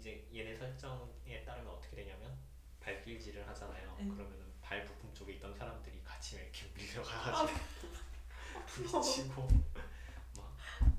이제 0.00 0.26
얘네 0.34 0.56
설정에 0.56 1.44
따르면 1.44 1.74
어떻게 1.74 1.96
되냐면 1.96 2.34
발길질을 2.80 3.46
하잖아요 3.48 3.96
네. 3.98 4.04
그러면은 4.08 4.50
발 4.62 4.82
부품 4.86 5.12
쪽에 5.12 5.34
있던 5.34 5.54
사람들이 5.54 6.02
같이 6.02 6.36
이렇게 6.36 6.64
아, 6.64 6.68
밀려가가지고 6.74 7.58
부딪히고 8.66 9.48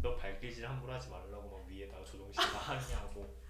막너 0.01 0.15
발길질 0.15 0.67
함부로 0.67 0.93
하지 0.93 1.09
말라고 1.09 1.49
막 1.49 1.67
위에다가 1.67 2.05
조종실을 2.05 2.47
하냐고 2.47 3.41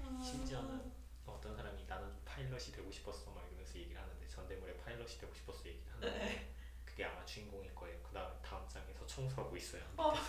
아. 0.00 0.22
심지어는 0.22 0.90
어떤 1.26 1.54
사람이 1.54 1.84
나는 1.84 2.10
파일럿이 2.24 2.72
되고 2.72 2.90
싶었어 2.90 3.30
막 3.32 3.46
이러면서 3.48 3.78
얘기를 3.78 4.00
하는데 4.00 4.26
전대물에 4.26 4.78
파일럿이 4.78 5.18
되고 5.18 5.34
싶었어 5.34 5.68
얘기를 5.68 5.92
하는데 5.92 6.18
네. 6.18 6.54
그게 6.82 7.04
아마 7.04 7.24
주인공일 7.26 7.74
거예요. 7.74 8.00
그 8.02 8.12
다음 8.14 8.40
다음 8.42 8.66
장에서 8.68 9.06
청소하고 9.06 9.54
있어요. 9.56 9.82
어. 9.98 10.14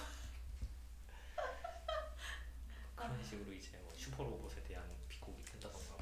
그런 2.95 3.23
식으로 3.23 3.53
이제 3.53 3.77
뭐 3.77 3.93
슈퍼 3.93 4.23
로봇에 4.23 4.63
대한 4.63 4.83
비극이 5.07 5.43
뜬다던가 5.43 5.95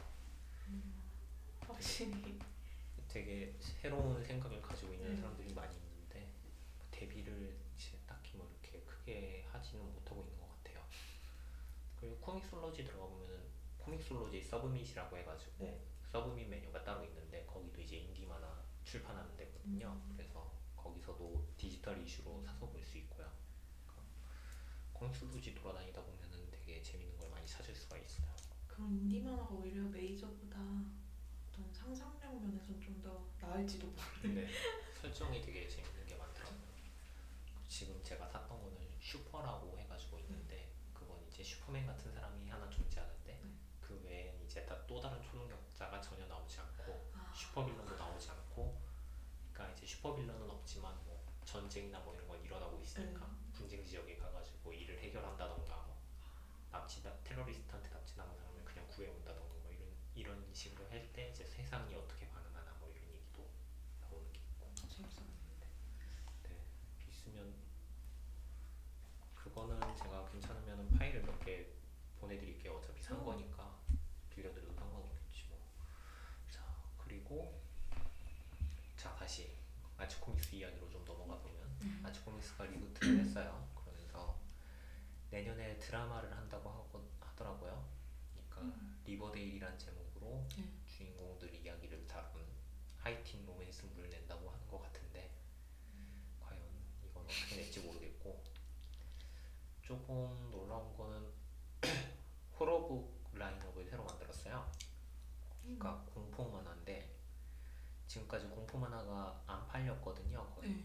확실히 1.94 2.40
되게 3.08 3.54
새로운 3.60 4.24
생각을 4.24 4.60
가지고 4.64 4.96
있는 4.96 5.14
네. 5.14 5.22
사람들이 5.22 5.54
많이 5.54 5.76
있는데 5.76 6.28
데뷔를 6.90 7.56
이제 7.78 8.00
딱히 8.08 8.36
뭐 8.36 8.50
이렇게 8.50 8.80
크게 8.82 9.46
하지는 9.52 9.86
못하고 9.94 10.24
있는 10.24 10.40
것 10.40 10.50
같아요. 10.58 10.84
그리고 12.00 12.18
comiXology 12.18 12.84
들어가 12.84 13.06
보면은 13.06 13.44
comiXology 13.78 14.42
Submit이라고 14.42 15.18
해가지고 15.18 15.66
네. 15.66 15.80
Submit 16.08 16.50
메뉴가 16.50 16.84
따로 16.84 17.06
있는데 17.06 17.46
거기도 17.46 17.80
이제 17.80 17.98
인디 17.98 18.26
만화 18.26 18.64
출판하는 18.84 19.38
데거든요. 19.38 19.90
음. 19.94 20.14
그래서 20.18 20.52
거기서도 20.76 21.46
디지털 21.56 22.02
이슈로 22.02 22.42
사서 22.44 22.66
볼 22.66 22.84
수 22.84 22.98
있고요. 22.98 23.30
그러니까 23.86 24.04
코믹솔로지 24.94 25.54
돌아다니다 25.54 26.02
보면은 26.02 26.50
되게 26.50 26.82
재밌는 26.82 27.20
걸 27.20 27.30
많이 27.30 27.46
찾을 27.46 27.76
수가 27.76 28.00
있어요. 28.00 28.34
그런 28.68 28.92
인디 28.98 29.20
만화가 29.22 29.54
오히려 29.54 29.84
메이저보다 29.84 30.58
상상력 31.96 32.42
면에선 32.42 32.80
좀더 32.82 33.26
나을지도 33.42 33.88
모르. 33.88 34.02
근데 34.22 34.48
설정이 35.02 35.42
되게 35.42 35.68
재밌는 35.68 36.06
게 36.08 36.16
많더라고요. 36.16 36.60
지금 37.68 38.02
제가 38.04 38.28
샀던 38.28 38.62
거는 38.62 38.78
슈퍼라고 39.02 39.78
해가지고 39.80 40.20
있는데 40.20 40.72
그건 40.94 41.18
이제 41.28 41.44
슈퍼맨 41.44 41.86
같은 41.86 42.12
사람이 42.14 42.50
하나 42.50 42.70
존재하는데 42.70 43.32
네. 43.34 43.42
그 43.82 44.02
외엔 44.06 44.40
이제 44.46 44.66
다 44.66 44.84
또 44.88 45.00
다른 45.02 45.22
초능력자가 45.24 46.00
전혀 46.02 46.26
나오지 46.28 46.60
않고 46.60 47.10
아. 47.16 47.34
슈퍼빌런도 47.36 47.96
나오지 47.98 48.30
않고 48.30 48.78
그러니까 49.52 49.76
이제 49.76 49.86
슈퍼빌런은 49.88 50.50
없지만 50.50 50.94
뭐 51.06 51.24
전쟁이나 51.46 52.00
뭐 52.00 52.14
이런 52.14 52.28
건 52.28 52.44
일어나고 52.44 52.80
있으니까 52.82 53.28
분쟁 53.54 53.84
지역에 53.86 54.18
가가지고 54.18 54.72
일을 54.74 55.00
해결한다던가 55.00 55.76
뭐 55.88 55.98
납치 56.72 57.02
테러리스트한테 57.24 57.90
납치 57.90 58.16
당한 58.16 58.36
사람을 58.38 58.64
그냥 58.66 58.88
구해온다던가 58.90 59.56
뭐 59.64 59.72
이런 59.72 59.88
이런 60.16 60.54
식으로 60.54 60.88
할 60.90 61.12
때 61.14 61.30
이제 61.30 61.46
세상이 61.46 61.94
어떻게 61.96 62.28
반응하나 62.30 62.74
뭐 62.80 62.90
이런 62.90 63.04
얘기도 63.14 63.48
나오는 64.02 64.32
게 64.34 64.40
있고 64.40 64.72
재밌었는데. 64.90 65.68
네 66.44 66.58
있으면 67.10 67.54
그거는 69.36 69.80
제가 69.96 70.26
괜찮으면 70.30 70.90
파일을 70.98 71.22
몇 71.24 71.40
개 71.44 71.68
보내드릴게요 72.20 72.74
어차피 72.78 73.02
산 73.04 73.18
어. 73.20 73.24
거니까 73.26 73.78
빌려드려도 74.30 74.74
상관없겠지 74.74 75.46
뭐자 75.50 76.64
그리고 76.98 77.62
자 78.98 79.14
다시 79.16 79.52
Archie 79.98 80.27
Comics 80.27 80.56
이야기로 80.56 80.90
좀 80.90 81.04
넘어가 81.06 81.38
보면 81.38 81.62
음. 81.82 82.02
Archie 82.14 82.36
Comics가 82.36 82.66
reboot를 82.66 83.20
했어요 83.20 83.68
그러면서 83.76 84.40
내년에 85.32 85.78
드라마를 85.80 86.32
한다고 86.36 86.70
하고, 86.70 87.10
하더라고요 87.20 87.84
그러니까 88.34 88.62
음. 88.62 89.02
Riverdale이란 89.06 89.78
제목으로 89.78 90.48
네. 90.56 90.70
주인공들 90.86 91.54
이야기를 91.56 92.06
다룬 92.08 92.46
하이틴 93.00 93.46
로맨스물을 93.46 94.10
낸다고 94.10 94.50
하는 94.50 94.68
것 94.68 94.82
같은데 94.82 95.32
과연 96.40 96.62
이건 97.04 97.24
어떻게 97.24 97.56
낼지 97.58 97.82
모르겠고 97.82 98.44
조금 99.82 100.50
놀라운 100.52 100.96
거는 100.96 101.32
horror 102.58 102.97
book 102.97 103.24
라인업을 103.34 103.86
새로 103.86 104.06
만들었어요. 104.06 104.72
그러니까 105.62 106.06
공포 106.14 106.50
만화인데 106.50 107.14
지금까지 108.08 108.48
공포 108.48 108.78
만화가 108.78 109.44
안 109.48 109.68
팔렸거든요. 109.68 110.46
거의. 110.56 110.83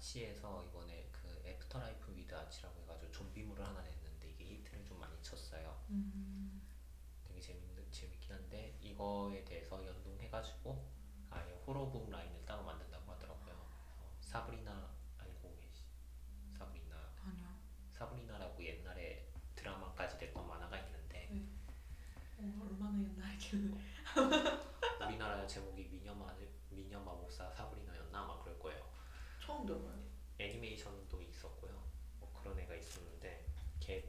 아치에서 0.00 0.64
이번에 0.64 1.08
그 1.12 1.42
Afterlife 1.44 2.16
with 2.16 2.34
Archie라고 2.34 2.80
해가지고 2.82 3.12
좀비물을 3.12 3.64
하나 3.64 3.82
냈는데 3.82 4.30
이게 4.30 4.44
히트를 4.46 4.84
좀 4.86 4.98
많이 4.98 5.14
쳤어요. 5.22 5.78
음. 5.90 6.62
되게 7.24 7.38
재밌는 7.40 7.92
재밌긴 7.92 8.32
한데 8.32 8.78
이거에 8.80 9.44
대해서 9.44 9.84
연동해가지고 9.86 10.90
아예 11.30 11.52
horror 11.66 11.92
book 11.92 12.10
라인을 12.10 12.44
따로 12.46 12.64
만든다고 12.64 13.12
하더라고요. 13.12 13.40
그래서 13.44 13.60
Sabrina 14.22 14.90
알고 15.18 15.56
계시? 15.56 15.84
Sabrina 16.56 16.96
아니요. 17.22 17.48
사브리나라고 17.90 18.64
옛날에 18.64 19.28
드라마까지 19.54 20.18
됐던 20.18 20.48
만화가 20.48 20.78
있는데 20.78 21.28
네. 21.30 21.46
어, 22.38 22.66
얼마나 22.66 23.02
옛날이길래. 23.02 23.76
우리나라 25.06 25.46
제목이 25.46 25.84
미녀 25.84 26.14
마 26.14 26.34
미녀 26.70 26.98
마법사 27.00 27.50
사브리나였나 27.50 28.18
아마 28.18 28.42
그럴 28.42 28.58
거예요. 28.58 28.90
처음 29.50 29.66
들어봐요. 29.66 29.98
애니메이션도 30.38 31.20
있었고요. 31.22 31.72
뭐 32.20 32.32
그런 32.40 32.58
애가 32.60 32.74
있었는데 32.74 33.46
걔 33.80 34.04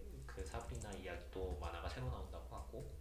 그 0.92 0.98
사브리나 0.98 0.98
이야기도 0.98 1.58
만화가 1.60 1.88
새로 1.88 2.10
나온다고 2.10 2.56
하고 2.56 3.00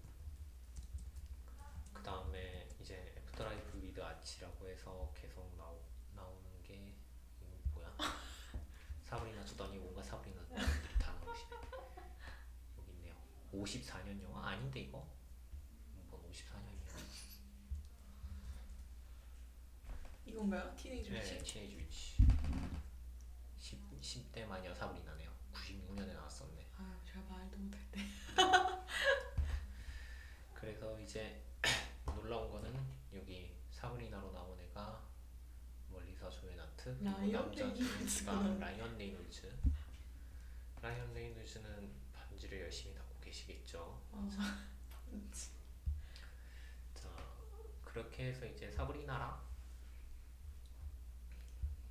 그 1.93 2.03
다음에 2.03 2.69
이제 2.81 3.15
Afterlife 3.19 3.83
with 3.83 4.03
Archie라고 4.03 4.69
해서 4.69 5.13
계속 5.15 5.53
나오, 5.57 5.83
나오는 6.15 6.63
게 6.63 6.95
이거 7.41 7.57
뭐야? 7.75 7.97
사브리나 9.05 9.45
주더니 9.45 9.79
뭔가 9.79 10.03
사브리나 10.03 10.43
다 10.99 11.13
나오시네. 11.25 11.51
여기 12.79 12.93
있네요. 12.93 13.15
54년 13.53 14.23
영화 14.23 14.49
아닌데 14.51 14.81
이거? 14.81 15.07
뭔 16.11 16.23
54년이야? 16.31 16.81
이건가요? 20.27 20.75
티네이저 20.77 21.11
네, 21.11 21.21
네. 21.21 21.43
티네이즈 21.43 21.77
위치. 21.77 22.17
10, 23.59 24.01
10대 24.01 24.47
마녀 24.47 24.73
사브리나네요. 24.75 25.31
96년에 25.53 26.15
나왔었네. 26.15 26.67
아유, 26.79 26.97
못할 27.61 27.81
때. 27.93 28.01
그래서 30.55 30.99
이제 31.01 31.43
놀라운 32.05 32.51
거는 32.51 32.75
여기 33.15 33.55
사브리나로 33.71 34.33
나온 34.33 34.59
애가 34.61 35.03
멜리사 35.91 36.31
조안 36.31 36.57
하트 36.57 36.91
그리고 36.91 37.05
라이언 37.05 37.33
남자 37.33 37.65
나오네. 38.25 38.59
라이언 38.61 38.99
레이놀즈. 38.99 39.53
라이언 40.83 41.15
레이놀즈는 41.15 41.91
반지를 42.13 42.61
열심히 42.63 42.95
닦고 42.95 43.19
계시겠죠. 43.21 43.81
어. 44.13 44.29
자 46.95 47.09
그렇게 47.85 48.27
해서 48.29 48.47
이제 48.47 48.71
사브리나랑 48.71 49.41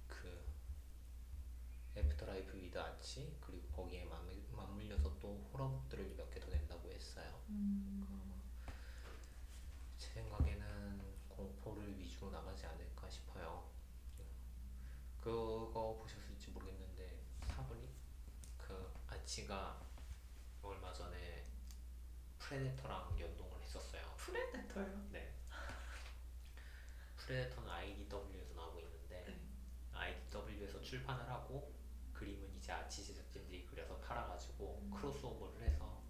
그 0.07 0.45
with 2.57 2.77
Archie 2.79 3.35
그리고 3.41 3.67
거기에 3.69 4.05
맞물려서 4.05 4.28
또 5.19 5.49
horror 5.53 5.75
book들을 5.75 6.15
몇 6.15 6.29
개 6.31 6.39
더 6.39 6.47
낸다고 6.49 6.89
했어요. 6.91 7.39
음. 7.49 8.41
제 9.97 10.09
생각에는 10.13 11.01
공포를 11.29 11.97
위주로 11.99 12.31
나가지 12.31 12.65
않을까 12.65 13.09
싶어요. 13.09 13.69
그거 15.21 15.97
보셨을지 16.01 16.51
모르겠는데 16.51 17.19
사부님 17.47 17.89
그 18.57 18.93
아치가 19.07 19.81
얼마 20.61 20.93
전에 20.93 21.43
프레데터랑 22.39 23.19
연동을 23.19 23.61
했었어요. 23.61 24.01
프레데터요? 24.17 25.09
네. 25.11 25.33
프레데터는 27.17 27.69
IDW에서 27.69 28.53
나오고 28.55 28.79
있는데 28.79 29.25
네. 29.27 29.39
IDW에서 29.93 30.81
출판을 30.81 31.29
하고 31.29 31.73
그림은 32.13 32.55
이제 32.57 32.71
아치 32.71 33.05
제작진들이 33.05 33.65
그려서 33.65 33.97
팔아가지고 33.99 34.89
크로스오버를 34.95 35.61
해서 35.63 36.01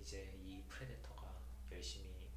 이제 0.00 0.32
이 0.42 0.62
프레데터가 0.68 1.34
열심히 1.70 2.30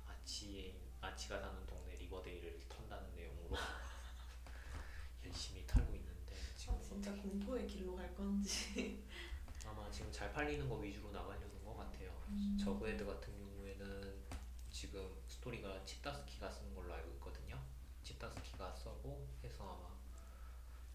아치가 1.18 1.40
사는 1.40 1.66
동네 1.66 1.96
리버데일을 1.96 2.60
턴다는 2.70 3.16
내용으로 3.16 3.56
열심히 5.26 5.66
털고 5.66 5.96
있는데 5.96 6.36
지금 6.56 6.76
아, 6.76 6.80
진짜 6.80 7.10
어떻게- 7.12 7.22
공포의 7.28 7.66
길로 7.66 7.96
갈 7.96 8.14
건지. 8.14 9.04
아마 9.66 9.90
지금 9.90 10.12
잘 10.12 10.32
팔리는 10.32 10.70
거 10.70 10.76
위주로 10.76 11.12
나가려는 11.12 11.66
것 11.66 11.76
같아요. 11.76 12.24
음. 12.30 12.56
저그헤드 12.64 13.04
같은 13.04 13.36
경우에는 13.36 14.24
지금 14.70 15.20
스토리가 15.28 15.84
칩 15.86 15.99
즈다스키가 15.99 16.52
쓰는 16.52 16.76
걸로 16.76 16.94
알고 16.94 17.14
있거든요. 17.16 17.60
칩 18.04 18.18
즈다스키가 18.18 18.76
써고 18.76 19.28
해서 19.44 19.64
아마 19.64 19.98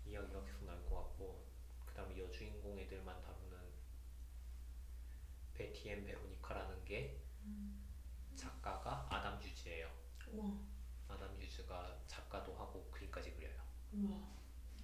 이야기가 0.09 0.45
계속 0.45 0.65
나올 0.65 0.83
것 0.89 0.95
같고 1.03 1.45
그 1.85 1.93
다음에 1.95 2.17
여주인공 2.17 2.79
애들만 2.79 3.21
다루는 3.23 3.59
Betty 5.53 5.91
and 5.91 6.05
Veronica라는 6.05 6.85
게 6.85 7.21
작가가 8.37 9.07
아담 9.11 9.43
휴즈예요. 9.43 9.91
우와. 10.29 10.51
아담 11.09 11.39
휴즈가 11.39 12.01
작가도 12.07 12.55
하고 12.57 12.89
그림까지 12.91 13.35
그려요. 13.35 13.61
우와. 13.93 14.33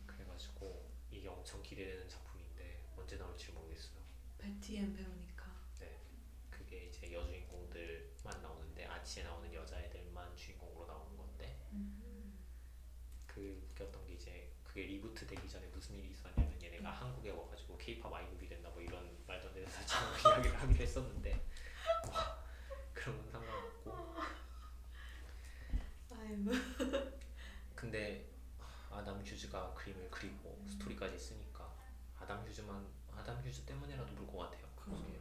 그래가지고 0.07 0.91
이게 1.11 1.29
엄청 1.29 1.63
기대되는 1.63 2.09
작품인데 2.09 2.85
언제 2.97 3.17
나올지 3.17 3.51
모르겠어요. 3.53 3.99
Betty 4.39 4.77
and 4.79 4.93
Veronica. 4.95 5.47
네, 5.81 6.01
그게 6.51 6.87
이제 6.87 7.13
여주인공들만 7.13 8.43
나오는데 8.43 8.87
아치에 8.87 9.25
나오는 9.25 9.53
여자애들만 9.53 10.37
주인공으로 10.37 10.87
나오는 10.87 11.17
건데 11.17 11.59
그 13.27 13.69
웃겼던 13.71 14.07
게 14.07 14.15
이제 14.15 14.53
그게 14.65 14.83
리부트 14.83 15.27
되기 15.27 15.49
전에 15.49 15.67
무슨 15.69 15.97
일이 15.97 16.11
있었냐면 16.11 16.61
얘네가 16.63 16.91
한국에 16.91 17.31
와가지고 17.31 17.79
케이팝 17.79 18.13
아이돌이 18.13 18.49
된다 18.49 18.69
뭐 18.71 18.83
이런 18.83 19.17
말도 19.27 19.49
안 19.49 19.55
되는 19.55 19.69
사치는 19.69 20.03
이야기를 20.25 20.61
하기도 20.61 20.83
했었는데 20.83 21.47
뭐 22.07 22.15
그런 22.93 23.17
건 23.17 23.31
상관없고 23.31 24.15
아이고. 26.11 26.51
근데 27.75 28.28
아담 29.09 29.25
휴즈가 29.25 29.73
그림을 29.73 30.11
그리고 30.11 30.63
스토리까지 30.69 31.19
쓰니까 31.19 31.75
아담 32.21 32.47
휴즈만 32.47 32.87
아담 33.17 33.41
휴즈 33.43 33.63
때문에라도 33.65 34.15
볼 34.15 34.27
것 34.27 34.37
같아요. 34.51 34.67
거기에. 34.77 35.19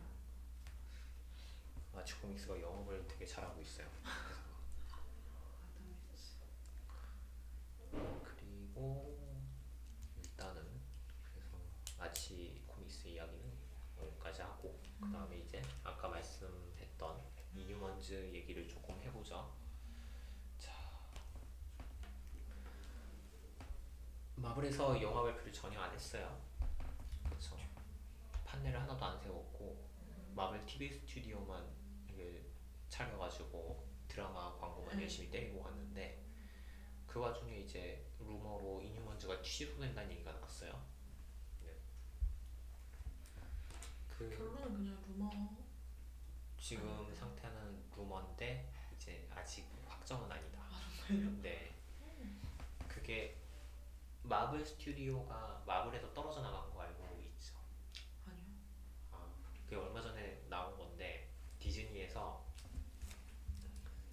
아치 1.95 2.15
코믹스가 2.15 2.59
영업을 2.59 3.07
되게 3.07 3.25
잘하고 3.25 3.61
있어요. 3.61 3.87
그리고 8.25 9.17
일단은 10.17 10.61
그래서 11.23 11.55
아치 11.97 12.61
코믹스 12.67 13.07
이야기는 13.07 13.53
여기까지 14.01 14.41
하고 14.41 14.77
그 15.01 15.09
다음에 15.09 15.37
이제 15.37 15.61
아까 15.85 16.09
말씀했던 16.09 17.21
이뉴먼즈 17.55 18.13
얘기를 18.33 18.67
조금 18.67 19.01
해보죠. 19.01 19.55
자, 20.59 20.73
마블에서 24.47 25.01
영화 25.01 25.23
발표를 25.23 25.51
전혀 25.51 25.79
안 25.81 25.93
했어요. 25.93 26.41
그렇죠. 27.25 27.57
판넬을 28.45 28.79
하나도 28.79 29.03
안 29.03 29.19
세웠고 29.19 29.85
마블 30.33 30.65
TV 30.65 30.89
스튜디오만 30.89 31.65
이게 32.07 32.45
차려가지고 32.87 33.85
드라마 34.07 34.57
광고만 34.57 34.95
음. 34.95 35.01
열심히 35.01 35.29
때리고 35.29 35.61
갔는데 35.63 36.23
그 37.05 37.19
와중에 37.19 37.59
이제 37.59 38.05
루머로 38.19 38.81
이뉴먼즈가 38.81 39.41
취소된다는 39.41 40.11
얘기가 40.11 40.31
나왔어요. 40.31 40.81
네. 41.65 41.73
그 44.07 44.29
결론은 44.29 44.73
그냥 44.77 45.03
루머. 45.07 45.29
지금 46.57 47.13
상태는 47.13 47.83
루머인데 47.95 48.71
이제 48.95 49.27
아직 49.29 49.65
확정은 49.87 50.31
아니다. 50.31 50.63
정말요? 51.07 51.41
네. 51.41 51.56
마블 54.27 54.65
스튜디오가 54.65 55.63
마블에서 55.65 56.13
떨어져 56.13 56.41
나간 56.41 56.69
거 56.73 56.81
알고 56.81 57.21
있죠? 57.21 57.55
아니요. 58.25 58.45
아, 59.11 59.25
그게 59.63 59.77
얼마 59.77 60.01
전에 60.01 60.43
나온 60.49 60.77
건데 60.77 61.29
디즈니에서 61.59 62.45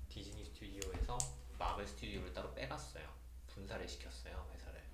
디즈니 0.09 0.45
스튜디오에서 0.45 1.19
마블 1.59 1.85
스튜디오를 1.87 2.33
따로 2.33 2.55
빼갔어요. 2.55 3.09
분사를 3.49 3.89
시켰어요 3.89 4.49
회사를. 4.53 4.85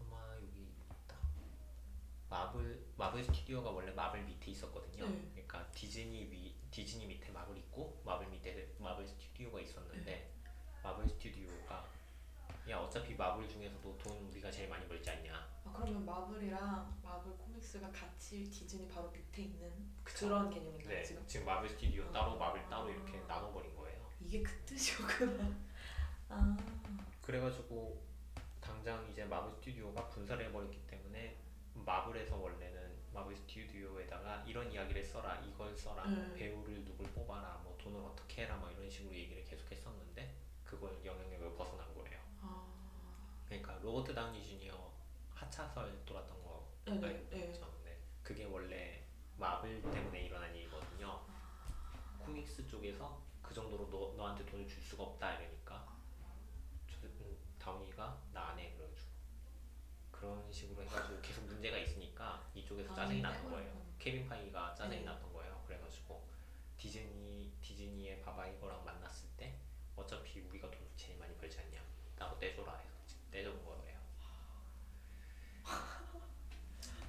아마 0.00 0.34
여기 0.36 0.72
있다. 1.04 1.16
마블 2.28 2.84
마블 2.96 3.22
스튜디오가 3.22 3.70
원래 3.70 3.92
마블 3.92 4.24
밑에 4.24 4.50
있었거든요. 4.50 5.08
네. 5.08 5.30
그러니까 5.32 5.70
디즈니 5.70 6.28
위 6.32 6.56
디즈니 6.72 7.06
밑에 7.06 7.30
마블 7.30 7.56
있고 7.58 8.02
마블 8.04 8.26
밑에 8.28 8.74
마블 8.80 9.06
스튜디오가 9.06 9.60
있었는데 9.60 10.32
마블 10.82 11.08
스튜디오가 11.08 11.61
야 12.72 12.78
어차피 12.78 13.14
마블 13.14 13.46
중에서도 13.46 13.98
돈 13.98 14.16
우리가 14.30 14.50
제일 14.50 14.66
많이 14.70 14.88
벌지 14.88 15.10
않냐. 15.10 15.34
아 15.62 15.72
그러면 15.74 16.06
마블이랑 16.06 17.00
마블 17.02 17.36
코믹스가 17.36 17.92
같이 17.92 18.44
디즈니 18.50 18.88
바로 18.88 19.10
밑에 19.10 19.42
있는 19.42 19.70
그쵸. 20.02 20.26
그런 20.26 20.48
개념인가요 20.48 20.88
네, 20.88 21.04
지금? 21.04 21.22
지금 21.26 21.44
마블 21.44 21.68
스튜디오 21.68 22.10
따로 22.10 22.32
아. 22.32 22.36
마블 22.36 22.66
따로 22.70 22.88
이렇게 22.88 23.18
나눠버린 23.28 23.76
거예요. 23.76 24.08
이게 24.20 24.42
그 24.42 24.50
뜻이었구나. 24.64 25.54
아. 26.30 26.56
그래가지고 27.20 28.02
당장 28.58 29.06
이제 29.10 29.22
마블 29.26 29.52
스튜디오가 29.56 30.08
분사를 30.08 30.42
해버렸기 30.42 30.86
때문에 30.86 31.36
마블에서 31.74 32.38
원래는 32.38 32.96
마블 33.12 33.36
스튜디오에다가 33.36 34.44
이런 34.46 34.72
이야기를 34.72 35.04
써라, 35.04 35.38
이걸 35.46 35.76
써라, 35.76 36.04
뭐 36.04 36.14
음. 36.14 36.34
배우를 36.34 36.86
누굴 36.86 37.06
뽑아라, 37.08 37.60
뭐 37.64 37.76
돈을 37.76 38.00
어떻게 38.00 38.44
해라, 38.44 38.56
뭐 38.56 38.70
이런 38.70 38.88
식으로 38.88 39.14
얘기를 39.14 39.44
계속 39.44 39.70
했었는데 39.70 40.34
그걸 40.64 40.98
영향력을. 41.04 41.52
그러니까 41.52 41.81
로버트 43.82 44.14
다우니 44.14 44.42
주니어 44.44 44.92
하차설 45.34 46.04
돌았던 46.06 46.42
거 46.42 46.68
네네. 46.84 47.06
알고 47.06 47.30
네. 47.30 47.46
있죠? 47.48 47.80
네. 47.84 47.98
그게 48.22 48.44
원래 48.44 49.04
마블 49.36 49.82
때문에 49.82 50.22
일어난 50.26 50.54
일이거든요. 50.54 51.20
코믹스 52.20 52.66
쪽에서 52.68 53.20
그 53.42 53.52
정도로 53.52 53.90
너, 53.90 54.14
너한테 54.16 54.46
돈을 54.46 54.68
줄 54.68 54.80
수가 54.82 55.02
없다 55.02 55.34
이러니까 55.40 55.84
저, 56.88 57.06
음, 57.08 57.36
다우니가 57.58 58.22
나 58.32 58.50
안 58.50 58.58
해 58.58 58.72
그래가지고 58.76 59.10
그런 60.12 60.52
식으로 60.52 60.82
해가지고 60.84 61.20
계속 61.20 61.44
문제가 61.46 61.76
있으니까 61.78 62.48
이쪽에서 62.54 62.94
짜증이 62.94 63.24
아, 63.24 63.30
났던 63.30 63.50
거예요. 63.50 63.66
해버렸구나. 63.68 63.94
케빈 63.98 64.28
파이기가 64.28 64.74
짜증이 64.76 65.00
네. 65.00 65.04
났던 65.04 65.32
거예요. 65.32 65.60
그래가지고 65.66 66.24
디즈니 66.78 67.52
디즈니의 67.60 68.22
밥 68.22 68.46
아이거랑 68.46 68.84
만났을 68.84 69.28
때 69.36 69.58
어차피 69.96 70.40
우리가 70.40 70.70
돈 70.70 70.80
제일 70.96 71.18
많이 71.18 71.34
벌지 71.36 71.58
않냐 71.58 71.80
나도 72.16 72.38
떼줘라 72.38 72.76
해서 72.76 72.92
떼준 73.32 73.64
거예요. 73.64 73.98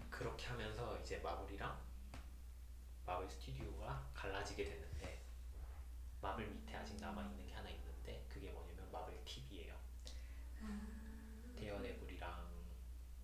그렇게 0.10 0.46
하면서 0.48 1.03
이제 1.14 1.22
마블이랑 1.22 1.80
마블 3.06 3.30
스튜디오가 3.30 4.10
갈라지게 4.16 4.64
됐는데 4.66 5.22
마블 6.20 6.48
밑에 6.48 6.76
아직 6.76 7.00
남아 7.00 7.24
있는 7.26 7.46
게 7.46 7.54
하나 7.54 7.70
있는데 7.70 8.26
그게 8.28 8.50
뭐냐면 8.50 8.92
마블 8.92 9.24
TV예요. 9.24 9.78
데어데블이랑 11.56 12.50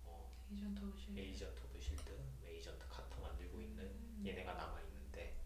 어, 0.04 0.32
Agent 0.52 0.84
of 0.84 0.92
SHIELD. 0.92 1.18
Agent 1.18 1.64
of 1.64 1.80
SHIELD, 1.80 2.16
Agent 2.44 2.86
Carter 2.88 3.20
만들고 3.22 3.60
있는 3.60 4.24
얘네가 4.24 4.54
남아 4.54 4.80
있는데 4.82 5.36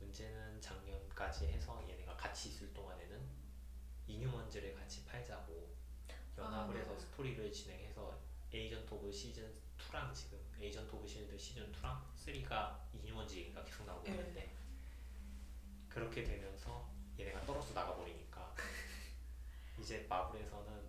문제는 0.00 0.60
작년까지 0.60 1.46
해서 1.46 1.82
얘네가 1.88 2.14
같이 2.14 2.50
있을 2.50 2.74
동안에는 2.74 3.26
Inhumans를 4.06 4.74
같이 4.74 5.02
팔자고 5.06 5.74
연합을 6.36 6.76
아, 6.76 6.78
해서 6.78 6.92
네. 6.92 7.00
스토리를 7.00 7.50
진행해서 7.50 8.20
Agent 8.52 8.92
of 8.92 9.10
시즌 9.10 9.54
2랑 9.78 10.12
지금 10.12 10.49
Agent 10.60 10.94
of 10.94 11.06
SHIELD 11.08 11.38
시즌 11.38 11.72
2랑 11.72 12.00
3가 12.16 12.78
Inhumans 12.92 13.34
얘기가 13.34 13.64
계속 13.64 13.86
나오고 13.86 14.04
네. 14.04 14.10
있는데 14.10 14.56
그렇게 15.88 16.22
되면서 16.22 16.88
얘네가 17.18 17.40
떨어져 17.46 17.72
나가 17.74 17.94
버리니까 17.96 18.54
이제 19.80 20.06
마블에서는 20.08 20.88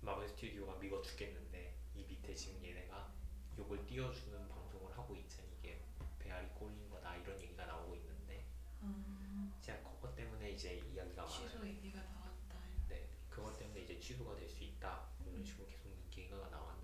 마블 0.00 0.28
스튜디오가 0.28 0.78
미워 0.78 1.02
죽겠는데 1.02 1.74
이 1.94 2.04
밑에 2.04 2.34
지금 2.34 2.64
얘네가 2.64 3.12
요걸 3.58 3.86
띄워주는 3.86 4.48
방송을 4.48 4.96
하고 4.96 5.14
있자니 5.14 5.48
이게 5.58 5.82
배알이 6.18 6.48
꼴린 6.54 6.88
거다 6.90 7.16
이런 7.16 7.38
얘기가 7.40 7.66
나오고 7.66 7.94
있는데 7.96 8.46
음, 8.82 9.52
제가 9.60 9.78
그것 9.90 10.14
때문에 10.16 10.52
이제 10.52 10.76
이야기가 10.78 11.22
많아요. 11.24 11.48
취소 11.48 11.66
얘기가 11.68 12.00
나왔다. 12.02 12.58
네, 12.88 13.06
그것 13.28 13.58
때문에 13.58 13.82
이제 13.82 14.00
취소가 14.00 14.34
될 14.36 14.48
수 14.48 14.64
있다 14.64 15.06
이런 15.26 15.44
식으로 15.44 15.66
계속 15.68 15.90
얘기가 15.90 16.36
나왔는데 16.48 16.79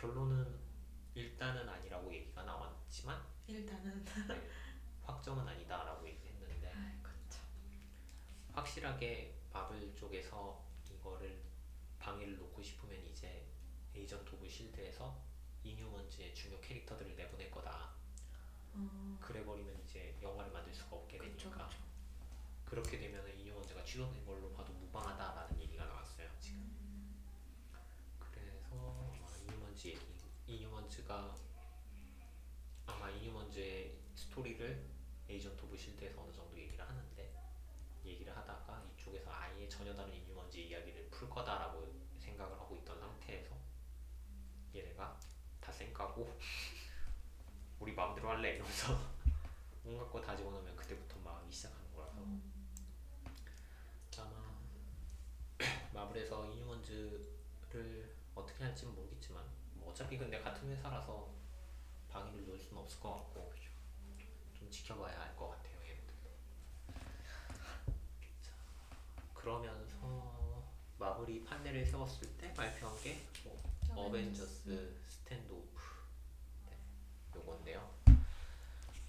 결론은 0.00 0.58
일단은 1.14 1.68
아니라고 1.68 2.12
얘기가 2.14 2.42
나왔지만 2.42 3.22
일단은 3.46 4.02
네, 4.28 4.50
확정은 5.02 5.46
아니다라고 5.46 6.08
얘기했는데 6.08 6.72
아이고 6.72 7.08
참. 7.28 7.44
확실하게 8.54 9.34
마블 9.52 9.94
쪽에서 9.94 10.64
이거를 10.90 11.42
방해를 11.98 12.38
놓고 12.38 12.62
싶으면 12.62 12.98
이제 13.04 13.46
Agent 13.94 14.36
of 14.36 14.48
SHIELD에서 14.48 15.20
Inhumans의 15.64 16.34
중요 16.34 16.58
캐릭터들을 16.62 17.14
내보낼 17.16 17.50
거다. 17.50 17.90
어, 18.72 19.18
그래버리면 19.20 19.82
이제 19.84 20.16
영화를 20.22 20.50
만들 20.50 20.72
수가 20.72 20.96
없게 20.96 21.18
그쵸 21.18 21.50
되니까 21.50 21.66
그쵸. 21.68 21.78
그렇게 22.64 22.98
되면 22.98 23.38
Inhumans가 23.38 23.84
취소된 23.84 24.24
걸로 24.24 24.50
봐도 24.52 24.72
무방하다라는 24.72 25.60
얘기가 25.60 25.84
나왔어요 25.84 26.30
지금. 26.40 26.70
그래서 28.30 28.68
아마 28.72 29.28
Inhumans 29.42 29.88
얘기, 29.88 30.00
Inhumans가 31.10 31.34
아마 32.86 33.10
Inhumans의 33.10 33.98
스토리를 34.14 34.88
Agent 35.28 35.64
of 35.64 35.76
SHIELD에서 35.76 36.22
어느 36.22 36.32
정도 36.32 36.56
얘기를 36.56 36.88
하는데 36.88 37.34
얘기를 38.04 38.34
하다가 38.36 38.84
이쪽에서 38.94 39.30
아예 39.32 39.68
전혀 39.68 39.92
다른 39.94 40.14
Inhumans 40.14 40.56
이야기를 40.58 41.10
풀 41.10 41.28
거다라고 41.28 41.92
생각을 42.20 42.52
하고 42.58 42.76
있던 42.76 43.00
상태에서 43.00 43.56
얘네가 44.72 45.18
다 45.60 45.72
쌩까고 45.72 46.38
우리 47.80 47.92
마음대로 47.92 48.30
할래. 48.30 48.54
이러면서 48.54 48.96
온갖 49.84 50.08
거다 50.10 50.36
집어넣으면 50.36 50.76
그때부터 50.76 51.18
막이 51.18 51.50
시작하는 51.50 51.92
거라서 51.92 52.20
아마 54.18 54.60
마블에서 55.92 56.46
이뉴먼즈를 56.52 58.14
어떻게 58.34 58.62
할지는 58.64 58.94
모르겠지만 58.94 59.44
뭐 59.74 59.89
어차피 60.00 60.16
근데 60.16 60.40
같은 60.40 60.66
회사라서 60.70 61.28
방해를 62.10 62.46
놓을 62.46 62.58
수는 62.58 62.78
없을 62.78 62.98
것 63.00 63.16
같고 63.16 63.52
좀 64.58 64.70
지켜봐야 64.70 65.20
알 65.20 65.36
것 65.36 65.50
같아요 65.50 65.76
얘네들도 65.82 66.30
자, 68.40 68.50
그러면서 69.34 70.64
마블이 70.98 71.44
판넬을 71.44 71.84
세웠을 71.84 72.34
때 72.38 72.50
발표한 72.54 72.98
게 73.02 73.20
뭐 73.44 74.06
어벤져스 74.06 74.96
스탠드오프 75.06 75.80
네, 76.66 76.76
요건데요. 77.36 77.90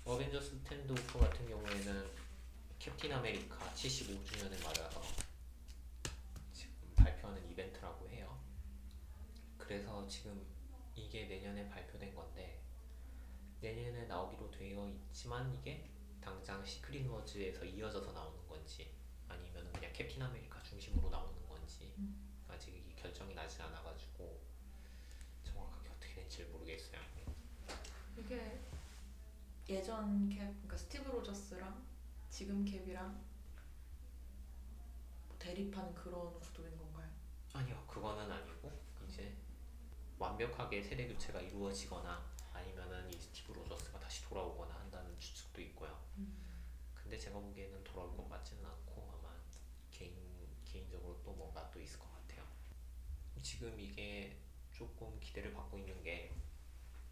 어벤져스 0.03 0.49
스탠드오프 0.59 1.19
같은 1.19 1.47
경우에는 1.47 2.09
캡틴 2.79 3.13
아메리카 3.13 3.55
75주년을 3.75 4.61
맞아서 4.63 5.01
지금 6.51 6.73
발표하는 6.95 7.49
이벤트라고 7.51 8.09
해요. 8.09 8.37
그래서 9.57 10.07
지금 10.07 10.50
이게 11.05 11.25
내년에 11.25 11.67
발표된 11.69 12.13
건데 12.13 12.61
내년에 13.59 14.05
나오기로 14.05 14.51
되어 14.51 14.87
있지만 14.87 15.53
이게 15.53 15.89
당장 16.21 16.63
시크릿 16.65 17.07
워즈에서 17.07 17.65
이어져서 17.65 18.11
나오는 18.11 18.47
건지 18.47 18.91
아니면 19.27 19.71
그냥 19.73 19.91
캡틴 19.93 20.21
아메리카 20.21 20.61
중심으로 20.63 21.09
나오는 21.09 21.47
건지 21.47 21.93
아직 22.47 22.75
이 22.75 22.95
결정이 22.95 23.33
나지 23.33 23.61
않아가지고 23.61 24.39
정확하게 25.43 25.89
어떻게 25.89 26.15
될지 26.15 26.43
모르겠어요. 26.45 27.01
이게 28.17 28.59
예전 29.67 30.29
캡, 30.29 30.37
그러니까 30.37 30.77
스티브 30.77 31.09
로저스랑 31.09 31.85
지금 32.29 32.63
캡이랑 32.65 33.23
뭐 35.27 35.37
대립하는 35.39 35.93
그런 35.95 36.39
구도인 36.39 36.77
건가요? 36.77 37.09
아니요, 37.53 37.83
그거는 37.87 38.31
아니고 38.31 38.71
완벽하게 40.21 40.83
세대 40.83 41.07
교체가 41.07 41.41
이루어지거나 41.41 42.23
아니면은 42.53 43.09
이 43.11 43.19
스티브 43.19 43.53
로저스가 43.53 43.99
다시 43.99 44.23
돌아오거나 44.25 44.75
한다는 44.75 45.17
추측도 45.17 45.59
있고요. 45.61 45.97
근데 46.93 47.17
제가 47.17 47.39
보기에는 47.39 47.83
돌아올 47.83 48.15
것 48.15 48.29
같지는 48.29 48.63
않고 48.63 49.11
아마 49.19 49.33
개인 49.89 50.15
개인적으로 50.63 51.19
또 51.23 51.33
뭔가 51.33 51.69
또 51.71 51.81
있을 51.81 51.97
것 51.99 52.07
같아요. 52.13 52.45
지금 53.41 53.77
이게 53.79 54.37
조금 54.71 55.19
기대를 55.19 55.53
받고 55.53 55.79
있는 55.79 56.01
게 56.03 56.35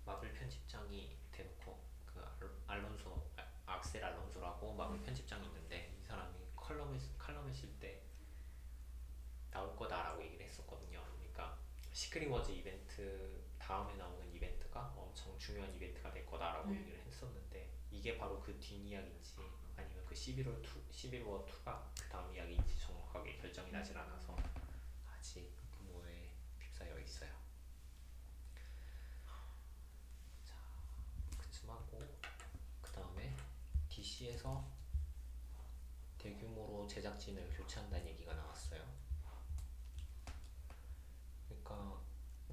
마블 0.06 0.32
편집장이 0.32 1.18
대놓고 1.32 1.80
그 2.06 2.20
알- 2.68 2.78
알론소 2.78 3.32
아, 3.38 3.44
악셀 3.66 4.04
알론소라고 4.06 4.72
마블 4.76 5.02
편집장이 5.02 5.48
있는데 5.48 5.98
이 6.00 6.04
사람이 6.06 6.38
컬럼을 6.56 7.00
쓰- 7.00 7.18
칼럼을 7.18 7.52
쓸 7.54 7.70
때 7.80 8.04
나올 9.50 9.76
거다라고 9.76 10.24
얘기를 10.24 10.46
했었거든요. 10.46 11.04
그러니까 11.18 11.58
시크릿 11.92 12.30
워즈 12.30 12.52
이벤트 12.52 12.89
다음에 13.70 13.96
나오는 13.96 14.34
이벤트가 14.34 14.94
엄청 14.98 15.38
중요한 15.38 15.74
이벤트가 15.76 16.12
될 16.12 16.26
거다라고 16.26 16.70
음. 16.70 16.76
얘기를 16.76 17.00
했었는데 17.06 17.70
이게 17.92 18.18
바로 18.18 18.40
그 18.40 18.58
뒷이야기인지 18.60 19.36
아니면 19.78 20.04
그 20.06 20.16
11월 20.16 20.64
2, 20.64 20.92
11월 20.92 21.46
2가 21.46 21.84
그 22.00 22.10
다음 22.10 22.34
이야기인지 22.34 22.80
정확하게 22.80 23.38
결정이 23.38 23.72
나질 23.72 23.98
않아서 23.98 24.36
아직 25.08 25.52
무모에 25.78 26.32
휩싸여 26.60 27.00
있어요. 27.00 27.32
자, 30.46 30.56
그쯤 31.38 31.70
하고 31.70 32.00
그 32.82 32.92
다음에 32.92 33.36
DC에서 33.88 34.66
대규모로 36.18 36.88
제작진을 36.88 37.50
교체한다는 37.52 38.08
얘기가 38.08 38.34
나왔어요. 38.34 38.84
그러니까 41.48 42.02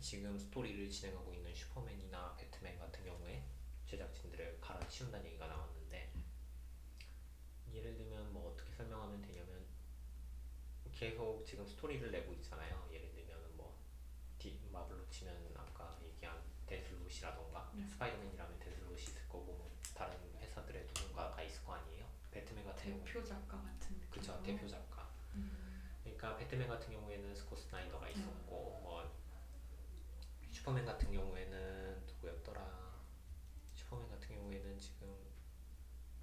지금 0.07 0.39
스토리를 0.39 0.89
진행하고 0.89 1.35
있는 1.35 1.53
슈퍼맨이나 1.53 2.37
배트맨 2.37 2.79
같은 2.79 3.05
경우에 3.05 3.43
제작진들을 3.87 4.61
갈아치운다는 4.61 5.27
얘기가 5.27 5.49
나왔는데 5.49 6.13
예를 7.75 7.97
들면 7.97 8.33
뭐 8.33 8.53
어떻게 8.53 8.71
설명하면 8.71 9.21
되냐면 9.21 9.67
계속 10.93 11.45
지금 11.45 11.67
스토리를 11.67 12.09
내고 12.13 12.33
있잖아요. 12.35 12.89
예를 12.93 13.11
들면 13.15 13.57
뭐 13.57 13.77
디, 14.39 14.61
마블로 14.71 15.11
치면 15.11 15.53
아까 15.57 15.99
얘기한 16.01 16.41
댄 16.67 16.88
슬롯이라던가 16.88 17.73
네. 17.75 17.85
스파이더맨이라면 17.89 18.61
댄 18.61 18.75
슬롯이 18.75 19.03
있을 19.03 19.29
거고 19.29 19.55
뭐 19.55 19.77
다른 19.93 20.17
회사들의 20.39 20.87
누군가가 20.87 21.43
있을 21.43 21.65
거 21.65 21.75
아니에요. 21.75 22.07
배트맨 22.31 22.65
같은 22.65 22.93
경우 22.93 23.05
대표 23.05 23.25
작가 23.25 23.61
같은 23.61 23.99
느낌. 23.99 24.09
그쵸 24.09 24.41
대표 24.45 24.69
작가. 24.69 25.11
음. 25.35 25.67
그러니까 26.05 26.37
배트맨 26.37 26.69
같은 26.69 26.93
경우에는 26.93 27.35
스콧 27.35 27.59
스나이더가 27.59 28.09
있었고 28.11 28.26
뭐 28.26 28.26
슈퍼맨 30.67 30.85
같은 30.85 31.13
경우에는 31.13 32.07
누구였더라? 32.09 33.01
슈퍼맨 33.77 34.11
같은 34.11 34.35
경우에는 34.35 34.77
지금 34.81 35.17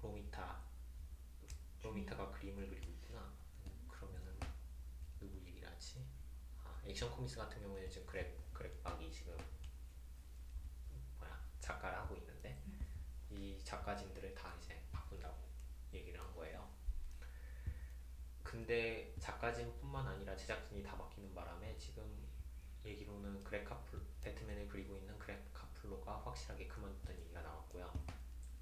로미타. 0.02 0.60
로미타가 1.82 2.30
그림을 2.30 2.68
그리고 2.68 2.90
있구나. 2.90 3.32
음, 3.64 3.88
그러면은 3.88 4.38
누구 5.18 5.34
얘기를 5.46 5.66
하지? 5.66 6.04
아, 6.62 6.78
액션 6.84 7.10
코믹스 7.12 7.38
같은 7.38 7.62
경우에는 7.62 7.88
지금 7.88 8.06
그렉 8.06 8.52
그렉 8.52 8.87
박이 8.87 9.10
지금 9.10 9.34
뭐야? 11.18 11.40
작가를 11.60 11.96
하고 11.96 12.14
있는데 12.16 12.60
이 13.30 13.58
작가진들을 13.64 14.34
다 14.34 14.54
이제 14.60 14.78
바꾼다고 14.92 15.38
얘기를 15.94 16.20
한 16.20 16.34
거예요. 16.34 16.68
근데 18.42 19.14
작가진뿐만 19.18 20.06
아니라 20.06 20.36
제작진이 20.36 20.82
다 20.82 20.98
바뀌는 20.98 21.34
바람에 21.34 21.78
지금 21.78 22.28
얘기로는 22.84 23.42
그렉 23.42 23.64
카플 23.64 23.93
배트맨을 23.93 23.93
그리고 24.74 24.96
있는 24.96 25.16
그렉 25.20 25.52
카플로가 25.54 26.18
확실하게 26.24 26.66
그만둔다는 26.66 27.20
얘기가 27.20 27.42
나왔고요. 27.42 27.92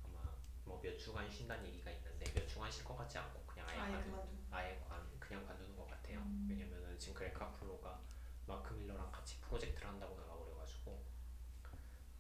아마 0.05 0.21
뭐 0.67 0.79
몇 0.83 0.99
주간 0.99 1.31
쉰다는 1.31 1.65
얘기가 1.69 1.91
있는데 1.91 2.31
몇 2.35 2.47
주간 2.47 2.71
쉴 2.71 2.85
것 2.85 2.95
같지 2.99 3.17
않고 3.17 3.41
그냥 3.47 3.67
아예, 3.67 3.79
아예 3.81 3.93
관두, 3.95 4.11
그만둔. 4.11 4.47
아예 4.51 4.79
관, 4.87 5.19
그냥 5.19 5.47
관두는 5.47 5.75
것 5.75 5.87
같아요. 5.89 6.19
음. 6.19 6.47
왜냐면은 6.51 6.99
지금 6.99 7.15
그렉 7.15 7.33
카플로가 7.33 7.99
마크 8.47 8.75
밀러랑 8.75 9.11
같이 9.11 9.41
프로젝트를 9.41 9.89
한다고 9.89 10.15
나가버려가지고 10.17 11.03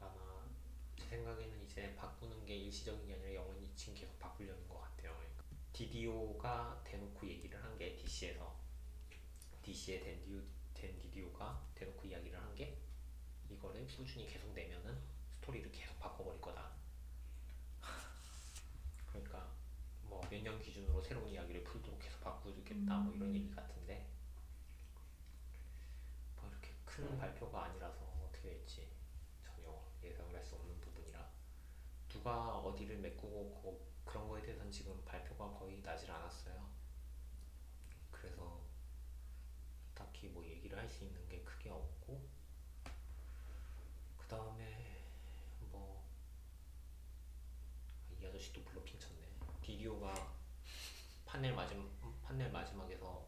아마 0.01 0.43
제 0.97 1.05
생각에는 1.09 1.63
이제 1.63 1.95
바꾸는 1.95 2.47
게 2.47 2.57
일시적인 2.57 3.07
게 3.07 3.13
아니라 3.13 3.35
영원히 3.35 3.71
지금 3.77 3.93
계속 3.95 4.19
바꾸려는 4.19 4.67
것 4.71 4.81
같아요. 4.81 5.15
그러니까 5.19 5.45
디디오가 5.75 6.81
대놓고 6.83 7.29
얘기를 7.29 7.63
한 7.63 7.77
게 7.77 7.95
DC에서 7.97 8.57
DC의 9.63 10.03
댄디오, 10.03 10.41
댄디디오가 10.73 11.61
대놓고 11.75 12.07
이야기를 12.07 12.41
한 12.41 12.55
게 12.55 12.79
이거를 13.83 13.97
꾸준히 13.97 14.27
계속 14.27 14.53
내면은 14.53 14.97
스토리를 15.41 15.71
계속 15.73 15.99
바꿔버릴 15.99 16.41
거다. 16.41 16.71
그러니까 19.11 19.51
뭐 20.05 20.21
몇 20.31 20.41
년 20.43 20.61
기준으로 20.61 21.01
새로운 21.03 21.29
이야기를 21.29 21.65
풀도록 21.65 21.99
계속 22.01 22.21
바꾸겠다 22.21 22.99
뭐 22.99 23.13
이런 23.15 23.35
얘기 23.35 23.51
같은데 23.51 24.07
뭐 26.37 26.49
이렇게 26.51 26.73
큰 26.85 27.19
발표가 27.19 27.65
아니라서 27.65 27.97
어떻게 28.25 28.43
어떻게 28.43 28.51
될지 28.51 28.89
전혀 29.45 29.81
예상을 30.03 30.35
할 30.35 30.45
수 30.45 30.55
없는 30.57 30.81
부분이라 30.81 31.29
누가 32.09 32.57
어디를 32.59 32.99
메꾸고 32.99 33.61
그- 33.63 34.11
그런 34.11 34.29
거에 34.29 34.43
대해서는 34.43 34.71
지금 34.71 35.01
발표가 35.05 35.51
거의 35.59 35.81
나질 35.81 36.11
않았어요. 36.11 36.69
그래서 38.11 38.61
딱히 39.95 40.29
뭐 40.29 40.45
얘기를 40.45 40.77
할 40.79 40.89
수 40.89 41.05
있는 41.05 41.29
게 41.29 41.41
크게 41.43 41.71
없고 41.71 42.29
그 44.19 44.27
다음에 44.29 45.05
뭐 45.71 46.03
이 48.21 48.27
아저씨 48.27 48.53
또 48.53 48.63
블러핑 48.65 48.99
쳤네. 48.99 49.29
디디오가 49.63 50.13
판넬 51.43 51.57
마지막 51.57 51.91
판넬 52.23 52.53
마지막에서 52.53 53.27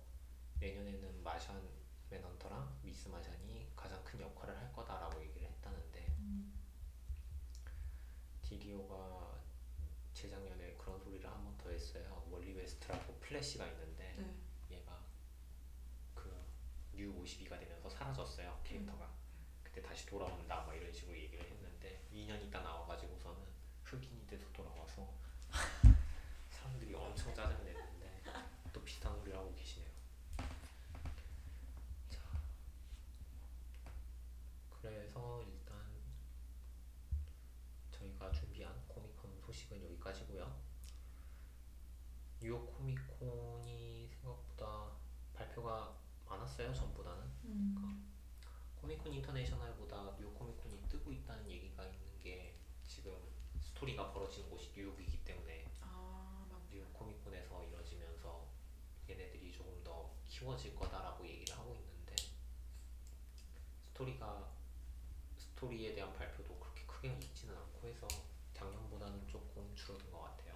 내년에는 0.61 1.25
마샨 1.25 1.53
맨헌터랑 2.11 2.79
미스 2.85 3.09
마샨이 3.09 3.67
가장 3.75 4.05
큰 4.05 4.21
역할을 4.21 4.57
할 4.57 4.73
거다라고 4.73 5.21
얘기를 5.21 5.49
했다는데 5.49 6.15
디디오가 8.43 9.35
재작년에 10.13 10.77
그런 10.79 11.01
소리를 11.01 11.29
한 11.29 11.43
번 11.43 11.59
더 11.59 11.71
했어요. 11.71 12.25
월리 12.31 12.53
웨스트라고 12.53 13.15
플래시가 13.19 13.67
있는데 13.67 14.15
네. 14.17 14.77
얘가 14.77 14.97
그 16.15 16.31
뉴 16.93 17.13
52가 17.21 17.59
되면서 17.59 17.91
사라졌어요 17.91 18.61
캐릭터가. 18.63 19.11
그때 19.65 19.83
다시 19.83 20.07
돌아온다 20.07 20.63
막 20.63 20.73
이런 20.77 20.93
식으로 20.93 21.19
얘기를 21.19 21.45
했는데 21.51 22.01
2년 22.13 22.41
있다 22.47 22.63
나와가지고서는 22.63 23.41
흑인이 23.83 24.25
돼서 24.29 24.47
돌아와서 24.53 25.13
사람들이 26.51 26.95
엄청 26.95 27.35
짜증을 27.35 27.65
냈는데 27.65 28.05
또 28.73 28.83
비슷한 28.83 29.17
소리를 29.19 29.37
하고 29.39 29.53
계시네요. 29.55 29.89
자, 32.11 32.19
그래서 34.81 35.43
일단 35.43 35.77
저희가 37.93 38.31
준비한 38.33 38.73
코미콘 38.89 39.41
소식은 39.47 39.83
여기까지고요. 40.05 40.55
뉴욕 42.41 42.67
코미콘이 42.77 44.09
생각보다 44.09 44.91
발표가 45.33 45.97
많았어요 46.27 46.73
전보다는. 46.75 47.23
음. 47.45 48.11
코미콘 48.77 49.15
인터내셔널보다 49.15 50.15
뉴욕 50.19 50.35
코미콘이 50.35 50.89
뜨고 50.89 51.11
있다는 51.13 51.51
얘기가 51.51 51.85
있는 51.85 52.19
게 52.21 52.55
지금 52.87 53.17
스토리가 53.61 54.13
벌어지는 54.13 54.51
곳이 54.51 54.73
뉴욕이기 54.77 55.25
때문에 55.25 55.67
아 55.81 56.47
맞. 56.51 56.61
뉴욕 56.71 56.93
코미콘에서 56.93 57.65
이뤄지면서 57.65 58.47
얘네들이 59.09 59.53
조금 59.53 59.83
더 59.83 60.11
키워질 60.27 60.77
거다라고 60.77 61.27
얘기를 61.27 61.57
하고 61.57 61.75
있는데 61.75 62.15
스토리가 63.81 64.53
스토리에 65.39 65.95
대한 65.95 66.13
발표도 66.13 66.59
그렇게 66.59 66.85
크게 66.87 67.09
있지는 67.23 67.57
않고 67.57 67.89
해서 67.89 68.07
작년보다는 68.55 69.27
조금 69.29 69.75
줄어든 69.75 70.11
것 70.11 70.23
같아요. 70.23 70.55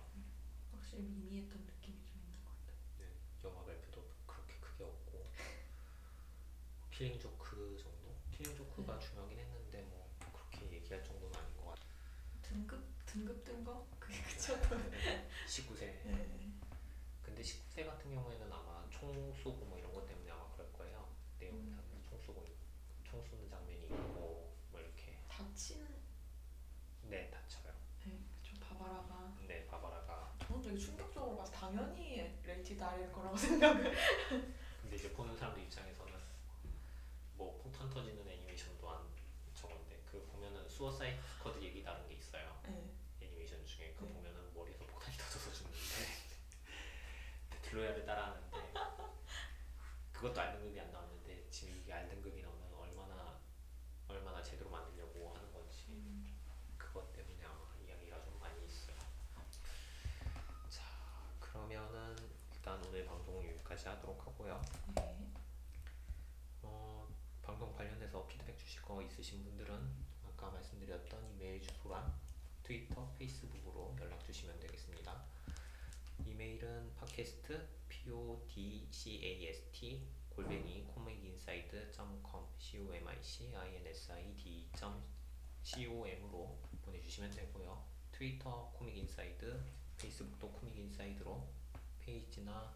확실히 0.73 1.03
미미했던 1.03 1.59
느낌이 1.67 2.05
좀 2.07 2.17
있는 2.23 2.41
것 2.45 2.51
같아요. 2.51 2.79
네, 2.99 3.07
영화 3.45 3.65
발표도 3.65 4.03
그렇게 4.27 4.55
크게 4.61 4.85
없고 4.85 5.27
킬링 6.93 7.19
조크 7.19 7.77
정도? 7.83 8.15
킬링 8.33 8.57
조크가 8.57 8.99
중요하긴 8.99 9.39
했는데 9.39 9.83
뭐 9.83 10.09
그렇게 10.33 10.71
얘기할 10.77 11.05
정도는 11.05 11.37
아닌 11.39 11.57
것 11.57 11.67
같아요. 11.67 11.89
등급 13.19 13.45
뜬 13.45 13.65
거? 13.65 13.85
그게 13.99 14.21
그쵸? 14.23 14.55
19세. 15.47 15.81
네. 16.05 16.51
근데 17.23 17.43
19세 17.43 17.85
같은 17.87 18.15
경우에는 18.15 18.53
아마 18.53 18.85
총 18.91 19.35
쏘고 19.35 19.65
뭐 19.65 19.77
이런 19.79 19.93
것 19.93 20.07
때문에 20.07 20.31
아마 20.31 20.49
그럴 20.53 20.73
거예요. 20.73 21.09
내용상 21.41 21.83
총 22.09 22.21
쏘고 22.21 22.47
총 23.05 23.25
쏘는 23.25 23.49
장면이 23.51 23.85
있고 23.87 24.55
뭐 24.71 24.81
이렇게 24.81 25.19
다치는. 25.29 25.87
네 27.03 27.29
다쳐요. 27.31 27.73
네, 28.05 28.21
그쵸. 28.43 28.55
바바라가. 28.61 29.37
네 29.47 29.67
바바라가 29.67 30.35
저는 30.47 30.63
되게 30.63 30.79
충격적으로 30.79 31.37
봐서 31.39 31.53
당연히 31.53 32.39
rated 32.45 32.83
R일 32.83 33.11
거라고 33.13 33.37
생각을. 33.37 33.93
근데 34.83 34.97
이제 34.97 35.11
보는 35.13 35.37
사람들 35.37 35.63
입장에서는 35.65 36.13
뭐 37.37 37.59
폭탄 37.63 37.91
터지는 37.91 38.27
애니메이션도 38.29 38.89
안 38.91 39.03
저건데 39.55 40.01
그 40.11 40.25
보면은 40.27 40.69
수어사이드 40.69 41.21
스쿼드 41.39 41.63
얘기 41.65 41.83
다른 41.83 42.07
게 42.09 42.15
있어요. 42.15 42.61
네. 42.65 42.91
애니메이션 43.21 43.65
중에 43.67 43.95
그 43.99 44.05
네. 44.05 44.13
보면은 44.13 44.55
머리에서 44.55 44.85
폭탄이 44.87 45.17
터져서 45.17 45.53
죽는데 45.53 45.79
배틀로얄을 47.51 48.05
따라하는데 48.07 48.57
그것도 50.19 50.41
R등급이 50.41 50.81
안 50.81 50.91
나왔는데 50.91 51.47
지금 51.49 51.77
이게 51.77 51.93
R등급이 51.93 52.43
나오면 52.43 52.75
얼마나 52.75 53.39
얼마나 54.09 54.43
제대로 54.43 54.69
만들려고 54.69 55.33
하는 55.33 55.53
건지 55.53 56.35
그것 56.77 57.13
때문에 57.13 57.45
아마 57.45 57.73
이야기가 57.87 58.21
좀 58.25 58.37
많이 58.41 58.67
있어요. 58.67 58.97
자 60.69 60.83
그러면은 61.39 62.17
일단 62.53 62.85
오늘 62.85 63.07
방송은 63.07 63.49
여기까지 63.49 63.87
하도록 63.87 64.27
하고요. 64.27 64.61
네. 64.97 65.31
어, 66.63 67.09
방송 67.41 67.73
관련해서 67.77 68.27
피드백 68.27 68.59
주실 68.59 68.83
거 68.83 69.01
있으신 69.01 69.45
분들은 69.45 69.89
아까 70.27 70.51
말씀드렸던 70.51 71.31
이메일 71.35 71.63
주소랑 71.63 72.13
트위터, 72.65 73.15
페이스북으로 73.17 73.97
연락 74.01 74.25
주시면 74.27 74.59
되겠습니다. 74.59 75.23
이메일은 76.27 76.93
팟캐스트 76.97 77.78
podcast 78.09 80.01
골뱅이 80.31 80.87
comicinsider.com 80.95 82.47
c 82.59 82.79
o 82.79 82.95
m 82.95 83.09
i 83.09 83.23
c 83.23 83.55
i 83.55 83.77
n 83.77 83.87
s 83.87 84.11
i 84.13 84.35
d 84.35 84.67
c 85.63 85.87
o 85.87 86.07
m으로 86.07 86.59
보내주시면 86.83 87.31
되고요. 87.33 87.85
트위터 88.13 88.73
코믹인사이드, 88.73 89.63
페이스북도 89.99 90.51
코믹인사이드로 90.53 91.47
페이지나 91.99 92.75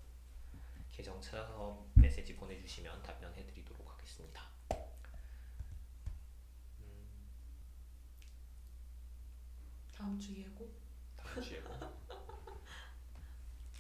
계정 0.91 1.21
찾아서 1.23 1.87
메시지 1.95 2.37
보내주시면 2.37 3.03
답변해드리도록 3.03 3.91
하겠습니다. 3.91 4.43
음, 6.81 7.31
다음 9.95 10.21
주 10.21 10.37
예고. 10.39 10.71
다음 11.17 11.41
주 11.41 11.55
예고. 11.55 11.71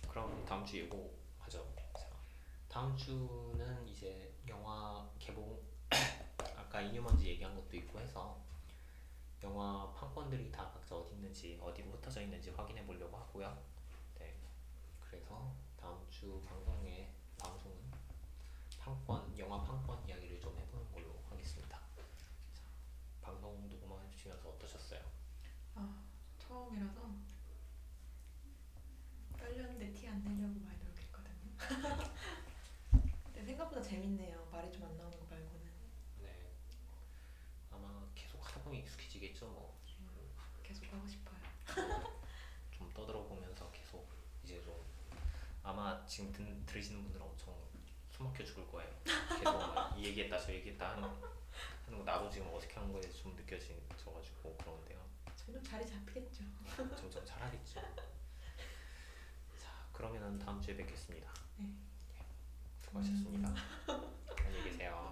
그럼 0.08 0.44
다음 0.46 0.64
주 0.64 0.78
예고 0.78 1.21
다음 2.72 2.96
주는 2.96 3.86
이제 3.86 4.34
영화 4.48 5.06
개봉 5.18 5.60
아까 6.56 6.80
인휴먼즈 6.80 7.26
얘기한 7.28 7.54
것도 7.54 7.76
있고 7.76 8.00
해서 8.00 8.40
영화 9.42 9.92
판권들이 9.92 10.50
다 10.50 10.70
각자 10.72 10.96
어디 10.96 11.12
있는지 11.14 11.58
어디로 11.60 11.90
흩어져 11.92 12.22
있는지 12.22 12.50
확인해 12.50 12.84
보려고 12.86 13.16
하고요. 13.16 13.62
네, 14.18 14.38
그래서 15.00 15.52
다음 15.78 15.98
주 16.10 16.40
방송에 16.46 17.12
방송은 17.38 17.76
판권 18.78 19.38
영화 19.38 19.62
판권 19.62 20.02
이야기를 20.08 20.40
좀 20.40 20.56
해보는 20.58 20.90
걸로 20.92 21.22
하겠습니다. 21.30 21.78
자, 21.96 22.02
방송 23.20 23.68
녹음해 23.68 24.08
주시면서 24.10 24.48
어떠셨어요? 24.48 25.00
아 25.74 26.02
처음이라서 26.38 27.00
떨렸는데 29.38 29.92
티 29.92 30.08
안 30.08 30.22
내려고 30.22 30.54
많이 30.60 30.78
노력했거든요. 30.78 31.52
근데 33.24 33.44
생각보다 33.44 33.82
재밌네요. 33.82 34.46
말이 34.52 34.70
좀 34.72 34.84
안 34.84 34.96
나오는 34.96 35.18
거 35.18 35.24
말고는. 35.26 35.66
네. 36.20 36.52
아마 37.70 38.06
계속 38.14 38.46
하다 38.46 38.62
보면 38.62 38.80
익숙해지겠죠. 38.80 39.46
뭐. 39.48 39.80
계속 40.62 40.84
하고 40.92 41.06
싶어요. 41.06 41.38
좀 42.70 42.90
떠들어보면서 42.94 43.70
계속 43.72 44.08
이제 44.44 44.60
좀 44.62 44.74
아마 45.62 46.01
지금 46.12 46.30
든, 46.30 46.66
들으시는 46.66 47.02
분들은 47.04 47.24
엄청 47.24 47.56
숨막혀 48.10 48.44
죽을 48.44 48.66
거예요. 48.66 48.90
계속 49.38 49.44
막 49.56 49.96
이 49.96 50.04
얘기했다 50.04 50.38
저 50.38 50.52
얘기했다 50.52 50.90
하는, 50.90 51.04
하는 51.86 51.98
거 51.98 52.04
나도 52.04 52.28
지금 52.28 52.52
어색한 52.52 52.92
거에 52.92 53.00
좀 53.10 53.34
느껴져가지고 53.34 54.54
그러는데요. 54.58 55.00
점점 55.34 55.62
자리 55.64 55.86
잡히겠죠. 55.86 56.44
점점 56.98 57.24
잘하겠죠. 57.24 57.80
자 59.58 59.88
그러면은 59.94 60.38
다음 60.38 60.60
주에 60.60 60.76
뵙겠습니다. 60.76 61.32
네. 61.56 61.66
수고하셨습니다. 62.82 63.54
안녕히 64.36 64.64
계세요. 64.64 65.11